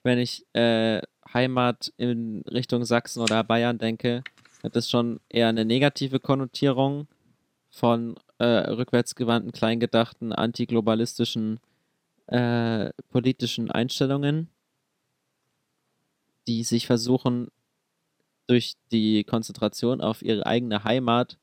wenn 0.04 0.20
ich 0.20 0.46
äh, 0.54 1.02
Heimat 1.34 1.94
in 1.98 2.44
Richtung 2.50 2.86
Sachsen 2.86 3.22
oder 3.22 3.44
Bayern 3.44 3.78
denke, 3.78 4.24
hat 4.64 4.76
das 4.76 4.90
schon 4.90 5.20
eher 5.30 5.50
eine 5.50 5.66
negative 5.66 6.20
Konnotierung 6.20 7.08
von 7.70 8.16
äh, 8.38 8.46
rückwärtsgewandten, 8.46 9.52
kleingedachten, 9.52 10.32
antiglobalistischen 10.32 11.60
äh, 12.28 12.92
politischen 13.10 13.70
Einstellungen, 13.70 14.50
die 16.48 16.64
sich 16.64 16.88
versuchen, 16.88 17.50
durch 18.48 18.74
die 18.92 19.24
Konzentration 19.24 20.02
auf 20.02 20.22
ihre 20.22 20.46
eigene 20.46 20.84
Heimat 20.84 21.38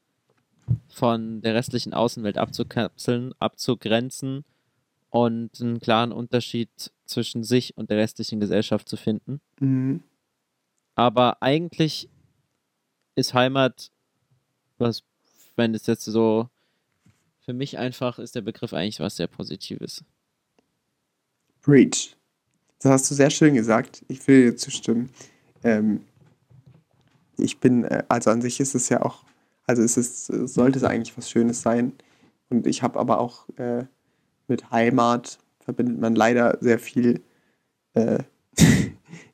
von 0.88 1.40
der 1.40 1.54
restlichen 1.54 1.94
Außenwelt 1.94 2.38
abzukapseln, 2.38 3.34
abzugrenzen 3.38 4.44
und 5.08 5.60
einen 5.60 5.80
klaren 5.80 6.12
Unterschied 6.12 6.70
zwischen 7.04 7.42
sich 7.42 7.76
und 7.76 7.90
der 7.90 7.98
restlichen 7.98 8.38
Gesellschaft 8.38 8.88
zu 8.88 8.96
finden. 8.96 9.40
Mhm. 9.58 10.02
Aber 10.94 11.42
eigentlich 11.42 12.08
ist 13.20 13.34
Heimat, 13.34 13.90
was, 14.78 15.02
wenn 15.56 15.74
es 15.74 15.86
jetzt 15.86 16.04
so, 16.04 16.48
für 17.44 17.52
mich 17.52 17.78
einfach 17.78 18.18
ist 18.18 18.34
der 18.34 18.42
Begriff 18.42 18.72
eigentlich 18.72 19.00
was 19.00 19.16
sehr 19.16 19.26
Positives. 19.26 20.04
Breach. 21.62 22.16
Das 22.80 22.92
hast 22.92 23.10
du 23.10 23.14
sehr 23.14 23.30
schön 23.30 23.54
gesagt. 23.54 24.04
Ich 24.08 24.26
will 24.26 24.50
dir 24.50 24.56
zustimmen. 24.56 25.10
Ähm, 25.62 26.04
ich 27.36 27.58
bin, 27.58 27.84
äh, 27.84 28.04
also 28.08 28.30
an 28.30 28.40
sich 28.40 28.60
ist 28.60 28.74
es 28.74 28.88
ja 28.88 29.02
auch, 29.02 29.24
also 29.66 29.82
es 29.82 29.96
ist, 29.96 30.26
sollte 30.26 30.78
es 30.78 30.84
eigentlich 30.84 31.16
was 31.16 31.30
Schönes 31.30 31.62
sein. 31.62 31.92
Und 32.48 32.66
ich 32.66 32.82
habe 32.82 32.98
aber 32.98 33.20
auch 33.20 33.48
äh, 33.56 33.84
mit 34.48 34.70
Heimat 34.70 35.38
verbindet 35.60 36.00
man 36.00 36.14
leider 36.14 36.58
sehr 36.60 36.78
viel 36.78 37.22
äh, 37.94 38.20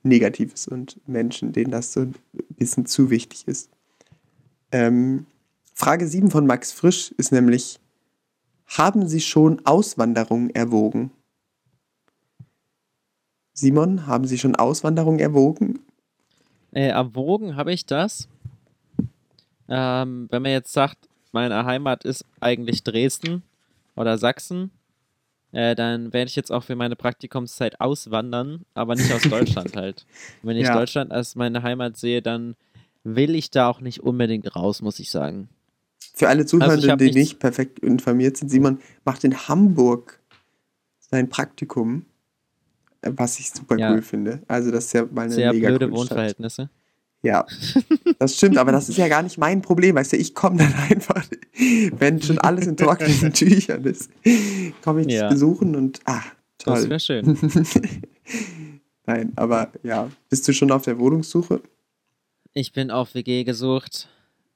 Negatives 0.02 0.68
und 0.68 1.00
Menschen, 1.08 1.52
denen 1.52 1.70
das 1.70 1.92
so 1.92 2.00
ein 2.00 2.14
bisschen 2.50 2.86
zu 2.86 3.10
wichtig 3.10 3.46
ist. 3.46 3.70
Ähm, 4.72 5.26
Frage 5.74 6.06
7 6.06 6.30
von 6.30 6.46
Max 6.46 6.72
Frisch 6.72 7.12
ist 7.12 7.32
nämlich, 7.32 7.78
haben 8.66 9.06
Sie 9.08 9.20
schon 9.20 9.64
Auswanderung 9.64 10.50
erwogen? 10.50 11.10
Simon, 13.52 14.06
haben 14.06 14.26
Sie 14.26 14.38
schon 14.38 14.56
Auswanderung 14.56 15.18
erwogen? 15.18 15.80
Äh, 16.72 16.88
erwogen 16.88 17.56
habe 17.56 17.72
ich 17.72 17.86
das. 17.86 18.28
Ähm, 19.68 20.28
wenn 20.30 20.42
man 20.42 20.52
jetzt 20.52 20.72
sagt, 20.72 21.08
meine 21.32 21.64
Heimat 21.64 22.04
ist 22.04 22.24
eigentlich 22.40 22.82
Dresden 22.82 23.42
oder 23.94 24.18
Sachsen, 24.18 24.70
äh, 25.52 25.74
dann 25.74 26.12
werde 26.12 26.28
ich 26.28 26.36
jetzt 26.36 26.52
auch 26.52 26.64
für 26.64 26.76
meine 26.76 26.96
Praktikumszeit 26.96 27.80
auswandern, 27.80 28.64
aber 28.74 28.94
nicht 28.94 29.12
aus 29.12 29.22
Deutschland 29.30 29.76
halt. 29.76 30.04
Wenn 30.42 30.56
ich 30.56 30.64
Ja. 30.66 30.74
Deutschland 30.74 31.12
als 31.12 31.34
meine 31.34 31.62
Heimat 31.62 31.96
sehe, 31.96 32.20
dann 32.20 32.56
will 33.14 33.34
ich 33.34 33.50
da 33.50 33.68
auch 33.68 33.80
nicht 33.80 34.00
unbedingt 34.00 34.54
raus, 34.56 34.82
muss 34.82 34.98
ich 34.98 35.10
sagen. 35.10 35.48
Für 36.14 36.28
alle 36.28 36.46
Zuhörenden, 36.46 36.76
Also 36.76 36.86
ich 36.86 36.90
hab 36.90 36.98
die 36.98 37.10
nicht 37.12 37.38
perfekt 37.38 37.78
informiert 37.80 38.36
sind, 38.38 38.48
Simon 38.48 38.78
macht 39.04 39.22
in 39.24 39.36
Hamburg 39.48 40.18
sein 40.98 41.28
Praktikum, 41.28 42.06
äh, 43.02 43.12
was 43.14 43.38
ich 43.38 43.50
super 43.50 43.78
Ja. 43.78 43.92
cool 43.92 44.02
finde. 44.02 44.42
Also 44.48 44.70
das 44.70 44.86
ist 44.86 44.92
ja 44.94 45.04
mal 45.12 45.22
eine 45.26 45.34
Sehr 45.34 45.52
mega 45.52 45.68
blöde 45.68 45.86
Stadt. 45.86 45.96
Wohnverhältnisse. 45.98 46.70
Ja, 47.22 47.44
das 48.18 48.36
stimmt, 48.36 48.56
aber 48.56 48.72
das 48.72 48.88
ist 48.88 48.98
ja 48.98 49.08
gar 49.08 49.22
nicht 49.22 49.36
mein 49.36 49.60
Problem, 49.60 49.96
weißt 49.96 50.12
du, 50.12 50.16
ich 50.16 50.34
komme 50.34 50.58
dann 50.58 50.72
einfach, 50.90 51.24
wenn 51.98 52.22
schon 52.22 52.38
alles 52.38 52.66
in 52.66 52.76
trockenen 52.76 53.32
Tüchern 53.32 53.84
ist, 53.84 54.10
komme 54.82 55.00
ich 55.02 55.12
Ja. 55.12 55.28
besuchen 55.28 55.74
und, 55.76 56.00
ah, 56.04 56.22
Das 56.64 56.80
toll. 56.82 56.90
wäre 56.90 57.00
schön. 57.00 57.36
Nein, 59.06 59.32
aber 59.36 59.70
ja, 59.82 60.10
bist 60.28 60.46
du 60.48 60.52
schon 60.52 60.70
auf 60.70 60.82
der 60.82 60.98
Wohnungssuche? 60.98 61.60
Ich 62.58 62.72
bin 62.72 62.90
auf 62.90 63.14
WG 63.14 63.44
gesucht, 63.44 64.08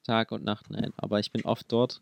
Tag 0.05 0.33
und 0.33 0.43
Nacht, 0.43 0.71
nein, 0.71 0.91
aber 0.97 1.21
ich 1.21 1.33
bin 1.33 1.45
oft 1.45 1.71
dort. 1.71 2.01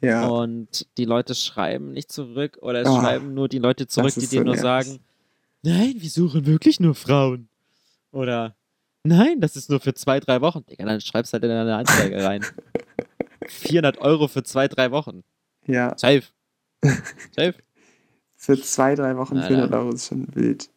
Ja, 0.00 0.26
Und 0.28 0.86
die 0.96 1.04
Leute 1.04 1.34
schreiben 1.34 1.92
nicht 1.92 2.10
zurück 2.10 2.56
oder 2.62 2.80
es 2.80 2.88
Ah, 2.88 3.00
schreiben 3.02 3.34
nur 3.34 3.46
die 3.46 3.58
Leute 3.58 3.86
zurück, 3.86 4.14
die 4.14 4.20
dir 4.20 4.38
so 4.38 4.44
nur 4.44 4.54
nervig. 4.54 4.62
sagen, 4.62 5.00
nein, 5.62 5.92
wir 5.98 6.08
suchen 6.08 6.46
wirklich 6.46 6.80
nur 6.80 6.94
Frauen. 6.94 7.50
Oder 8.12 8.56
nein, 9.04 9.42
das 9.42 9.56
ist 9.56 9.68
nur 9.68 9.78
für 9.80 9.92
zwei, 9.92 10.20
drei 10.20 10.40
Wochen. 10.40 10.64
Digga, 10.64 10.86
dann 10.86 11.02
schreibst 11.02 11.34
halt 11.34 11.42
in 11.42 11.50
deine 11.50 11.76
Anzeige 11.76 12.24
rein. 12.24 12.42
400 13.46 13.98
Euro 13.98 14.28
für 14.28 14.42
zwei, 14.42 14.68
drei 14.68 14.90
Wochen. 14.90 15.22
ja, 15.66 15.92
Safe. 15.98 16.22
Safe. 17.36 17.54
für 18.36 18.58
zwei, 18.62 18.94
drei 18.94 19.14
Wochen 19.18 19.36
Alter. 19.36 19.48
400 19.48 19.74
Euro 19.74 19.90
ist 19.92 20.06
schon 20.08 20.34
wild. 20.34 20.70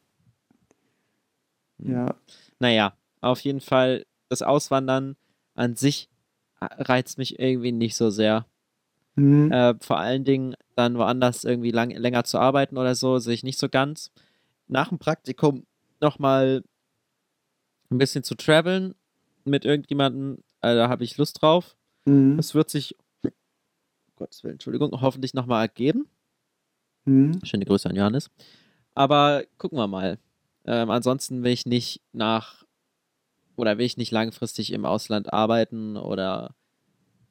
Hm. 1.82 1.92
Ja, 1.94 2.16
Naja, 2.60 2.94
auf 3.22 3.40
jeden 3.40 3.62
Fall, 3.62 4.06
das 4.30 4.42
Auswandern 4.42 5.16
an 5.56 5.76
sich 5.76 6.10
äh, 6.62 6.66
reizt 6.66 7.18
mich 7.18 7.40
irgendwie 7.40 7.72
nicht 7.72 7.96
so 7.96 8.10
sehr. 8.10 8.46
mhm. 9.16 9.52
Äh, 9.52 9.76
vor 9.82 10.00
allen 10.00 10.24
Dingen 10.24 10.56
dann 10.76 10.98
woanders 10.98 11.44
irgendwie 11.44 11.72
lang, 11.72 11.92
länger 11.92 12.24
zu 12.24 12.40
arbeiten 12.40 12.78
oder 12.78 12.96
so, 12.96 13.20
sehe 13.20 13.34
ich 13.34 13.44
nicht 13.44 13.60
so 13.60 13.68
ganz. 13.68 14.12
Nach 14.68 14.90
dem 14.90 15.00
Praktikum 15.00 15.66
nochmal 16.00 16.64
ein 17.90 17.98
bisschen 17.98 18.24
zu 18.24 18.36
traveln 18.36 18.96
mit 19.44 19.66
irgendjemandem, 19.66 20.44
äh, 20.62 20.76
da 20.76 20.90
habe 20.90 21.04
ich 21.04 21.18
Lust 21.18 21.42
drauf. 21.42 21.76
Mhm. 22.06 22.38
Das 22.38 22.54
wird 22.56 22.70
sich, 22.70 22.96
um 23.24 23.32
Gottes 24.16 24.44
Willen, 24.44 24.54
Entschuldigung, 24.54 25.02
hoffentlich 25.02 25.34
nochmal 25.34 25.64
ergeben. 25.64 26.08
Mhm. 27.06 27.44
Schöne 27.44 27.66
Grüße 27.66 27.90
an 27.90 27.96
Johannes. 27.96 28.30
Aber 28.94 29.44
gucken 29.58 29.78
wir 29.78 29.88
mal. 29.88 30.20
Ähm, 30.66 30.90
ansonsten 30.90 31.44
will 31.44 31.52
ich 31.52 31.66
nicht 31.66 32.02
nach 32.12 32.64
oder 33.60 33.78
will 33.78 33.86
ich 33.86 33.98
nicht 33.98 34.12
langfristig 34.12 34.74
im 34.74 34.86
Ausland 34.86 35.32
arbeiten 35.34 35.98
oder 35.98 36.56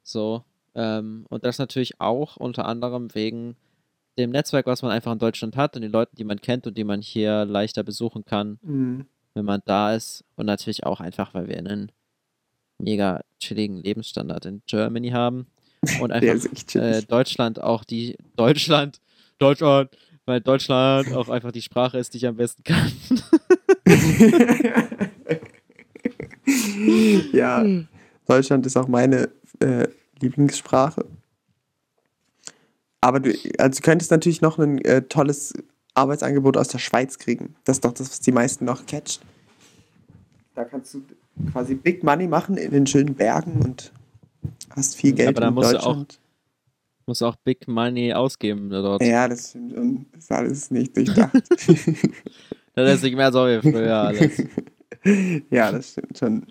so. 0.03 0.43
Ähm, 0.75 1.25
und 1.29 1.43
das 1.45 1.57
natürlich 1.57 1.99
auch 1.99 2.37
unter 2.37 2.65
anderem 2.65 3.13
wegen 3.15 3.55
dem 4.17 4.31
Netzwerk, 4.31 4.65
was 4.65 4.81
man 4.81 4.91
einfach 4.91 5.11
in 5.11 5.19
Deutschland 5.19 5.55
hat 5.55 5.75
und 5.75 5.81
den 5.81 5.91
Leuten, 5.91 6.15
die 6.15 6.23
man 6.23 6.41
kennt 6.41 6.67
und 6.67 6.77
die 6.77 6.83
man 6.83 7.01
hier 7.01 7.45
leichter 7.45 7.83
besuchen 7.83 8.25
kann, 8.25 8.59
Mhm. 8.61 9.05
wenn 9.33 9.45
man 9.45 9.61
da 9.65 9.95
ist. 9.95 10.23
Und 10.35 10.45
natürlich 10.45 10.85
auch 10.85 10.99
einfach, 10.99 11.33
weil 11.33 11.47
wir 11.47 11.57
einen 11.57 11.91
mega 12.77 13.21
chilligen 13.39 13.77
Lebensstandard 13.77 14.45
in 14.45 14.61
Germany 14.67 15.09
haben. 15.09 15.47
Und 16.01 16.11
einfach 16.11 16.75
äh. 16.75 17.01
Deutschland 17.03 17.61
auch 17.61 17.85
die 17.85 18.17
Deutschland, 18.35 18.99
Deutschland, 19.37 19.91
weil 20.25 20.41
Deutschland 20.41 21.13
auch 21.13 21.29
einfach 21.29 21.53
die 21.53 21.61
Sprache 21.61 21.97
ist, 21.97 22.13
die 22.13 22.17
ich 22.17 22.27
am 22.27 22.35
besten 22.35 22.63
kann. 22.63 22.91
ja, 27.33 27.65
Deutschland 28.27 28.65
ist 28.65 28.77
auch 28.77 28.87
meine 28.87 29.29
äh, 29.59 29.87
Lieblingssprache. 30.19 31.05
Aber 33.01 33.19
du, 33.19 33.33
also 33.57 33.79
du 33.79 33.83
könntest 33.85 34.11
natürlich 34.11 34.41
noch 34.41 34.59
ein 34.59 34.79
äh, 34.85 35.01
tolles 35.03 35.53
Arbeitsangebot 35.93 36.57
aus 36.57 36.67
der 36.67 36.79
Schweiz 36.79 37.17
kriegen. 37.17 37.55
Das 37.63 37.77
ist 37.77 37.85
doch 37.85 37.93
das, 37.93 38.09
was 38.09 38.19
die 38.19 38.31
meisten 38.31 38.65
noch 38.65 38.85
catcht. 38.85 39.21
Da 40.55 40.65
kannst 40.65 40.93
du 40.93 41.01
quasi 41.53 41.75
Big 41.75 42.03
Money 42.03 42.27
machen 42.27 42.57
in 42.57 42.71
den 42.71 42.85
schönen 42.87 43.15
Bergen 43.15 43.61
und 43.63 43.91
Hast 44.75 44.95
viel 44.95 45.13
Geld 45.13 45.29
Aber 45.29 45.41
da 45.41 45.47
in 45.49 45.53
musst 45.53 45.71
du 45.73 45.77
auch- 45.77 45.83
Deutschland. 45.85 46.19
Muss 47.05 47.21
auch 47.23 47.35
Big 47.37 47.67
Money 47.67 48.13
ausgeben 48.13 48.69
dort. 48.69 49.01
Ja, 49.01 49.27
das 49.27 49.49
stimmt. 49.49 49.73
Und 49.73 50.05
das 50.11 50.23
ist 50.25 50.31
alles 50.31 50.71
nicht 50.71 50.95
durchdacht. 50.95 51.33
Das 52.75 52.93
ist 52.95 53.03
nicht 53.03 53.15
mehr 53.17 53.29
so 53.31 53.39
wie 53.45 53.59
früher 53.61 53.93
alles. 53.97 54.41
ja, 55.51 55.71
das 55.71 55.91
stimmt 55.91 56.17
schon. 56.17 56.47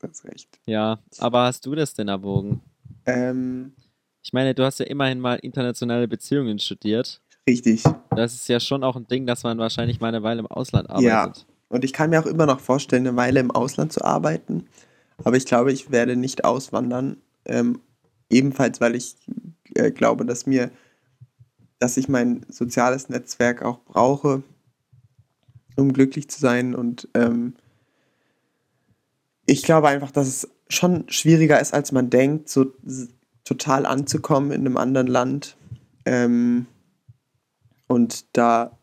Das 0.00 0.24
recht. 0.24 0.58
Ja, 0.66 0.98
aber 1.18 1.44
hast 1.44 1.66
du 1.66 1.74
das 1.74 1.92
denn 1.94 2.08
erwogen? 2.08 2.60
Ähm, 3.06 3.72
Ich 4.22 4.32
meine, 4.32 4.54
du 4.54 4.64
hast 4.64 4.78
ja 4.80 4.86
immerhin 4.86 5.20
mal 5.20 5.36
internationale 5.36 6.08
Beziehungen 6.08 6.58
studiert. 6.58 7.20
richtig. 7.46 7.82
Das 8.10 8.34
ist 8.34 8.48
ja 8.48 8.60
schon 8.60 8.82
auch 8.84 8.96
ein 8.96 9.06
Ding, 9.06 9.26
dass 9.26 9.42
man 9.42 9.58
wahrscheinlich 9.58 10.00
mal 10.00 10.08
eine 10.08 10.22
Weile 10.22 10.40
im 10.40 10.46
Ausland 10.46 10.88
Ja. 11.00 11.22
arbeitet. 11.24 11.46
Und 11.68 11.84
ich 11.84 11.92
kann 11.92 12.10
mir 12.10 12.20
auch 12.20 12.26
immer 12.26 12.46
noch 12.46 12.60
vorstellen, 12.60 13.06
eine 13.06 13.16
Weile 13.16 13.40
im 13.40 13.50
Ausland 13.50 13.92
zu 13.92 14.04
arbeiten. 14.04 14.66
Aber 15.22 15.36
ich 15.36 15.46
glaube, 15.46 15.70
ich 15.72 15.90
werde 15.90 16.16
nicht 16.16 16.44
auswandern. 16.44 17.18
Ähm, 17.44 17.80
ebenfalls, 18.28 18.80
weil 18.80 18.94
ich 18.96 19.16
äh, 19.74 19.90
glaube, 19.90 20.24
dass 20.24 20.46
mir, 20.46 20.70
dass 21.78 21.96
ich 21.96 22.08
mein 22.08 22.44
soziales 22.48 23.08
Netzwerk 23.08 23.62
auch 23.62 23.78
brauche, 23.84 24.42
um 25.76 25.92
glücklich 25.92 26.28
zu 26.28 26.40
sein. 26.40 26.74
Und 26.74 27.06
ähm, 27.14 27.54
ich 29.50 29.64
glaube 29.64 29.88
einfach, 29.88 30.12
dass 30.12 30.28
es 30.28 30.48
schon 30.68 31.06
schwieriger 31.08 31.60
ist, 31.60 31.74
als 31.74 31.90
man 31.90 32.08
denkt, 32.08 32.48
so 32.48 32.72
total 33.42 33.84
anzukommen 33.84 34.52
in 34.52 34.60
einem 34.60 34.76
anderen 34.76 35.08
Land. 35.08 35.56
Ähm, 36.04 36.66
und 37.88 38.26
da 38.36 38.78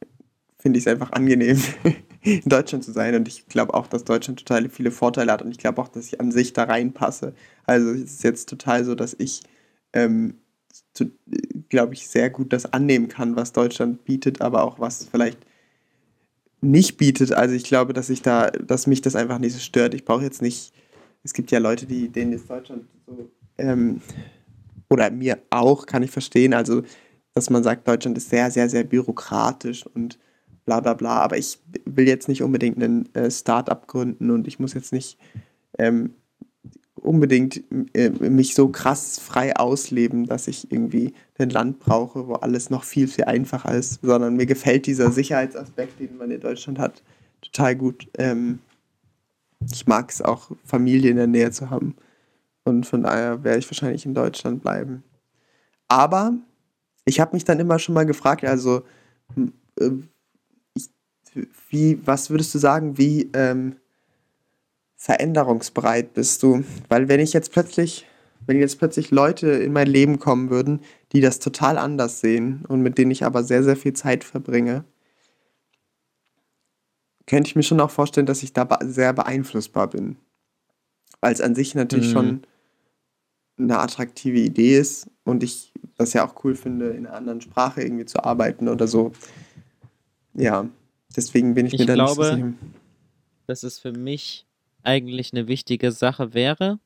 finde 0.60 0.78
ich 0.78 0.86
es 0.86 0.92
einfach 0.92 1.14
angenehm, 1.14 1.64
in 2.22 2.42
Deutschland 2.50 2.84
zu 2.84 2.92
sein. 2.92 3.16
Und 3.16 3.30
ich 3.30 3.48
glaube 3.48 3.76
auch, 3.76 3.88
dass 3.88 4.04
Deutschland 4.04 4.40
total 4.40 4.68
viele 4.68 4.92
Vorteile 4.92 5.32
hat. 5.32 5.42
Und 5.42 5.52
ich 5.52 5.58
glaube 5.58 5.82
auch, 5.82 5.88
dass 5.88 6.08
ich 6.08 6.20
an 6.20 6.34
sich 6.34 6.52
da 6.52 6.66
reinpasse. 6.66 7.34
Also 7.66 7.92
es 7.92 8.16
ist 8.16 8.24
jetzt 8.24 8.50
total 8.50 8.84
so, 8.84 8.94
dass 8.94 9.16
ich, 9.18 9.44
ähm, 9.94 10.36
glaube 11.70 11.94
ich, 11.94 12.10
sehr 12.10 12.30
gut 12.30 12.52
das 12.52 12.74
annehmen 12.74 13.08
kann, 13.08 13.38
was 13.38 13.54
Deutschland 13.54 14.04
bietet, 14.04 14.42
aber 14.42 14.64
auch 14.64 14.82
was 14.82 15.08
vielleicht 15.10 15.40
nicht 16.68 16.98
bietet. 16.98 17.32
Also 17.32 17.56
ich 17.56 17.64
glaube, 17.64 17.94
dass 17.94 18.10
ich 18.10 18.22
da, 18.22 18.52
dass 18.52 18.88
mich 18.88 19.02
das 19.02 19.16
einfach 19.16 19.40
nicht 19.40 19.54
so 19.54 19.60
stört. 19.60 19.94
Ich 19.94 20.06
brauche 20.06 20.24
jetzt 20.24 20.42
nicht, 20.42 20.74
es 21.24 21.34
gibt 21.34 21.52
ja 21.52 21.60
Leute, 21.60 21.86
die, 21.86 22.10
denen 22.10 22.34
ist 22.34 22.50
Deutschland 22.50 22.84
so, 23.06 23.30
ähm, 23.58 24.02
oder 24.90 25.10
mir 25.10 25.40
auch, 25.50 25.86
kann 25.86 26.04
ich 26.04 26.12
verstehen. 26.12 26.54
Also, 26.54 26.84
dass 27.34 27.50
man 27.50 27.64
sagt, 27.64 27.88
Deutschland 27.88 28.18
ist 28.18 28.30
sehr, 28.30 28.52
sehr, 28.52 28.70
sehr 28.70 28.84
bürokratisch 28.84 29.86
und 29.86 30.18
bla 30.66 30.80
bla 30.80 30.94
bla. 30.94 31.20
Aber 31.20 31.38
ich 31.38 31.60
will 31.86 32.08
jetzt 32.08 32.28
nicht 32.28 32.44
unbedingt 32.44 32.82
einen 32.82 33.14
äh, 33.16 33.32
Start-up 33.32 33.88
gründen 33.88 34.30
und 34.32 34.48
ich 34.48 34.60
muss 34.60 34.74
jetzt 34.74 34.94
nicht 34.94 35.18
ähm, 35.78 36.14
unbedingt 37.02 37.64
äh, 37.94 38.10
mich 38.10 38.56
so 38.56 38.70
krass 38.70 39.20
frei 39.20 39.56
ausleben, 39.56 40.26
dass 40.26 40.48
ich 40.48 40.72
irgendwie 40.72 41.14
ein 41.38 41.50
Land 41.50 41.80
brauche, 41.80 42.28
wo 42.28 42.34
alles 42.34 42.70
noch 42.70 42.84
viel, 42.84 43.08
viel 43.08 43.26
einfacher 43.26 43.74
ist, 43.74 44.00
sondern 44.02 44.36
mir 44.36 44.46
gefällt 44.46 44.86
dieser 44.86 45.12
Sicherheitsaspekt, 45.12 46.00
den 46.00 46.18
man 46.18 46.32
in 46.32 46.42
Deutschland 46.42 46.80
hat, 46.80 47.04
total 47.42 47.76
gut. 47.76 48.08
Ähm, 48.18 48.60
ich 49.72 49.88
mag 49.88 50.12
es 50.12 50.22
auch, 50.22 50.52
Familie 50.64 51.12
in 51.12 51.18
der 51.18 51.28
Nähe 51.28 51.52
zu 51.52 51.70
haben. 51.70 51.96
Und 52.64 52.86
von 52.86 53.04
daher 53.04 53.44
werde 53.44 53.60
ich 53.60 53.70
wahrscheinlich 53.70 54.06
in 54.06 54.14
Deutschland 54.14 54.62
bleiben. 54.62 55.04
Aber 55.88 56.34
ich 57.06 57.20
habe 57.20 57.36
mich 57.36 57.46
dann 57.46 57.60
immer 57.60 57.80
schon 57.80 57.96
mal 57.96 58.06
gefragt, 58.06 58.44
also 58.44 58.84
äh, 59.80 59.92
ich, 60.76 60.90
wie, 61.70 62.06
was 62.06 62.30
würdest 62.30 62.54
du 62.54 62.60
sagen, 62.60 62.98
wie 62.98 63.30
ähm, 63.34 63.78
veränderungsbereit 64.98 66.14
bist 66.14 66.44
du? 66.44 66.64
Weil 66.90 67.08
wenn 67.08 67.20
ich 67.20 67.32
jetzt 67.34 67.52
plötzlich, 67.52 68.06
wenn 68.46 68.60
jetzt 68.60 68.80
plötzlich 68.80 69.12
Leute 69.12 69.48
in 69.50 69.72
mein 69.72 69.88
Leben 69.88 70.20
kommen 70.20 70.50
würden, 70.50 70.82
die 71.14 71.22
das 71.22 71.40
total 71.40 71.78
anders 71.78 72.20
sehen 72.20 72.66
und 72.68 72.82
mit 72.82 72.98
denen 72.98 73.12
ich 73.12 73.24
aber 73.24 73.44
sehr, 73.44 73.64
sehr 73.64 73.78
viel 73.78 73.94
Zeit 73.94 74.24
verbringe, 74.24 74.84
könnte 77.28 77.50
ich 77.50 77.56
mir 77.56 77.64
schon 77.64 77.80
auch 77.80 77.92
vorstellen, 77.92 78.26
dass 78.26 78.44
ich 78.44 78.54
da 78.54 78.68
sehr 78.84 79.14
beeinflussbar 79.14 79.88
bin. 79.88 80.18
Weil 81.22 81.34
es 81.34 81.42
an 81.42 81.56
sich 81.56 81.76
natürlich 81.76 82.08
Mhm. 82.08 82.12
schon 82.12 82.42
eine 83.60 83.80
attraktive 83.80 84.40
Idee 84.40 84.78
ist 84.78 85.10
und 85.24 85.44
ich 85.44 85.74
das 85.98 86.14
ja 86.14 86.26
auch 86.26 86.44
cool 86.44 86.56
finde, 86.56 86.90
in 86.92 87.06
einer 87.06 87.16
anderen 87.16 87.42
Sprache 87.42 87.82
irgendwie 87.82 88.06
zu 88.06 88.24
arbeiten 88.24 88.68
oder 88.68 88.88
so. 88.88 89.12
Ja, 90.34 90.70
deswegen 91.16 91.54
bin 91.56 91.66
ich, 91.66 91.74
Ich 91.74 91.80
mir 91.80 91.86
da 91.88 91.96
nicht 91.96 92.10
so 92.10 92.22
glaube, 92.22 92.36
sicher. 92.36 92.54
Dass 93.48 93.64
es 93.64 93.80
für 93.80 93.92
mich 93.92 94.47
eigentlich 94.88 95.34
eine 95.34 95.48
wichtige 95.48 95.92
Sache 95.92 96.34
wäre, 96.34 96.80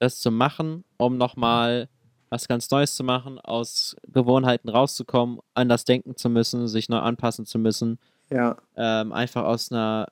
das 0.00 0.20
zu 0.20 0.30
machen, 0.30 0.84
um 0.96 1.16
nochmal 1.16 1.88
was 2.30 2.48
ganz 2.48 2.70
Neues 2.70 2.94
zu 2.94 3.04
machen, 3.04 3.38
aus 3.38 3.96
Gewohnheiten 4.06 4.68
rauszukommen, 4.68 5.40
anders 5.54 5.84
denken 5.84 6.16
zu 6.16 6.28
müssen, 6.28 6.68
sich 6.68 6.88
neu 6.88 6.98
anpassen 6.98 7.46
zu 7.46 7.58
müssen, 7.58 7.98
Ja, 8.30 8.56
ähm, 8.76 9.12
einfach 9.12 9.44
aus 9.44 9.72
einer 9.72 10.08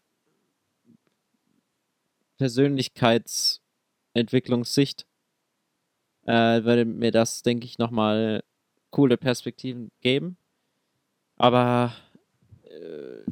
Persönlichkeitsentwicklungssicht 2.38 5.06
äh, 6.26 6.64
würde 6.64 6.84
mir 6.84 7.10
das, 7.10 7.42
denke 7.42 7.66
ich, 7.66 7.78
nochmal 7.78 8.42
coole 8.90 9.16
Perspektiven 9.16 9.90
geben. 10.00 10.36
Aber 11.36 11.94
äh, 12.64 13.30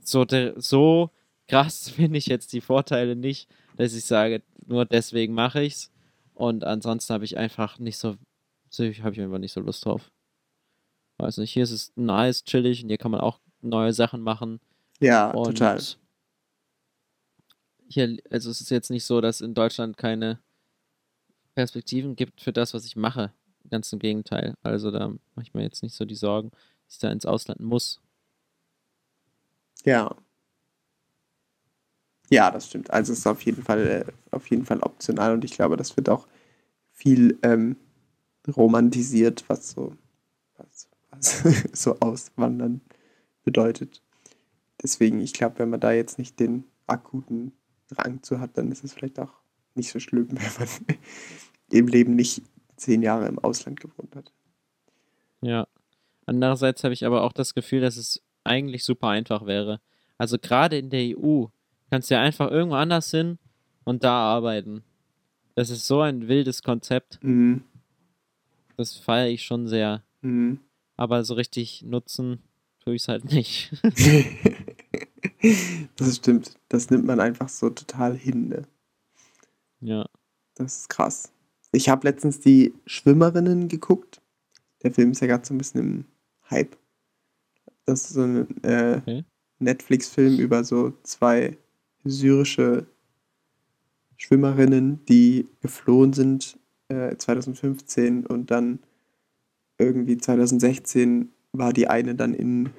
so, 0.00 0.24
de, 0.24 0.54
so 0.56 1.10
krass 1.48 1.88
finde 1.96 2.18
ich 2.18 2.26
jetzt 2.26 2.52
die 2.52 2.60
Vorteile 2.60 3.16
nicht, 3.16 3.48
dass 3.76 3.94
ich 3.94 4.04
sage, 4.04 4.42
nur 4.66 4.84
deswegen 4.84 5.34
mache 5.34 5.62
ich's. 5.62 5.92
Und 6.34 6.64
ansonsten 6.64 7.14
habe 7.14 7.24
ich 7.24 7.38
einfach 7.38 7.78
nicht 7.78 7.98
so, 7.98 8.16
habe 8.78 8.88
ich 9.12 9.20
einfach 9.20 9.38
nicht 9.38 9.52
so 9.52 9.60
Lust 9.60 9.84
drauf. 9.86 10.10
Weiß 11.18 11.38
nicht, 11.38 11.52
hier 11.52 11.62
ist 11.62 11.70
es 11.70 11.92
nice, 11.96 12.44
chillig 12.44 12.82
und 12.82 12.88
hier 12.90 12.98
kann 12.98 13.10
man 13.10 13.20
auch 13.22 13.40
neue 13.62 13.92
Sachen 13.94 14.20
machen. 14.20 14.60
ja, 15.00 15.30
Und 15.30 15.58
total. 15.58 15.80
hier, 17.88 18.18
also 18.30 18.50
es 18.50 18.60
ist 18.60 18.70
jetzt 18.70 18.90
nicht 18.90 19.04
so, 19.04 19.20
dass 19.22 19.40
in 19.40 19.54
Deutschland 19.54 19.96
keine 19.96 20.38
Perspektiven 21.54 22.16
gibt 22.16 22.42
für 22.42 22.52
das, 22.52 22.74
was 22.74 22.84
ich 22.84 22.96
mache. 22.96 23.32
Ganz 23.70 23.90
im 23.92 23.98
Gegenteil. 23.98 24.54
Also 24.62 24.90
da 24.90 25.08
mache 25.08 25.42
ich 25.42 25.54
mir 25.54 25.62
jetzt 25.62 25.82
nicht 25.82 25.94
so 25.94 26.04
die 26.04 26.14
Sorgen, 26.14 26.50
dass 26.84 26.96
ich 26.96 26.98
da 27.00 27.10
ins 27.10 27.24
Ausland 27.26 27.60
muss. 27.60 28.00
Ja. 29.84 30.14
Ja, 32.28 32.50
das 32.50 32.66
stimmt. 32.66 32.90
Also 32.90 33.12
es 33.12 33.20
ist 33.20 33.26
auf 33.26 33.42
jeden 33.42 33.62
Fall, 33.62 33.86
äh, 33.86 34.04
auf 34.34 34.48
jeden 34.48 34.64
Fall 34.64 34.80
optional 34.80 35.32
und 35.32 35.44
ich 35.44 35.52
glaube, 35.52 35.76
das 35.76 35.96
wird 35.96 36.08
auch 36.08 36.26
viel 36.92 37.38
ähm, 37.42 37.76
romantisiert, 38.56 39.44
was 39.48 39.70
so, 39.70 39.92
was, 40.56 40.88
was 41.10 41.42
so 41.72 41.98
Auswandern 42.00 42.80
bedeutet. 43.44 44.02
Deswegen, 44.82 45.20
ich 45.20 45.32
glaube, 45.32 45.60
wenn 45.60 45.70
man 45.70 45.80
da 45.80 45.92
jetzt 45.92 46.18
nicht 46.18 46.38
den 46.40 46.64
akuten 46.86 47.52
Drang 47.88 48.22
zu 48.22 48.40
hat, 48.40 48.58
dann 48.58 48.70
ist 48.72 48.84
es 48.84 48.92
vielleicht 48.92 49.18
auch 49.18 49.32
nicht 49.74 49.90
so 49.90 50.00
schlimm, 50.00 50.28
wenn 50.30 50.68
man 50.86 50.98
im 51.70 51.88
Leben 51.88 52.16
nicht 52.16 52.42
zehn 52.76 53.02
Jahre 53.02 53.26
im 53.26 53.38
Ausland 53.38 53.80
gewohnt 53.80 54.14
hat. 54.16 54.32
Ja. 55.40 55.66
Andererseits 56.26 56.82
habe 56.82 56.94
ich 56.94 57.06
aber 57.06 57.22
auch 57.22 57.32
das 57.32 57.54
Gefühl, 57.54 57.80
dass 57.80 57.96
es 57.96 58.20
eigentlich 58.42 58.84
super 58.84 59.08
einfach 59.08 59.46
wäre. 59.46 59.80
Also 60.18 60.38
gerade 60.38 60.78
in 60.78 60.90
der 60.90 61.16
EU 61.16 61.46
kannst 61.96 62.10
ja 62.10 62.20
einfach 62.20 62.50
irgendwo 62.50 62.76
anders 62.76 63.10
hin 63.10 63.38
und 63.84 64.04
da 64.04 64.12
arbeiten. 64.12 64.82
Das 65.54 65.70
ist 65.70 65.86
so 65.86 66.02
ein 66.02 66.28
wildes 66.28 66.62
Konzept. 66.62 67.18
Mhm. 67.22 67.64
Das 68.76 68.96
feiere 68.98 69.28
ich 69.28 69.46
schon 69.46 69.66
sehr. 69.66 70.02
Mhm. 70.20 70.60
Aber 70.98 71.24
so 71.24 71.32
richtig 71.32 71.84
nutzen 71.84 72.42
tue 72.80 72.96
ich 72.96 73.02
es 73.02 73.08
halt 73.08 73.24
nicht. 73.24 73.72
Das 75.96 76.16
stimmt. 76.16 76.56
Das 76.68 76.90
nimmt 76.90 77.04
man 77.04 77.20
einfach 77.20 77.48
so 77.48 77.70
total 77.70 78.16
hin. 78.16 78.48
Ne? 78.48 78.62
ja. 79.80 80.06
Das 80.54 80.78
ist 80.78 80.88
krass. 80.88 81.32
Ich 81.72 81.88
habe 81.88 82.08
letztens 82.08 82.40
die 82.40 82.74
Schwimmerinnen 82.86 83.68
geguckt. 83.68 84.20
Der 84.82 84.92
Film 84.92 85.12
ist 85.12 85.20
ja 85.20 85.26
gerade 85.28 85.46
so 85.46 85.54
ein 85.54 85.58
bisschen 85.58 85.80
im 85.80 86.04
Hype. 86.50 86.76
Das 87.84 88.04
ist 88.04 88.14
so 88.14 88.22
ein 88.22 88.64
äh, 88.64 88.96
Okay. 88.98 89.24
Netflix-Film 89.58 90.38
über 90.38 90.64
so 90.64 90.92
zwei 91.02 91.56
syrische 92.08 92.86
Schwimmerinnen, 94.16 95.04
die 95.06 95.48
geflohen 95.60 96.12
sind 96.12 96.58
äh, 96.88 97.16
2015 97.16 98.26
und 98.26 98.50
dann 98.50 98.80
irgendwie 99.78 100.16
2016 100.16 101.30
war 101.52 101.72
die 101.72 101.88
eine 101.88 102.14
dann 102.14 102.34
in 102.34 102.70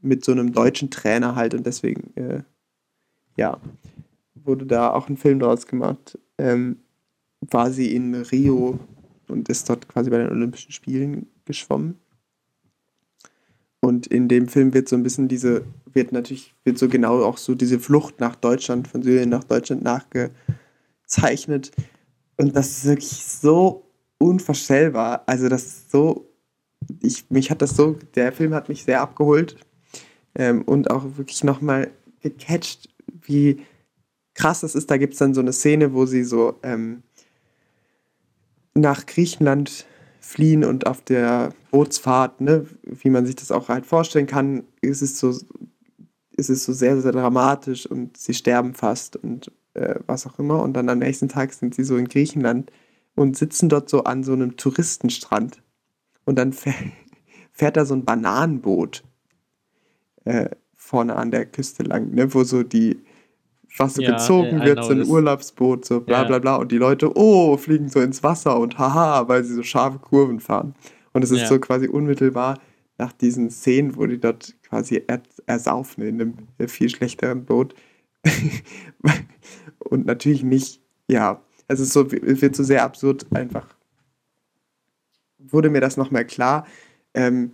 mit 0.00 0.24
so 0.24 0.32
einem 0.32 0.52
deutschen 0.52 0.90
Trainer 0.90 1.34
halt 1.34 1.54
und 1.54 1.64
deswegen 1.64 2.14
äh, 2.16 2.42
ja 3.36 3.58
wurde 4.34 4.66
da 4.66 4.92
auch 4.92 5.08
ein 5.08 5.16
Film 5.16 5.38
draus 5.38 5.66
gemacht. 5.66 6.18
Ähm, 6.36 6.80
war 7.40 7.70
sie 7.70 7.94
in 7.94 8.14
Rio 8.14 8.78
und 9.28 9.48
ist 9.48 9.68
dort 9.68 9.88
quasi 9.88 10.10
bei 10.10 10.18
den 10.18 10.28
Olympischen 10.30 10.72
Spielen 10.72 11.26
geschwommen. 11.44 11.98
Und 13.84 14.06
in 14.06 14.28
dem 14.28 14.48
Film 14.48 14.72
wird 14.72 14.88
so 14.88 14.96
ein 14.96 15.02
bisschen 15.02 15.28
diese, 15.28 15.62
wird 15.92 16.10
natürlich, 16.10 16.54
wird 16.64 16.78
so 16.78 16.88
genau 16.88 17.22
auch 17.22 17.36
so 17.36 17.54
diese 17.54 17.78
Flucht 17.78 18.18
nach 18.18 18.34
Deutschland, 18.34 18.88
von 18.88 19.02
Syrien 19.02 19.28
nach 19.28 19.44
Deutschland 19.44 19.82
nachgezeichnet. 19.82 21.70
Und 22.38 22.56
das 22.56 22.70
ist 22.70 22.84
wirklich 22.86 23.10
so 23.10 23.84
unvorstellbar. 24.16 25.22
Also 25.26 25.50
das 25.50 25.66
ist 25.66 25.90
so, 25.90 26.30
ich, 27.02 27.28
mich 27.28 27.50
hat 27.50 27.60
das 27.60 27.76
so, 27.76 27.98
der 28.14 28.32
Film 28.32 28.54
hat 28.54 28.70
mich 28.70 28.84
sehr 28.84 29.02
abgeholt 29.02 29.56
ähm, 30.34 30.62
und 30.62 30.90
auch 30.90 31.04
wirklich 31.18 31.44
nochmal 31.44 31.90
gecatcht, 32.22 32.88
wie 33.20 33.60
krass 34.32 34.60
das 34.60 34.74
ist. 34.74 34.90
Da 34.90 34.96
gibt 34.96 35.12
es 35.12 35.18
dann 35.18 35.34
so 35.34 35.42
eine 35.42 35.52
Szene, 35.52 35.92
wo 35.92 36.06
sie 36.06 36.24
so 36.24 36.58
ähm, 36.62 37.02
nach 38.72 39.04
Griechenland 39.04 39.84
fliehen 40.24 40.64
und 40.64 40.86
auf 40.86 41.02
der 41.02 41.50
Bootsfahrt, 41.70 42.40
ne, 42.40 42.66
wie 42.82 43.10
man 43.10 43.26
sich 43.26 43.36
das 43.36 43.52
auch 43.52 43.68
halt 43.68 43.84
vorstellen 43.86 44.26
kann, 44.26 44.64
ist 44.80 45.02
es 45.02 45.18
so, 45.18 45.30
ist 46.32 46.50
es 46.50 46.64
so 46.64 46.72
sehr, 46.72 47.00
sehr 47.00 47.12
dramatisch 47.12 47.86
und 47.86 48.16
sie 48.16 48.34
sterben 48.34 48.74
fast 48.74 49.16
und 49.16 49.52
äh, 49.74 49.96
was 50.06 50.26
auch 50.26 50.38
immer. 50.38 50.62
Und 50.62 50.74
dann 50.74 50.88
am 50.88 50.98
nächsten 50.98 51.28
Tag 51.28 51.52
sind 51.52 51.74
sie 51.74 51.84
so 51.84 51.96
in 51.96 52.08
Griechenland 52.08 52.72
und 53.14 53.36
sitzen 53.36 53.68
dort 53.68 53.88
so 53.88 54.04
an 54.04 54.24
so 54.24 54.32
einem 54.32 54.56
Touristenstrand. 54.56 55.62
Und 56.24 56.36
dann 56.36 56.52
fährt, 57.52 57.76
da 57.76 57.84
so 57.84 57.94
ein 57.94 58.04
Bananenboot 58.04 59.04
äh, 60.24 60.48
vorne 60.74 61.16
an 61.16 61.30
der 61.30 61.46
Küste 61.46 61.82
lang, 61.82 62.12
ne, 62.12 62.32
wo 62.32 62.44
so 62.44 62.62
die, 62.62 62.98
was 63.76 63.94
so 63.94 64.02
ja, 64.02 64.12
gezogen 64.12 64.58
yeah, 64.58 64.64
wird, 64.64 64.84
so 64.84 64.92
ein 64.92 65.06
Urlaubsboot, 65.06 65.84
so 65.84 66.00
bla 66.00 66.24
bla 66.24 66.38
bla. 66.38 66.56
Und 66.56 66.70
die 66.70 66.78
Leute, 66.78 67.10
oh, 67.16 67.56
fliegen 67.56 67.88
so 67.88 68.00
ins 68.00 68.22
Wasser 68.22 68.58
und 68.58 68.78
haha, 68.78 69.28
weil 69.28 69.44
sie 69.44 69.54
so 69.54 69.62
scharfe 69.62 69.98
Kurven 69.98 70.40
fahren. 70.40 70.74
Und 71.12 71.22
es 71.22 71.30
ist 71.30 71.48
so 71.48 71.58
quasi 71.58 71.88
unmittelbar 71.88 72.58
nach 72.98 73.12
diesen 73.12 73.50
Szenen, 73.50 73.96
wo 73.96 74.06
die 74.06 74.18
dort 74.18 74.54
quasi 74.62 75.04
ersaufen 75.46 76.04
in 76.04 76.20
einem 76.20 76.68
viel 76.68 76.88
schlechteren 76.88 77.44
Boot. 77.44 77.74
und 79.78 80.06
natürlich 80.06 80.42
nicht, 80.42 80.80
ja, 81.08 81.42
es 81.68 81.80
ist 81.80 81.92
so, 81.92 82.10
wird 82.10 82.56
so 82.56 82.62
sehr 82.62 82.84
absurd 82.84 83.26
einfach. 83.34 83.66
Wurde 85.38 85.70
mir 85.70 85.80
das 85.80 85.96
nochmal 85.96 86.24
klar. 86.24 86.66
Ähm, 87.12 87.52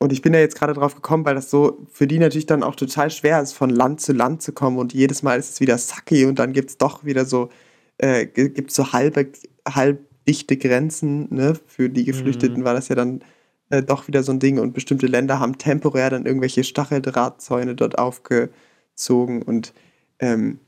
und 0.00 0.12
ich 0.12 0.22
bin 0.22 0.32
ja 0.32 0.40
jetzt 0.40 0.56
gerade 0.56 0.74
drauf 0.74 0.94
gekommen, 0.94 1.24
weil 1.24 1.34
das 1.34 1.50
so 1.50 1.84
für 1.90 2.06
die 2.06 2.20
natürlich 2.20 2.46
dann 2.46 2.62
auch 2.62 2.76
total 2.76 3.10
schwer 3.10 3.42
ist, 3.42 3.52
von 3.52 3.68
Land 3.70 4.00
zu 4.00 4.12
Land 4.12 4.42
zu 4.42 4.52
kommen. 4.52 4.78
Und 4.78 4.94
jedes 4.94 5.24
Mal 5.24 5.38
ist 5.38 5.50
es 5.50 5.60
wieder 5.60 5.76
Saki 5.76 6.24
und 6.24 6.38
dann 6.38 6.52
gibt 6.52 6.70
es 6.70 6.78
doch 6.78 7.04
wieder 7.04 7.24
so, 7.24 7.50
äh, 7.98 8.26
gibt 8.26 8.70
so 8.70 8.92
halbe, 8.92 9.26
halbdichte 9.68 10.56
Grenzen. 10.56 11.34
Ne? 11.34 11.54
Für 11.66 11.90
die 11.90 12.04
Geflüchteten 12.04 12.60
mhm. 12.60 12.64
war 12.64 12.74
das 12.74 12.88
ja 12.88 12.94
dann 12.94 13.24
äh, 13.70 13.82
doch 13.82 14.06
wieder 14.06 14.22
so 14.22 14.30
ein 14.30 14.38
Ding. 14.38 14.60
Und 14.60 14.72
bestimmte 14.72 15.08
Länder 15.08 15.40
haben 15.40 15.58
temporär 15.58 16.10
dann 16.10 16.26
irgendwelche 16.26 16.62
Stacheldrahtzäune 16.62 17.74
dort 17.74 17.98
aufgezogen. 17.98 19.42
Und 19.42 19.74
ähm, 20.20 20.60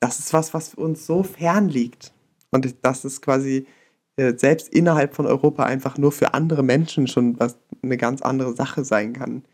das 0.00 0.18
ist 0.18 0.32
was, 0.32 0.54
was 0.54 0.74
uns 0.74 1.06
so 1.06 1.22
fern 1.22 1.68
liegt. 1.68 2.12
Und 2.50 2.74
das 2.82 3.04
ist 3.04 3.22
quasi 3.22 3.66
äh, 4.16 4.36
selbst 4.36 4.70
innerhalb 4.70 5.14
von 5.14 5.26
Europa 5.26 5.62
einfach 5.62 5.98
nur 5.98 6.10
für 6.10 6.34
andere 6.34 6.64
Menschen 6.64 7.06
schon 7.06 7.38
was 7.38 7.56
eine 7.82 7.96
ganz 7.96 8.22
andere 8.22 8.54
Sache 8.54 8.84
sein 8.84 9.12
kann. 9.12 9.44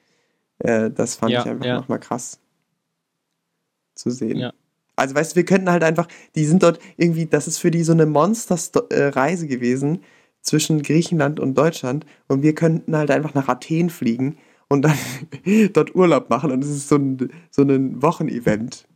Äh, 0.58 0.90
das 0.90 1.16
fand 1.16 1.32
ja, 1.32 1.40
ich 1.40 1.46
einfach 1.46 1.66
ja. 1.66 1.76
nochmal 1.76 2.00
krass 2.00 2.40
zu 3.94 4.10
sehen. 4.10 4.38
Ja. 4.38 4.52
Also 4.96 5.14
weißt 5.14 5.32
du, 5.32 5.36
wir 5.36 5.44
könnten 5.44 5.70
halt 5.70 5.82
einfach, 5.82 6.06
die 6.34 6.44
sind 6.44 6.62
dort 6.62 6.78
irgendwie, 6.96 7.26
das 7.26 7.48
ist 7.48 7.58
für 7.58 7.70
die 7.70 7.82
so 7.82 7.92
eine 7.92 8.06
Monster-Reise 8.06 9.48
gewesen 9.48 10.02
zwischen 10.40 10.82
Griechenland 10.82 11.40
und 11.40 11.56
Deutschland 11.56 12.06
und 12.28 12.42
wir 12.42 12.54
könnten 12.54 12.96
halt 12.96 13.10
einfach 13.10 13.34
nach 13.34 13.48
Athen 13.48 13.90
fliegen 13.90 14.38
und 14.68 14.82
dann 14.82 14.96
dort 15.72 15.94
Urlaub 15.94 16.30
machen 16.30 16.52
und 16.52 16.62
es 16.62 16.70
ist 16.70 16.88
so 16.88 16.96
ein, 16.96 17.30
so 17.50 17.62
ein 17.62 18.02
Wochenevent. 18.02 18.86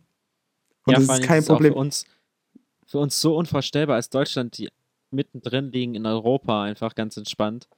Und 0.85 0.93
ja, 0.93 1.01
das 1.01 1.19
ist 1.19 1.27
kein 1.27 1.45
Problem. 1.45 1.73
Für 1.73 1.79
uns, 1.79 2.07
für 2.87 2.99
uns 2.99 3.21
so 3.21 3.37
unvorstellbar 3.37 3.97
als 3.97 4.09
Deutschland, 4.09 4.57
die 4.57 4.69
mittendrin 5.11 5.73
liegen 5.73 5.95
in 5.95 6.07
Europa, 6.07 6.63
einfach 6.63 6.95
ganz 6.95 7.17
entspannt, 7.17 7.69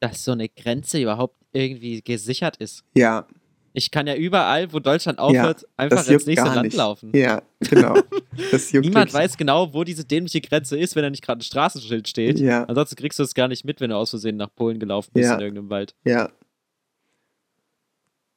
dass 0.00 0.24
so 0.24 0.32
eine 0.32 0.48
Grenze 0.48 1.00
überhaupt 1.00 1.36
irgendwie 1.52 2.02
gesichert 2.02 2.56
ist. 2.58 2.84
Ja. 2.94 3.26
Ich 3.72 3.90
kann 3.90 4.06
ja 4.06 4.14
überall, 4.14 4.72
wo 4.72 4.78
Deutschland 4.78 5.18
aufhört, 5.18 5.62
ja, 5.62 5.68
einfach 5.76 6.08
ins 6.08 6.24
nächste 6.24 6.48
Land 6.48 6.62
nicht. 6.62 6.76
laufen. 6.76 7.10
Ja, 7.14 7.42
genau. 7.60 7.94
Niemand 8.72 9.12
weiß 9.12 9.36
genau, 9.36 9.74
wo 9.74 9.84
diese 9.84 10.04
dämliche 10.04 10.40
Grenze 10.40 10.78
ist, 10.78 10.96
wenn 10.96 11.02
da 11.02 11.10
nicht 11.10 11.22
gerade 11.22 11.40
ein 11.40 11.42
Straßenschild 11.42 12.08
steht. 12.08 12.38
Ja. 12.38 12.64
Ansonsten 12.64 12.96
kriegst 12.96 13.18
du 13.18 13.22
es 13.22 13.34
gar 13.34 13.48
nicht 13.48 13.66
mit, 13.66 13.82
wenn 13.82 13.90
du 13.90 13.96
aus 13.96 14.10
Versehen 14.10 14.36
nach 14.38 14.48
Polen 14.54 14.78
gelaufen 14.78 15.10
bist 15.12 15.28
ja. 15.28 15.34
in 15.34 15.40
irgendeinem 15.40 15.68
Wald. 15.68 15.94
Ja. 16.04 16.30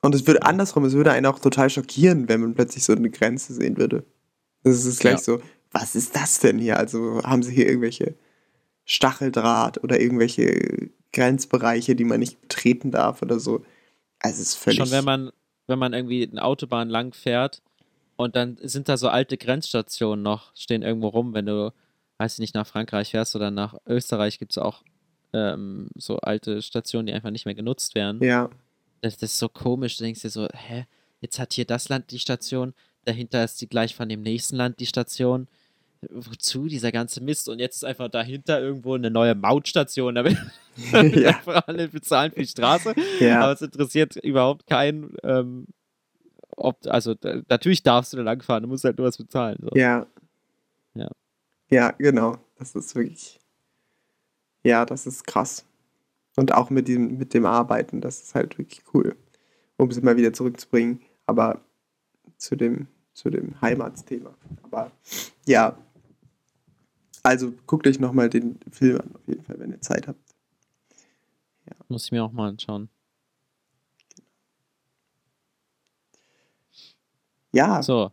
Und 0.02 0.14
es 0.14 0.28
würde 0.28 0.44
andersrum, 0.44 0.84
es 0.84 0.94
würde 0.94 1.14
einen 1.14 1.26
auch 1.26 1.40
total 1.40 1.70
schockieren, 1.70 2.28
wenn 2.28 2.42
man 2.42 2.54
plötzlich 2.54 2.84
so 2.84 2.94
eine 2.94 3.10
Grenze 3.10 3.54
sehen 3.54 3.78
würde. 3.78 4.06
Das 4.64 4.84
ist 4.84 5.00
gleich 5.00 5.14
ja. 5.14 5.20
so, 5.20 5.42
was 5.72 5.96
ist 5.96 6.18
das 6.18 6.40
denn 6.40 6.58
hier? 6.60 6.78
Also 6.78 7.22
haben 7.24 7.44
sie 7.44 7.54
hier 7.54 7.68
irgendwelche 7.68 8.16
Stacheldraht 8.84 9.82
oder 9.84 10.02
irgendwelche 10.02 10.90
Grenzbereiche, 11.14 11.96
die 11.96 12.04
man 12.04 12.20
nicht 12.20 12.42
betreten 12.42 12.92
darf 12.92 13.22
oder 13.22 13.40
so. 13.40 13.66
Also 14.20 14.42
es 14.42 14.50
ist 14.50 14.56
völlig. 14.56 14.80
Schon 14.80 14.92
wenn 14.92 15.06
man, 15.06 15.32
wenn 15.68 15.80
man 15.80 15.94
irgendwie 15.94 16.28
eine 16.30 16.44
Autobahn 16.44 16.90
lang 16.90 17.14
fährt 17.14 17.62
und 18.16 18.36
dann 18.36 18.58
sind 18.62 18.90
da 18.90 18.98
so 18.98 19.10
alte 19.10 19.38
Grenzstationen 19.38 20.22
noch, 20.22 20.56
stehen 20.56 20.82
irgendwo 20.82 21.08
rum, 21.08 21.34
wenn 21.34 21.46
du, 21.46 21.74
weiß 22.18 22.34
ich 22.34 22.40
nicht, 22.40 22.56
nach 22.56 22.68
Frankreich 22.68 23.12
fährst 23.12 23.36
oder 23.36 23.50
nach 23.50 23.76
Österreich 23.88 24.40
gibt 24.40 24.52
es 24.52 24.58
auch 24.58 24.84
ähm, 25.34 25.90
so 25.96 26.18
alte 26.18 26.62
Stationen, 26.62 27.08
die 27.08 27.14
einfach 27.14 27.32
nicht 27.32 27.46
mehr 27.46 27.56
genutzt 27.56 27.96
werden. 27.96 28.22
Ja. 28.24 28.50
Das, 29.02 29.18
das 29.18 29.32
ist 29.32 29.40
so 29.40 29.48
komisch, 29.48 29.98
du 29.98 30.04
denkst 30.04 30.22
dir 30.22 30.30
so, 30.30 30.48
hä, 30.52 30.86
jetzt 31.22 31.40
hat 31.40 31.54
hier 31.54 31.66
das 31.66 31.90
Land 31.90 32.12
die 32.12 32.20
Station, 32.20 32.74
dahinter 33.06 33.44
ist 33.44 33.62
die 33.62 33.68
gleich 33.68 33.96
von 33.96 34.10
dem 34.10 34.22
nächsten 34.22 34.58
Land 34.58 34.80
die 34.80 34.86
Station 34.86 35.48
wozu 36.10 36.68
dieser 36.68 36.92
ganze 36.92 37.22
Mist? 37.22 37.50
Und 37.50 37.60
jetzt 37.60 37.78
ist 37.78 37.84
einfach 37.84 38.10
dahinter 38.10 38.62
irgendwo 38.62 38.96
eine 38.96 39.12
neue 39.12 39.36
Mautstation, 39.36 40.16
damit, 40.16 40.38
damit 40.92 41.16
ja. 41.22 41.30
einfach 41.30 41.68
alle 41.68 41.88
bezahlen 41.88 42.32
für 42.32 42.42
die 42.42 42.48
Straße. 42.48 42.94
Ja. 43.20 43.42
Aber 43.42 43.54
es 43.54 43.62
interessiert 43.62 44.16
überhaupt 44.18 44.68
keinen, 44.68 45.16
ähm, 45.24 45.68
ob, 46.56 46.78
also 46.88 47.14
da, 47.14 47.42
natürlich 47.48 47.84
darfst 47.84 48.14
du 48.14 48.18
da 48.18 48.24
langfahren, 48.24 48.64
du 48.64 48.70
musst 48.70 48.84
halt 48.84 48.98
nur 48.98 49.08
was 49.08 49.18
bezahlen. 49.18 49.58
So. 49.62 49.70
Ja. 49.76 50.06
Ja. 50.94 51.10
Ja, 51.70 51.92
genau. 51.92 52.38
Das 52.58 52.76
ist 52.76 52.96
wirklich, 52.96 53.40
ja, 54.64 54.86
das 54.86 55.06
ist 55.08 55.26
krass. 55.26 55.66
Und 56.36 56.54
auch 56.54 56.70
mit 56.70 56.88
dem, 56.88 57.18
mit 57.18 57.34
dem 57.34 57.46
Arbeiten, 57.46 58.02
das 58.02 58.22
ist 58.22 58.36
halt 58.36 58.58
wirklich 58.58 58.82
cool. 58.94 59.16
Um 59.78 59.90
es 59.90 59.98
immer 59.98 60.18
wieder 60.18 60.34
zurückzubringen. 60.34 61.02
Aber 61.26 61.62
zu 62.38 62.56
dem, 62.56 62.88
zu 63.14 63.30
dem 63.30 63.60
Heimatsthema. 63.62 64.34
Aber 64.64 64.92
ja, 65.46 65.78
also 67.30 67.54
guckt 67.68 67.86
euch 67.86 68.00
nochmal 68.00 68.30
den 68.30 68.60
Film 68.72 68.98
an, 69.00 69.12
auf 69.14 69.28
jeden 69.28 69.44
Fall, 69.44 69.60
wenn 69.60 69.72
ihr 69.72 69.82
Zeit 69.82 70.08
habt. 70.08 70.20
Ja. 71.68 71.76
Muss 71.88 72.06
ich 72.06 72.12
mir 72.12 72.24
auch 72.24 72.32
mal 72.32 72.50
anschauen. 72.50 72.90
Ja. 77.54 77.84
So. 77.84 78.12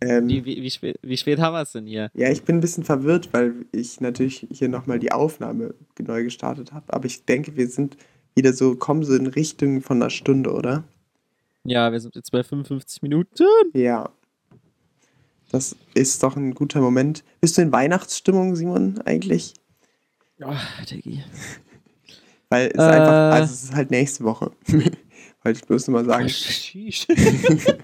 Ähm, 0.00 0.28
wie, 0.28 0.44
wie, 0.44 0.62
wie, 0.62 0.70
spät, 0.70 0.98
wie 1.02 1.16
spät 1.16 1.40
haben 1.40 1.54
wir 1.54 1.62
es 1.62 1.72
denn 1.72 1.86
hier? 1.86 2.10
Ja, 2.14 2.30
ich 2.30 2.42
bin 2.42 2.56
ein 2.56 2.60
bisschen 2.60 2.84
verwirrt, 2.84 3.28
weil 3.32 3.66
ich 3.72 4.00
natürlich 4.00 4.46
hier 4.50 4.68
nochmal 4.68 4.98
die 4.98 5.12
Aufnahme 5.12 5.74
neu 5.98 6.24
gestartet 6.24 6.72
habe. 6.72 6.92
Aber 6.92 7.04
ich 7.04 7.24
denke, 7.24 7.56
wir 7.56 7.68
sind 7.68 7.96
wieder 8.34 8.52
so, 8.52 8.76
kommen 8.76 9.04
so 9.04 9.14
in 9.14 9.26
Richtung 9.26 9.82
von 9.82 10.00
einer 10.00 10.10
Stunde, 10.10 10.52
oder? 10.52 10.84
Ja, 11.64 11.92
wir 11.92 12.00
sind 12.00 12.16
jetzt 12.16 12.32
bei 12.32 12.42
55 12.42 13.02
Minuten. 13.02 13.44
Ja. 13.74 14.10
Das 15.52 15.76
ist 15.92 16.22
doch 16.22 16.34
ein 16.34 16.54
guter 16.54 16.80
Moment. 16.80 17.22
Bist 17.42 17.58
du 17.58 17.62
in 17.62 17.70
Weihnachtsstimmung, 17.72 18.56
Simon, 18.56 19.02
eigentlich? 19.02 19.52
Ja, 20.38 20.48
oh, 20.50 20.84
Diggi. 20.90 21.22
Weil 22.48 22.68
es 22.68 22.78
äh, 22.78 22.82
einfach, 22.82 23.32
also 23.32 23.52
es 23.52 23.64
ist 23.64 23.74
halt 23.74 23.90
nächste 23.90 24.24
Woche. 24.24 24.50
Wollte 25.42 25.58
ich 25.58 25.66
bloß 25.66 25.88
mal 25.88 26.06
sagen. 26.06 26.28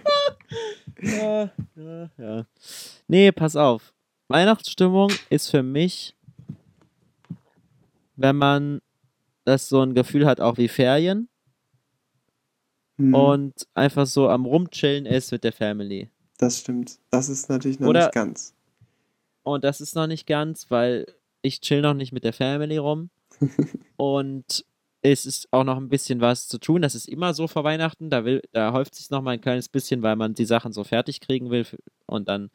ja, 1.03 1.51
ja, 1.77 2.11
ja. 2.17 2.47
Nee, 3.07 3.33
pass 3.33 3.55
auf. 3.55 3.93
Weihnachtsstimmung 4.29 5.13
ist 5.29 5.51
für 5.51 5.63
mich, 5.63 6.17
wenn 8.17 8.37
man 8.37 8.81
das 9.45 9.69
so 9.69 9.83
ein 9.83 9.95
Gefühl 9.95 10.25
hat, 10.25 10.41
auch 10.41 10.57
wie 10.57 10.69
Ferien. 10.69 11.29
Mhm. 12.97 13.15
Und 13.15 13.69
einfach 13.75 14.07
so 14.07 14.29
am 14.29 14.47
Rumchillen 14.47 15.05
ist 15.05 15.33
mit 15.33 15.45
der 15.45 15.53
Family. 15.53 16.11
Das 16.39 16.61
stimmt. 16.61 16.99
Das 17.11 17.29
ist 17.29 17.49
natürlich 17.51 17.81
noch 17.81 17.89
Oder, 17.89 18.05
nicht 18.05 18.15
ganz. 18.15 18.55
Und 19.43 19.65
das 19.65 19.81
ist 19.81 19.95
noch 19.95 20.07
nicht 20.07 20.27
ganz, 20.27 20.71
weil 20.71 21.07
ich 21.43 21.61
chill 21.61 21.83
noch 21.83 21.95
nicht 21.95 22.13
mit 22.13 22.25
der 22.25 22.33
Family 22.33 22.79
rum. 22.79 23.11
und 23.97 24.65
es 25.03 25.27
ist 25.27 25.49
auch 25.53 25.65
noch 25.65 25.77
ein 25.77 25.89
bisschen 25.89 26.21
was 26.21 26.49
zu 26.49 26.59
tun. 26.59 26.83
Das 26.83 26.95
ist 26.95 27.09
immer 27.09 27.35
so 27.35 27.47
vor 27.47 27.65
Weihnachten. 27.65 28.11
Da, 28.11 28.25
will, 28.25 28.43
da 28.53 28.73
häuft 28.73 28.95
sich 28.95 29.11
noch 29.11 29.23
mal 29.23 29.33
ein 29.33 29.41
kleines 29.41 29.69
bisschen, 29.69 30.03
weil 30.03 30.17
man 30.17 30.35
die 30.35 30.45
Sachen 30.45 30.73
so 30.73 30.85
fertig 30.85 31.21
kriegen 31.21 31.51
will 31.51 31.67
und 32.07 32.29
dann 32.29 32.51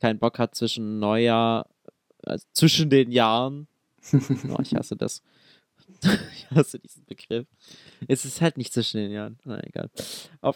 keinen 0.00 0.18
Bock 0.18 0.38
hat 0.38 0.54
zwischen 0.54 0.98
Neujahr, 0.98 1.68
also 2.24 2.46
zwischen 2.52 2.90
den 2.90 3.10
Jahren. 3.10 3.68
oh, 4.12 4.60
ich 4.60 4.74
hasse 4.74 4.96
das. 4.96 5.22
ich 6.32 6.50
hasse 6.50 6.78
diesen 6.78 7.04
Begriff. 7.04 7.46
Es 8.08 8.24
ist 8.24 8.40
halt 8.40 8.58
nicht 8.58 8.72
zwischen 8.72 8.98
den 8.98 9.10
Jahren. 9.10 9.38
Na 9.44 9.62
egal. 9.62 9.90
Auf, 10.40 10.54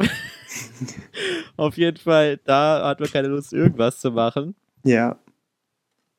auf 1.56 1.76
jeden 1.76 1.96
Fall, 1.96 2.38
da 2.38 2.88
hat 2.88 3.00
man 3.00 3.10
keine 3.10 3.28
Lust, 3.28 3.52
irgendwas 3.52 4.00
zu 4.00 4.10
machen. 4.10 4.54
Ja. 4.84 5.18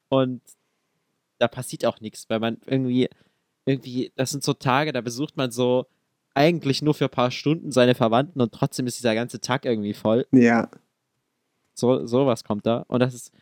Und 0.09 0.41
da 1.37 1.47
passiert 1.47 1.85
auch 1.85 1.99
nichts, 2.01 2.29
weil 2.29 2.39
man 2.39 2.57
irgendwie, 2.65 3.09
irgendwie, 3.65 4.11
das 4.15 4.31
sind 4.31 4.43
so 4.43 4.53
Tage, 4.53 4.91
da 4.91 5.01
besucht 5.01 5.37
man 5.37 5.51
so 5.51 5.87
eigentlich 6.33 6.81
nur 6.81 6.93
für 6.93 7.05
ein 7.05 7.11
paar 7.11 7.31
Stunden 7.31 7.71
seine 7.71 7.95
Verwandten 7.95 8.41
und 8.41 8.53
trotzdem 8.53 8.87
ist 8.87 8.99
dieser 8.99 9.15
ganze 9.15 9.41
Tag 9.41 9.65
irgendwie 9.65 9.93
voll. 9.93 10.27
Ja. 10.31 10.69
So, 11.73 12.05
sowas 12.05 12.43
kommt 12.43 12.65
da. 12.65 12.85
Und 12.87 12.99
das 12.99 13.13
ist, 13.13 13.33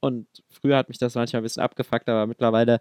und 0.00 0.26
früher 0.48 0.76
hat 0.76 0.88
mich 0.88 0.98
das 0.98 1.14
manchmal 1.14 1.40
ein 1.40 1.44
bisschen 1.44 1.62
abgefuckt, 1.62 2.08
aber 2.08 2.26
mittlerweile 2.26 2.80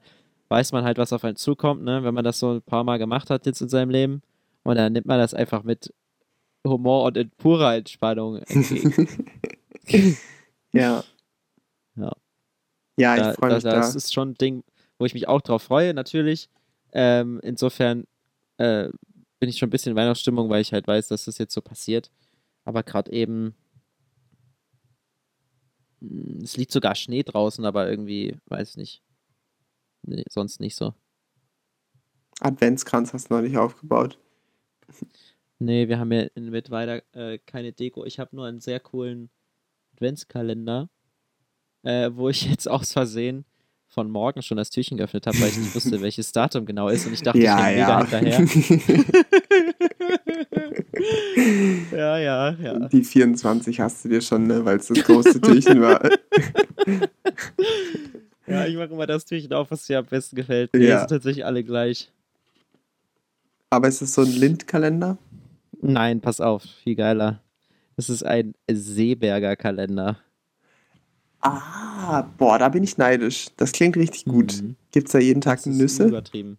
weiß 0.53 0.71
man 0.71 0.83
halt, 0.83 0.99
was 0.99 1.11
auf 1.13 1.23
einen 1.23 1.35
zukommt, 1.35 1.83
ne? 1.83 2.03
Wenn 2.03 2.13
man 2.13 2.23
das 2.23 2.37
so 2.37 2.51
ein 2.53 2.61
paar 2.61 2.83
Mal 2.83 2.99
gemacht 2.99 3.31
hat 3.31 3.47
jetzt 3.47 3.59
in 3.61 3.69
seinem 3.69 3.89
Leben. 3.89 4.21
Und 4.63 4.75
dann 4.75 4.93
nimmt 4.93 5.07
man 5.07 5.17
das 5.17 5.33
einfach 5.33 5.63
mit 5.63 5.91
Humor 6.65 7.05
und 7.05 7.17
in 7.17 7.31
purer 7.31 7.75
Entspannung 7.75 8.37
entgegen. 8.37 9.07
ja. 10.73 11.03
Ja. 11.95 12.11
Ja, 12.97 13.15
Da- 13.15 13.31
ich 13.31 13.37
freue 13.39 13.49
da- 13.49 13.55
mich 13.55 13.63
da. 13.63 13.71
Das 13.77 13.95
ist 13.95 14.13
schon 14.13 14.29
ein 14.29 14.33
Ding, 14.35 14.63
wo 14.99 15.05
ich 15.05 15.15
mich 15.15 15.27
auch 15.27 15.41
drauf 15.41 15.63
freue, 15.63 15.93
natürlich. 15.95 16.49
Ähm, 16.91 17.39
insofern 17.43 18.05
äh, 18.57 18.89
bin 19.39 19.49
ich 19.49 19.57
schon 19.57 19.67
ein 19.67 19.71
bisschen 19.71 19.91
in 19.91 19.97
Weihnachtsstimmung, 19.97 20.49
weil 20.49 20.61
ich 20.61 20.71
halt 20.71 20.85
weiß, 20.87 21.07
dass 21.07 21.25
das 21.25 21.39
jetzt 21.39 21.53
so 21.55 21.61
passiert. 21.61 22.11
Aber 22.63 22.83
gerade 22.83 23.11
eben, 23.11 23.55
mh, 26.01 26.43
es 26.43 26.57
liegt 26.57 26.71
sogar 26.71 26.95
Schnee 26.95 27.23
draußen, 27.23 27.65
aber 27.65 27.89
irgendwie, 27.89 28.37
weiß 28.45 28.69
ich 28.71 28.77
nicht. 28.77 29.02
Nee, 30.03 30.23
sonst 30.29 30.59
nicht 30.59 30.75
so. 30.75 30.93
Adventskranz 32.39 33.13
hast 33.13 33.29
du 33.29 33.35
noch 33.35 33.41
nicht 33.41 33.57
aufgebaut. 33.57 34.19
Nee, 35.59 35.87
wir 35.87 35.97
haben 35.97 36.11
ja 36.11 36.23
in 36.35 36.49
Mittweida 36.49 37.01
äh, 37.13 37.39
keine 37.39 37.71
Deko. 37.71 38.05
Ich 38.05 38.19
habe 38.19 38.35
nur 38.35 38.45
einen 38.45 38.59
sehr 38.59 38.79
coolen 38.79 39.29
Adventskalender, 39.93 40.89
äh, 41.83 42.11
wo 42.13 42.29
ich 42.29 42.45
jetzt 42.49 42.67
aus 42.67 42.91
Versehen 42.91 43.45
von 43.87 44.09
morgen 44.09 44.41
schon 44.41 44.57
das 44.57 44.71
Türchen 44.71 44.97
geöffnet 44.97 45.27
habe, 45.27 45.39
weil 45.39 45.49
ich 45.49 45.57
nicht 45.57 45.75
wusste, 45.75 46.01
welches 46.01 46.31
Datum 46.31 46.65
genau 46.65 46.89
ist 46.89 47.05
und 47.05 47.13
ich 47.13 47.21
dachte, 47.21 47.37
ich 47.37 47.45
ja, 47.45 47.63
hänge 47.63 47.81
mega 47.81 47.99
ja. 47.99 48.07
hinterher. 48.07 48.47
ja, 51.91 52.17
ja, 52.17 52.51
ja. 52.51 52.87
Die 52.89 53.03
24 53.03 53.79
hast 53.79 54.03
du 54.03 54.09
dir 54.09 54.21
schon, 54.21 54.47
ne, 54.47 54.65
weil 54.65 54.77
es 54.77 54.87
das 54.87 55.03
große 55.03 55.39
Türchen 55.39 55.81
war. 55.81 56.01
Ja, 58.47 58.65
ich 58.67 58.75
mache 58.75 58.87
immer 58.93 59.07
das 59.07 59.25
Türchen 59.25 59.53
auf, 59.53 59.71
was 59.71 59.85
dir 59.85 59.99
am 59.99 60.05
besten 60.05 60.35
gefällt. 60.35 60.71
Die 60.73 60.79
Ja. 60.79 60.99
sind 60.99 61.09
tatsächlich 61.09 61.45
alle 61.45 61.63
gleich. 61.63 62.11
Aber 63.69 63.87
ist 63.87 64.01
es 64.01 64.13
so 64.13 64.21
ein 64.21 64.31
Lindkalender? 64.31 65.17
Nein, 65.81 66.21
pass 66.21 66.39
auf, 66.39 66.63
viel 66.83 66.95
geiler. 66.95 67.41
Das 67.95 68.09
ist 68.09 68.23
ein 68.23 68.53
Seeberger 68.71 69.55
Kalender. 69.55 70.17
Ah, 71.41 72.21
boah, 72.37 72.57
da 72.57 72.69
bin 72.69 72.83
ich 72.83 72.97
neidisch. 72.97 73.47
Das 73.57 73.71
klingt 73.71 73.97
richtig 73.97 74.25
gut. 74.25 74.61
Mhm. 74.61 74.75
Gibt's 74.91 75.11
da 75.11 75.19
jeden 75.19 75.41
Tag 75.41 75.57
Das 75.57 75.67
ist 75.67 75.77
Nüsse? 75.77 76.07
Übertrieben. 76.07 76.57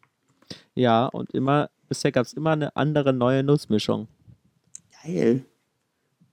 Ja, 0.75 1.07
und 1.07 1.31
immer, 1.31 1.71
bisher 1.89 2.13
gab 2.13 2.27
es 2.27 2.35
immer 2.35 2.51
eine 2.51 2.77
andere 2.77 3.13
neue 3.13 3.43
Nussmischung. 3.43 4.09
Geil. 5.03 5.45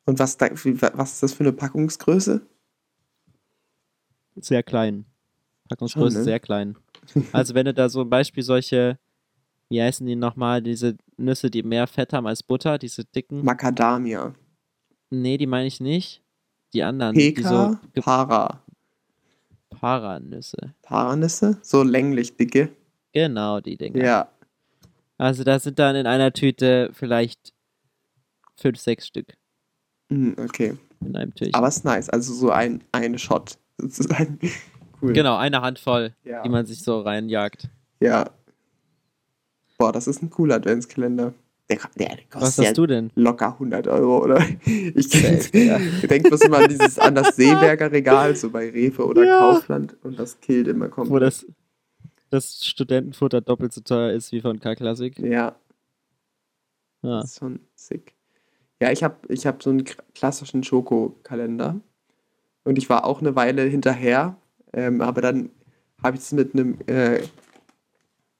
Und 0.06 0.20
was, 0.20 0.36
da, 0.38 0.50
was 0.52 1.14
ist 1.14 1.24
das 1.24 1.34
für 1.34 1.44
eine 1.44 1.54
Packungsgröße? 1.54 2.42
Sehr 4.36 4.64
klein. 4.64 5.06
Packungsgröße 5.72 6.12
Schon, 6.12 6.20
ne? 6.20 6.24
sehr 6.26 6.40
klein. 6.42 6.76
Also 7.32 7.54
wenn 7.54 7.66
du 7.66 7.74
da 7.74 7.88
so 7.88 8.02
ein 8.02 8.10
Beispiel 8.10 8.44
solche, 8.44 9.00
wie 9.70 9.82
heißen 9.82 10.06
die 10.06 10.16
nochmal, 10.18 10.62
diese 10.62 10.98
Nüsse, 11.18 11.50
die 11.50 11.64
mehr 11.64 11.88
Fett 11.88 12.12
haben 12.14 12.28
als 12.28 12.44
Butter, 12.44 12.78
diese 12.78 13.06
dicken. 13.06 13.44
Macadamia. 13.46 14.34
nee, 15.10 15.38
die 15.38 15.48
meine 15.48 15.68
ich 15.68 15.80
nicht. 15.80 16.22
Die 16.74 16.84
anderen, 16.84 17.16
die 17.16 17.34
so 17.42 17.78
Peka, 17.94 18.26
Para. 18.26 18.64
Paranüsse. 19.70 20.74
Paranüsse? 20.82 21.58
So 21.62 21.84
länglich 21.84 22.36
dicke. 22.38 22.70
Genau, 23.14 23.60
die 23.62 23.78
Dinger. 23.78 24.04
Ja. 24.04 24.30
Also 25.18 25.44
da 25.44 25.60
sind 25.60 25.80
dann 25.80 25.96
in 25.96 26.08
einer 26.08 26.32
Tüte 26.34 26.90
vielleicht 26.94 27.54
fünf, 28.56 28.78
sechs 28.80 29.08
Stück 29.08 29.34
Hm, 30.10 30.36
okay. 30.38 30.78
in 31.02 31.16
einem 31.16 31.34
Türchen. 31.34 31.54
Aber 31.56 31.68
ist 31.68 31.86
nice. 31.86 32.10
Also 32.10 32.34
so 32.34 32.52
ein, 32.52 32.84
ein 32.92 33.18
Shot 33.18 33.58
sozusagen. 33.78 34.40
Cool. 35.02 35.14
genau, 35.14 35.36
eine 35.38 35.62
Handvoll, 35.62 36.14
Ja. 36.24 36.44
die 36.44 36.50
man 36.50 36.66
sich 36.66 36.82
so 36.84 37.02
reinjagt. 37.02 37.70
ja. 38.00 38.30
Boah, 39.78 39.92
das 39.92 40.06
ist 40.08 40.22
ein 40.22 40.30
cooler 40.30 40.56
Adventskalender. 40.58 41.34
Der, 41.68 41.80
der, 41.98 42.08
der 42.10 42.18
Was 42.34 42.42
kostet 42.42 42.64
ja 42.66 42.70
hast 42.70 42.78
du 42.78 42.86
denn? 42.86 43.10
locker 43.16 43.54
100 43.54 43.88
Euro, 43.88 44.24
oder? 44.24 44.40
Ich 44.66 45.12
ja. 45.54 45.80
denke 46.08 46.30
bloß 46.30 46.42
immer 46.42 46.60
an, 46.60 46.70
dieses, 46.70 47.00
an 47.00 47.16
das 47.16 47.36
Seeberger 47.36 47.92
Regal, 47.92 48.36
so 48.36 48.52
bei 48.52 48.70
Rewe 48.70 49.04
oder 49.06 49.24
Ja. 49.26 49.40
Kaufland 49.40 49.96
und 50.04 50.20
das 50.20 50.40
killt 50.40 50.68
immer 50.68 50.88
komplett. 50.88 51.12
Wo 51.16 51.18
das, 51.20 51.48
das 52.30 52.64
Studentenfutter 52.64 53.42
doppelt 53.42 53.74
so 53.74 53.82
teuer 53.82 54.12
ist 54.12 54.32
wie 54.32 54.42
von 54.42 54.60
K-Klassik. 54.60 55.18
Ja, 55.18 55.56
Ja. 57.02 57.22
das 57.22 57.32
ist 57.32 57.40
schon 57.40 57.60
sick. 57.74 58.14
Ja, 58.82 58.92
ich 58.92 59.04
habe 59.04 59.16
ich 59.30 59.48
hab 59.48 59.64
so 59.64 59.72
einen 59.72 59.84
klassischen 60.14 60.64
Schokokalender 60.64 61.80
und 62.66 62.78
ich 62.78 62.88
war 62.90 63.06
auch 63.06 63.20
eine 63.22 63.36
Weile 63.36 63.64
hinterher, 63.64 64.36
ähm, 64.74 65.02
aber 65.02 65.22
dann 65.22 65.50
habe 66.04 66.18
ich 66.18 66.24
es 66.24 66.32
mit 66.32 66.54
einem, 66.54 66.78
äh, 66.88 67.22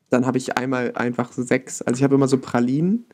dann 0.10 0.26
habe 0.26 0.38
ich 0.38 0.58
einmal 0.58 0.94
einfach 0.96 1.32
so 1.32 1.44
sechs, 1.44 1.82
also 1.82 1.98
ich 1.98 2.04
habe 2.04 2.16
immer 2.16 2.28
so 2.28 2.38
Pralinen, 2.38 3.06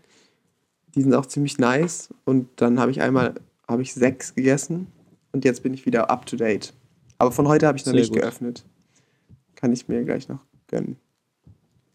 die 0.95 1.01
sind 1.01 1.13
auch 1.13 1.25
ziemlich 1.25 1.57
nice 1.59 2.13
und 2.25 2.49
dann 2.57 2.79
habe 2.79 2.91
ich 2.91 3.01
einmal, 3.01 3.35
habe 3.67 3.81
ich 3.81 3.93
sechs 3.93 4.33
gegessen 4.33 4.87
und 5.31 5.45
jetzt 5.45 5.63
bin 5.63 5.73
ich 5.73 5.85
wieder 5.85 6.09
up 6.09 6.25
to 6.25 6.35
date. 6.37 6.73
Aber 7.17 7.31
von 7.31 7.47
heute 7.47 7.67
habe 7.67 7.77
ich 7.77 7.85
noch 7.85 7.93
Sehr 7.93 8.01
nicht 8.01 8.13
gut. 8.13 8.21
geöffnet. 8.21 8.65
Kann 9.55 9.73
ich 9.73 9.87
mir 9.87 10.03
gleich 10.03 10.29
noch 10.29 10.39
gönnen. 10.67 10.97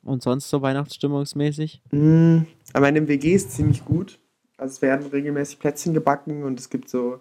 Und 0.02 0.22
sonst 0.22 0.50
so 0.50 0.62
weihnachtsstimmungsmäßig? 0.62 1.80
Mm, 1.92 2.38
Aber 2.72 2.88
in 2.88 2.96
dem 2.96 3.08
WG 3.08 3.34
ist 3.34 3.52
ziemlich 3.52 3.84
gut. 3.84 4.18
Also 4.56 4.72
es 4.72 4.82
werden 4.82 5.06
regelmäßig 5.06 5.58
Plätzchen 5.58 5.94
gebacken 5.94 6.42
und 6.44 6.58
es 6.58 6.70
gibt 6.70 6.88
so, 6.88 7.20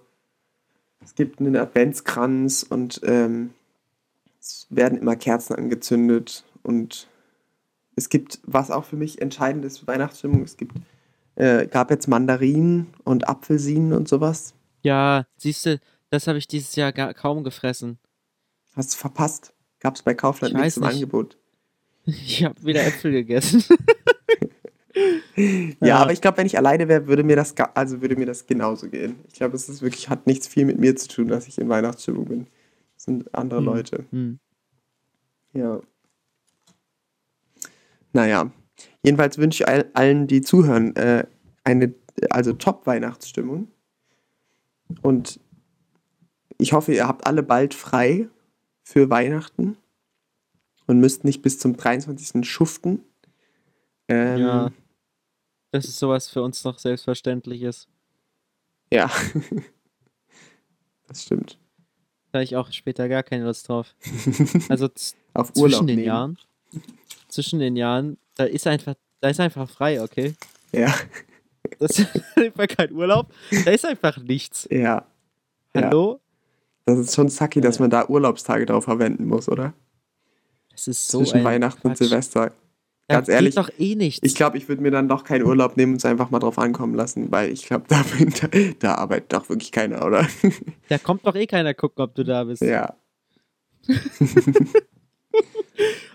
es 1.03 1.15
gibt 1.15 1.39
einen 1.39 1.55
Adventskranz 1.55 2.63
und 2.67 3.01
ähm, 3.03 3.51
es 4.41 4.65
werden 4.69 4.97
immer 4.97 5.15
Kerzen 5.15 5.55
angezündet 5.55 6.43
und 6.63 7.07
es 7.95 8.09
gibt, 8.09 8.39
was 8.43 8.71
auch 8.71 8.85
für 8.85 8.95
mich 8.95 9.21
entscheidend 9.21 9.63
ist 9.65 9.79
für 9.79 9.87
Weihnachtsstimmung, 9.87 10.41
es 10.43 10.57
gibt, 10.57 10.75
äh, 11.35 11.67
gab 11.67 11.91
jetzt 11.91 12.07
Mandarinen 12.07 12.87
und 13.03 13.27
Apfelsinen 13.29 13.93
und 13.93 14.07
sowas. 14.07 14.53
Ja, 14.81 15.25
siehst 15.37 15.65
du, 15.65 15.79
das 16.09 16.27
habe 16.27 16.39
ich 16.39 16.47
dieses 16.47 16.75
Jahr 16.75 16.91
gar, 16.91 17.13
kaum 17.13 17.43
gefressen. 17.43 17.99
Hast 18.75 18.93
du 18.93 18.97
verpasst? 18.97 19.53
Gab 19.79 19.95
es 19.95 20.01
bei 20.01 20.13
Kaufland 20.13 20.55
Ich 20.55 20.59
nichts 20.59 20.77
im. 20.77 20.83
Angebot. 20.83 21.37
Ich 22.03 22.43
habe 22.43 22.63
wieder 22.63 22.83
Äpfel 22.83 23.11
gegessen. 23.11 23.63
Ja, 25.35 25.87
Ja. 25.87 25.97
aber 25.99 26.11
ich 26.11 26.19
glaube, 26.19 26.37
wenn 26.37 26.45
ich 26.45 26.57
alleine 26.57 26.87
wäre, 26.87 27.07
würde 27.07 27.23
mir 27.23 27.35
das 27.37 27.55
also 27.75 28.01
würde 28.01 28.15
mir 28.17 28.25
das 28.25 28.45
genauso 28.45 28.89
gehen. 28.89 29.15
Ich 29.27 29.35
glaube, 29.35 29.55
es 29.55 29.69
ist 29.69 29.81
wirklich 29.81 30.09
hat 30.09 30.27
nichts 30.27 30.47
viel 30.47 30.65
mit 30.65 30.79
mir 30.79 30.95
zu 30.95 31.07
tun, 31.07 31.27
dass 31.29 31.47
ich 31.47 31.57
in 31.59 31.69
Weihnachtsstimmung 31.69 32.25
bin. 32.25 32.47
Sind 33.01 33.33
andere 33.33 33.61
Hm. 33.61 33.65
Leute. 33.65 34.05
Hm. 34.11 34.39
Ja. 35.53 35.81
Naja. 38.13 38.51
Jedenfalls 39.03 39.39
wünsche 39.39 39.63
ich 39.63 39.67
all, 39.67 39.89
allen, 39.95 40.27
die 40.27 40.41
zuhören, 40.41 40.95
äh, 40.95 41.25
eine 41.63 41.95
also 42.29 42.53
Top-Weihnachtsstimmung. 42.53 43.69
Und 45.01 45.39
ich 46.59 46.73
hoffe, 46.73 46.93
ihr 46.93 47.07
habt 47.07 47.25
alle 47.25 47.41
bald 47.41 47.73
frei 47.73 48.29
für 48.83 49.09
Weihnachten 49.09 49.77
und 50.85 50.99
müsst 50.99 51.23
nicht 51.23 51.41
bis 51.41 51.57
zum 51.57 51.75
23. 51.75 52.47
schuften. 52.47 53.03
Ähm, 54.09 54.37
Ja. 54.37 54.71
Das 55.71 55.85
ist 55.85 55.97
sowas 55.97 56.29
für 56.29 56.43
uns 56.43 56.61
doch 56.61 56.77
Selbstverständliches. 56.77 57.87
Ja. 58.91 59.09
das 61.07 61.23
stimmt. 61.23 61.57
Da 62.31 62.37
habe 62.39 62.43
ich 62.43 62.55
auch 62.55 62.71
später 62.71 63.09
gar 63.09 63.23
keine 63.23 63.45
Lust 63.45 63.67
drauf. 63.67 63.93
Also 64.69 64.89
Auf 65.33 65.51
Urlaub 65.55 65.71
zwischen 65.71 65.87
den 65.87 65.95
nehmen. 65.97 66.07
Jahren, 66.07 66.37
zwischen 67.27 67.59
den 67.59 67.75
Jahren, 67.75 68.17
da 68.35 68.45
ist 68.45 68.67
einfach, 68.67 68.95
da 69.19 69.29
ist 69.29 69.39
einfach 69.39 69.69
frei, 69.69 70.01
okay? 70.01 70.33
Ja, 70.71 70.93
Das 71.79 71.91
ist 71.99 72.07
einfach 72.37 72.67
kein 72.67 72.91
Urlaub, 72.93 73.27
da 73.65 73.71
ist 73.71 73.85
einfach 73.85 74.17
nichts. 74.17 74.67
ja. 74.71 75.05
Ja. 75.73 75.83
Hallo? 75.83 76.19
Das 76.85 76.97
ist 76.99 77.15
schon 77.15 77.29
sucky, 77.29 77.61
dass 77.61 77.77
Ja. 77.77 77.83
man 77.83 77.89
da 77.91 78.07
Urlaubstage 78.09 78.65
drauf 78.65 78.83
verwenden 78.85 79.25
muss, 79.25 79.47
oder? 79.47 79.73
Das 80.71 80.87
ist 80.87 81.07
so 81.07 81.19
Zwischen 81.19 81.43
Weihnachten 81.45 81.87
und 81.87 81.93
Quatsch. 81.97 82.09
Silvester. 83.11 83.13
Da 83.13 83.17
Ganz 83.17 83.29
ehrlich, 83.29 83.55
doch 83.55 83.69
eh 83.79 83.95
nichts. 83.95 84.19
Ich 84.23 84.35
glaube, 84.35 84.57
ich 84.57 84.67
würde 84.67 84.81
mir 84.81 84.91
dann 84.91 85.07
doch 85.07 85.23
keinen 85.23 85.45
Urlaub 85.45 85.77
nehmen 85.77 85.93
und 85.93 85.97
es 85.97 86.05
einfach 86.05 86.29
mal 86.29 86.39
drauf 86.39 86.57
ankommen 86.57 86.95
lassen, 86.95 87.31
weil 87.31 87.51
ich 87.51 87.65
glaube, 87.65 87.85
da, 87.89 88.03
da, 88.03 88.47
da 88.79 88.95
arbeitet 88.95 89.33
doch 89.33 89.49
wirklich 89.49 89.71
keiner, 89.71 90.05
oder? 90.05 90.27
da 90.89 90.97
kommt 90.97 91.25
doch 91.25 91.35
eh 91.35 91.47
keiner 91.47 91.73
gucken, 91.73 92.03
ob 92.03 92.15
du 92.15 92.23
da 92.23 92.43
bist. 92.43 92.61
ja. 92.61 92.95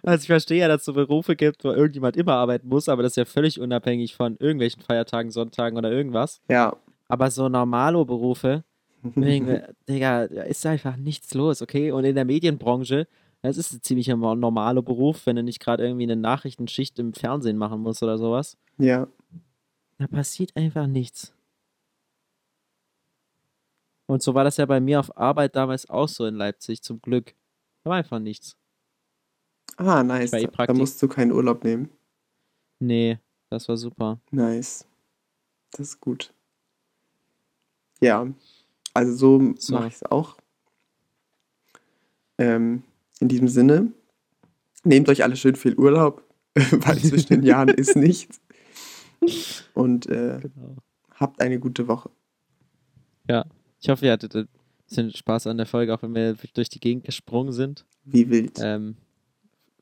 Also 0.03 0.22
ich 0.22 0.26
verstehe 0.28 0.61
ja, 0.61 0.68
dass 0.68 0.82
es 0.82 0.84
so 0.84 0.92
Berufe 0.92 1.34
gibt, 1.34 1.64
wo 1.64 1.72
irgendjemand 1.72 2.16
immer 2.16 2.34
arbeiten 2.34 2.68
muss, 2.68 2.88
aber 2.88 3.03
das 3.03 3.12
ist 3.12 3.16
ja 3.16 3.24
völlig 3.24 3.59
unabhängig 3.61 4.14
von 4.14 4.36
irgendwelchen 4.38 4.80
Feiertagen, 4.82 5.32
Sonntagen 5.32 5.76
oder 5.76 5.90
irgendwas. 5.90 6.40
Ja. 6.49 6.76
Aber 7.09 7.30
so 7.32 7.49
Normalo-Berufe, 7.49 8.62
wegen, 9.03 9.62
Digga, 9.88 10.28
da 10.28 10.42
ist 10.42 10.64
einfach 10.66 10.97
nichts 10.97 11.34
los, 11.34 11.62
okay? 11.62 11.90
Und 11.90 12.05
in 12.05 12.14
der 12.14 12.24
Medienbranche, 12.24 13.07
Es 13.47 13.57
ist 13.57 13.72
ein 13.72 13.82
ziemlich 13.82 14.09
normaler 14.09 14.82
Beruf, 14.82 15.26
wenn 15.26 15.36
du 15.36 15.42
nicht 15.42 15.61
gerade 15.61 15.84
irgendwie 15.84 16.05
eine 16.05 16.16
Nachrichtenschicht 16.16 16.99
im 16.99 17.12
Fernsehen 17.14 17.57
machen 17.57 17.80
musst 17.80 18.03
oder 18.03 18.18
sowas. 18.18 18.57
Ja. 18.78 19.07
Da 19.99 20.07
passiert 20.07 20.55
einfach 20.57 20.86
nichts. 20.86 21.32
Und 24.07 24.22
so 24.22 24.34
war 24.34 24.44
das 24.44 24.57
ja 24.57 24.66
bei 24.66 24.80
mir 24.80 25.01
auf 25.01 25.16
Arbeit 25.16 25.57
damals 25.57 25.88
auch 25.90 26.09
so 26.09 26.26
in 26.26 26.34
Leipzig, 26.36 26.82
zum 26.82 27.01
Glück. 27.01 27.34
Da 27.82 27.90
war 27.90 27.97
einfach 27.97 28.18
nichts. 28.18 28.57
Ah, 29.76 30.03
nice. 30.03 30.30
Bei 30.30 30.44
Da, 30.66 30.72
musst 30.74 31.03
du 31.03 31.09
keinen 31.09 31.32
Urlaub 31.32 31.64
nehmen. 31.64 31.90
Nee, 32.78 33.18
das 33.51 33.68
war 33.68 33.76
super. 33.76 34.20
Nice. 34.30 34.86
Das 35.72 35.80
ist 35.80 36.01
gut. 36.01 36.32
Ja, 38.01 38.26
also 38.94 39.12
so, 39.12 39.55
So. 39.59 39.74
mache 39.74 39.88
ich 39.88 39.94
es 39.94 40.03
auch. 40.05 40.36
Ähm, 42.38 42.82
in 43.20 43.28
diesem 43.28 43.48
Sinne, 43.48 43.92
nehmt 44.84 45.08
euch 45.08 45.22
alle 45.22 45.36
schön 45.36 45.56
viel 45.56 45.74
Urlaub, 45.74 46.22
weil 46.54 46.98
zwischen 46.98 47.28
den 47.28 47.42
Jahren 47.42 47.68
ist 47.68 47.96
nichts. 47.96 48.40
Und 49.74 50.06
äh, 50.06 50.40
Genau. 50.40 50.76
habt 51.14 51.40
eine 51.40 51.58
gute 51.58 51.88
Woche. 51.88 52.10
Ich 53.78 53.90
hoffe, 53.90 54.06
ihr 54.06 54.12
hattet 54.12 54.34
ein 54.34 54.48
bisschen 54.86 55.12
Spaß 55.12 55.46
an 55.48 55.58
der 55.58 55.66
Folge, 55.66 55.94
auch 55.94 56.02
wenn 56.02 56.14
wir 56.14 56.34
durch 56.54 56.68
die 56.68 56.80
Gegend 56.80 57.04
gesprungen 57.04 57.52
sind. 57.52 57.84
Wie 58.04 58.28
wild. 58.30 58.58
Ähm, 58.60 58.96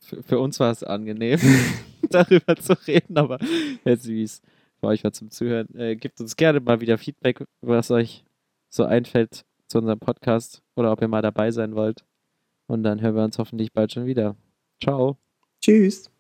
für, 0.01 0.23
für 0.23 0.39
uns 0.41 0.59
war 0.61 0.71
es 0.73 0.83
angenehm, 0.83 1.39
darüber 2.11 2.57
zu 2.57 2.75
reden, 2.87 3.17
aber 3.17 3.39
jetzt 3.85 4.07
wie 4.09 4.25
es 4.25 4.43
für 4.81 4.89
euch 4.89 5.05
war 5.05 5.13
zum 5.13 5.31
Zuhören. 5.31 5.75
Äh, 5.75 5.97
gebt 5.97 6.21
uns 6.21 6.37
gerne 6.37 6.61
mal 6.61 6.81
wieder 6.81 6.99
Feedback, 6.99 7.45
was 7.63 7.91
euch 7.91 8.25
so 8.69 8.85
einfällt 8.85 9.45
zu 9.69 9.79
unserem 9.79 10.01
Podcast 10.01 10.61
oder 10.75 10.93
ob 10.93 11.01
ihr 11.01 11.09
mal 11.09 11.23
dabei 11.23 11.51
sein 11.51 11.75
wollt. 11.75 12.05
Und 12.67 12.83
dann 12.83 13.01
hören 13.01 13.17
wir 13.17 13.25
uns 13.25 13.39
hoffentlich 13.39 13.73
bald 13.73 13.93
schon 13.93 14.07
wieder. 14.07 14.37
Ciao. 14.83 15.19
Tschüss. 15.61 16.11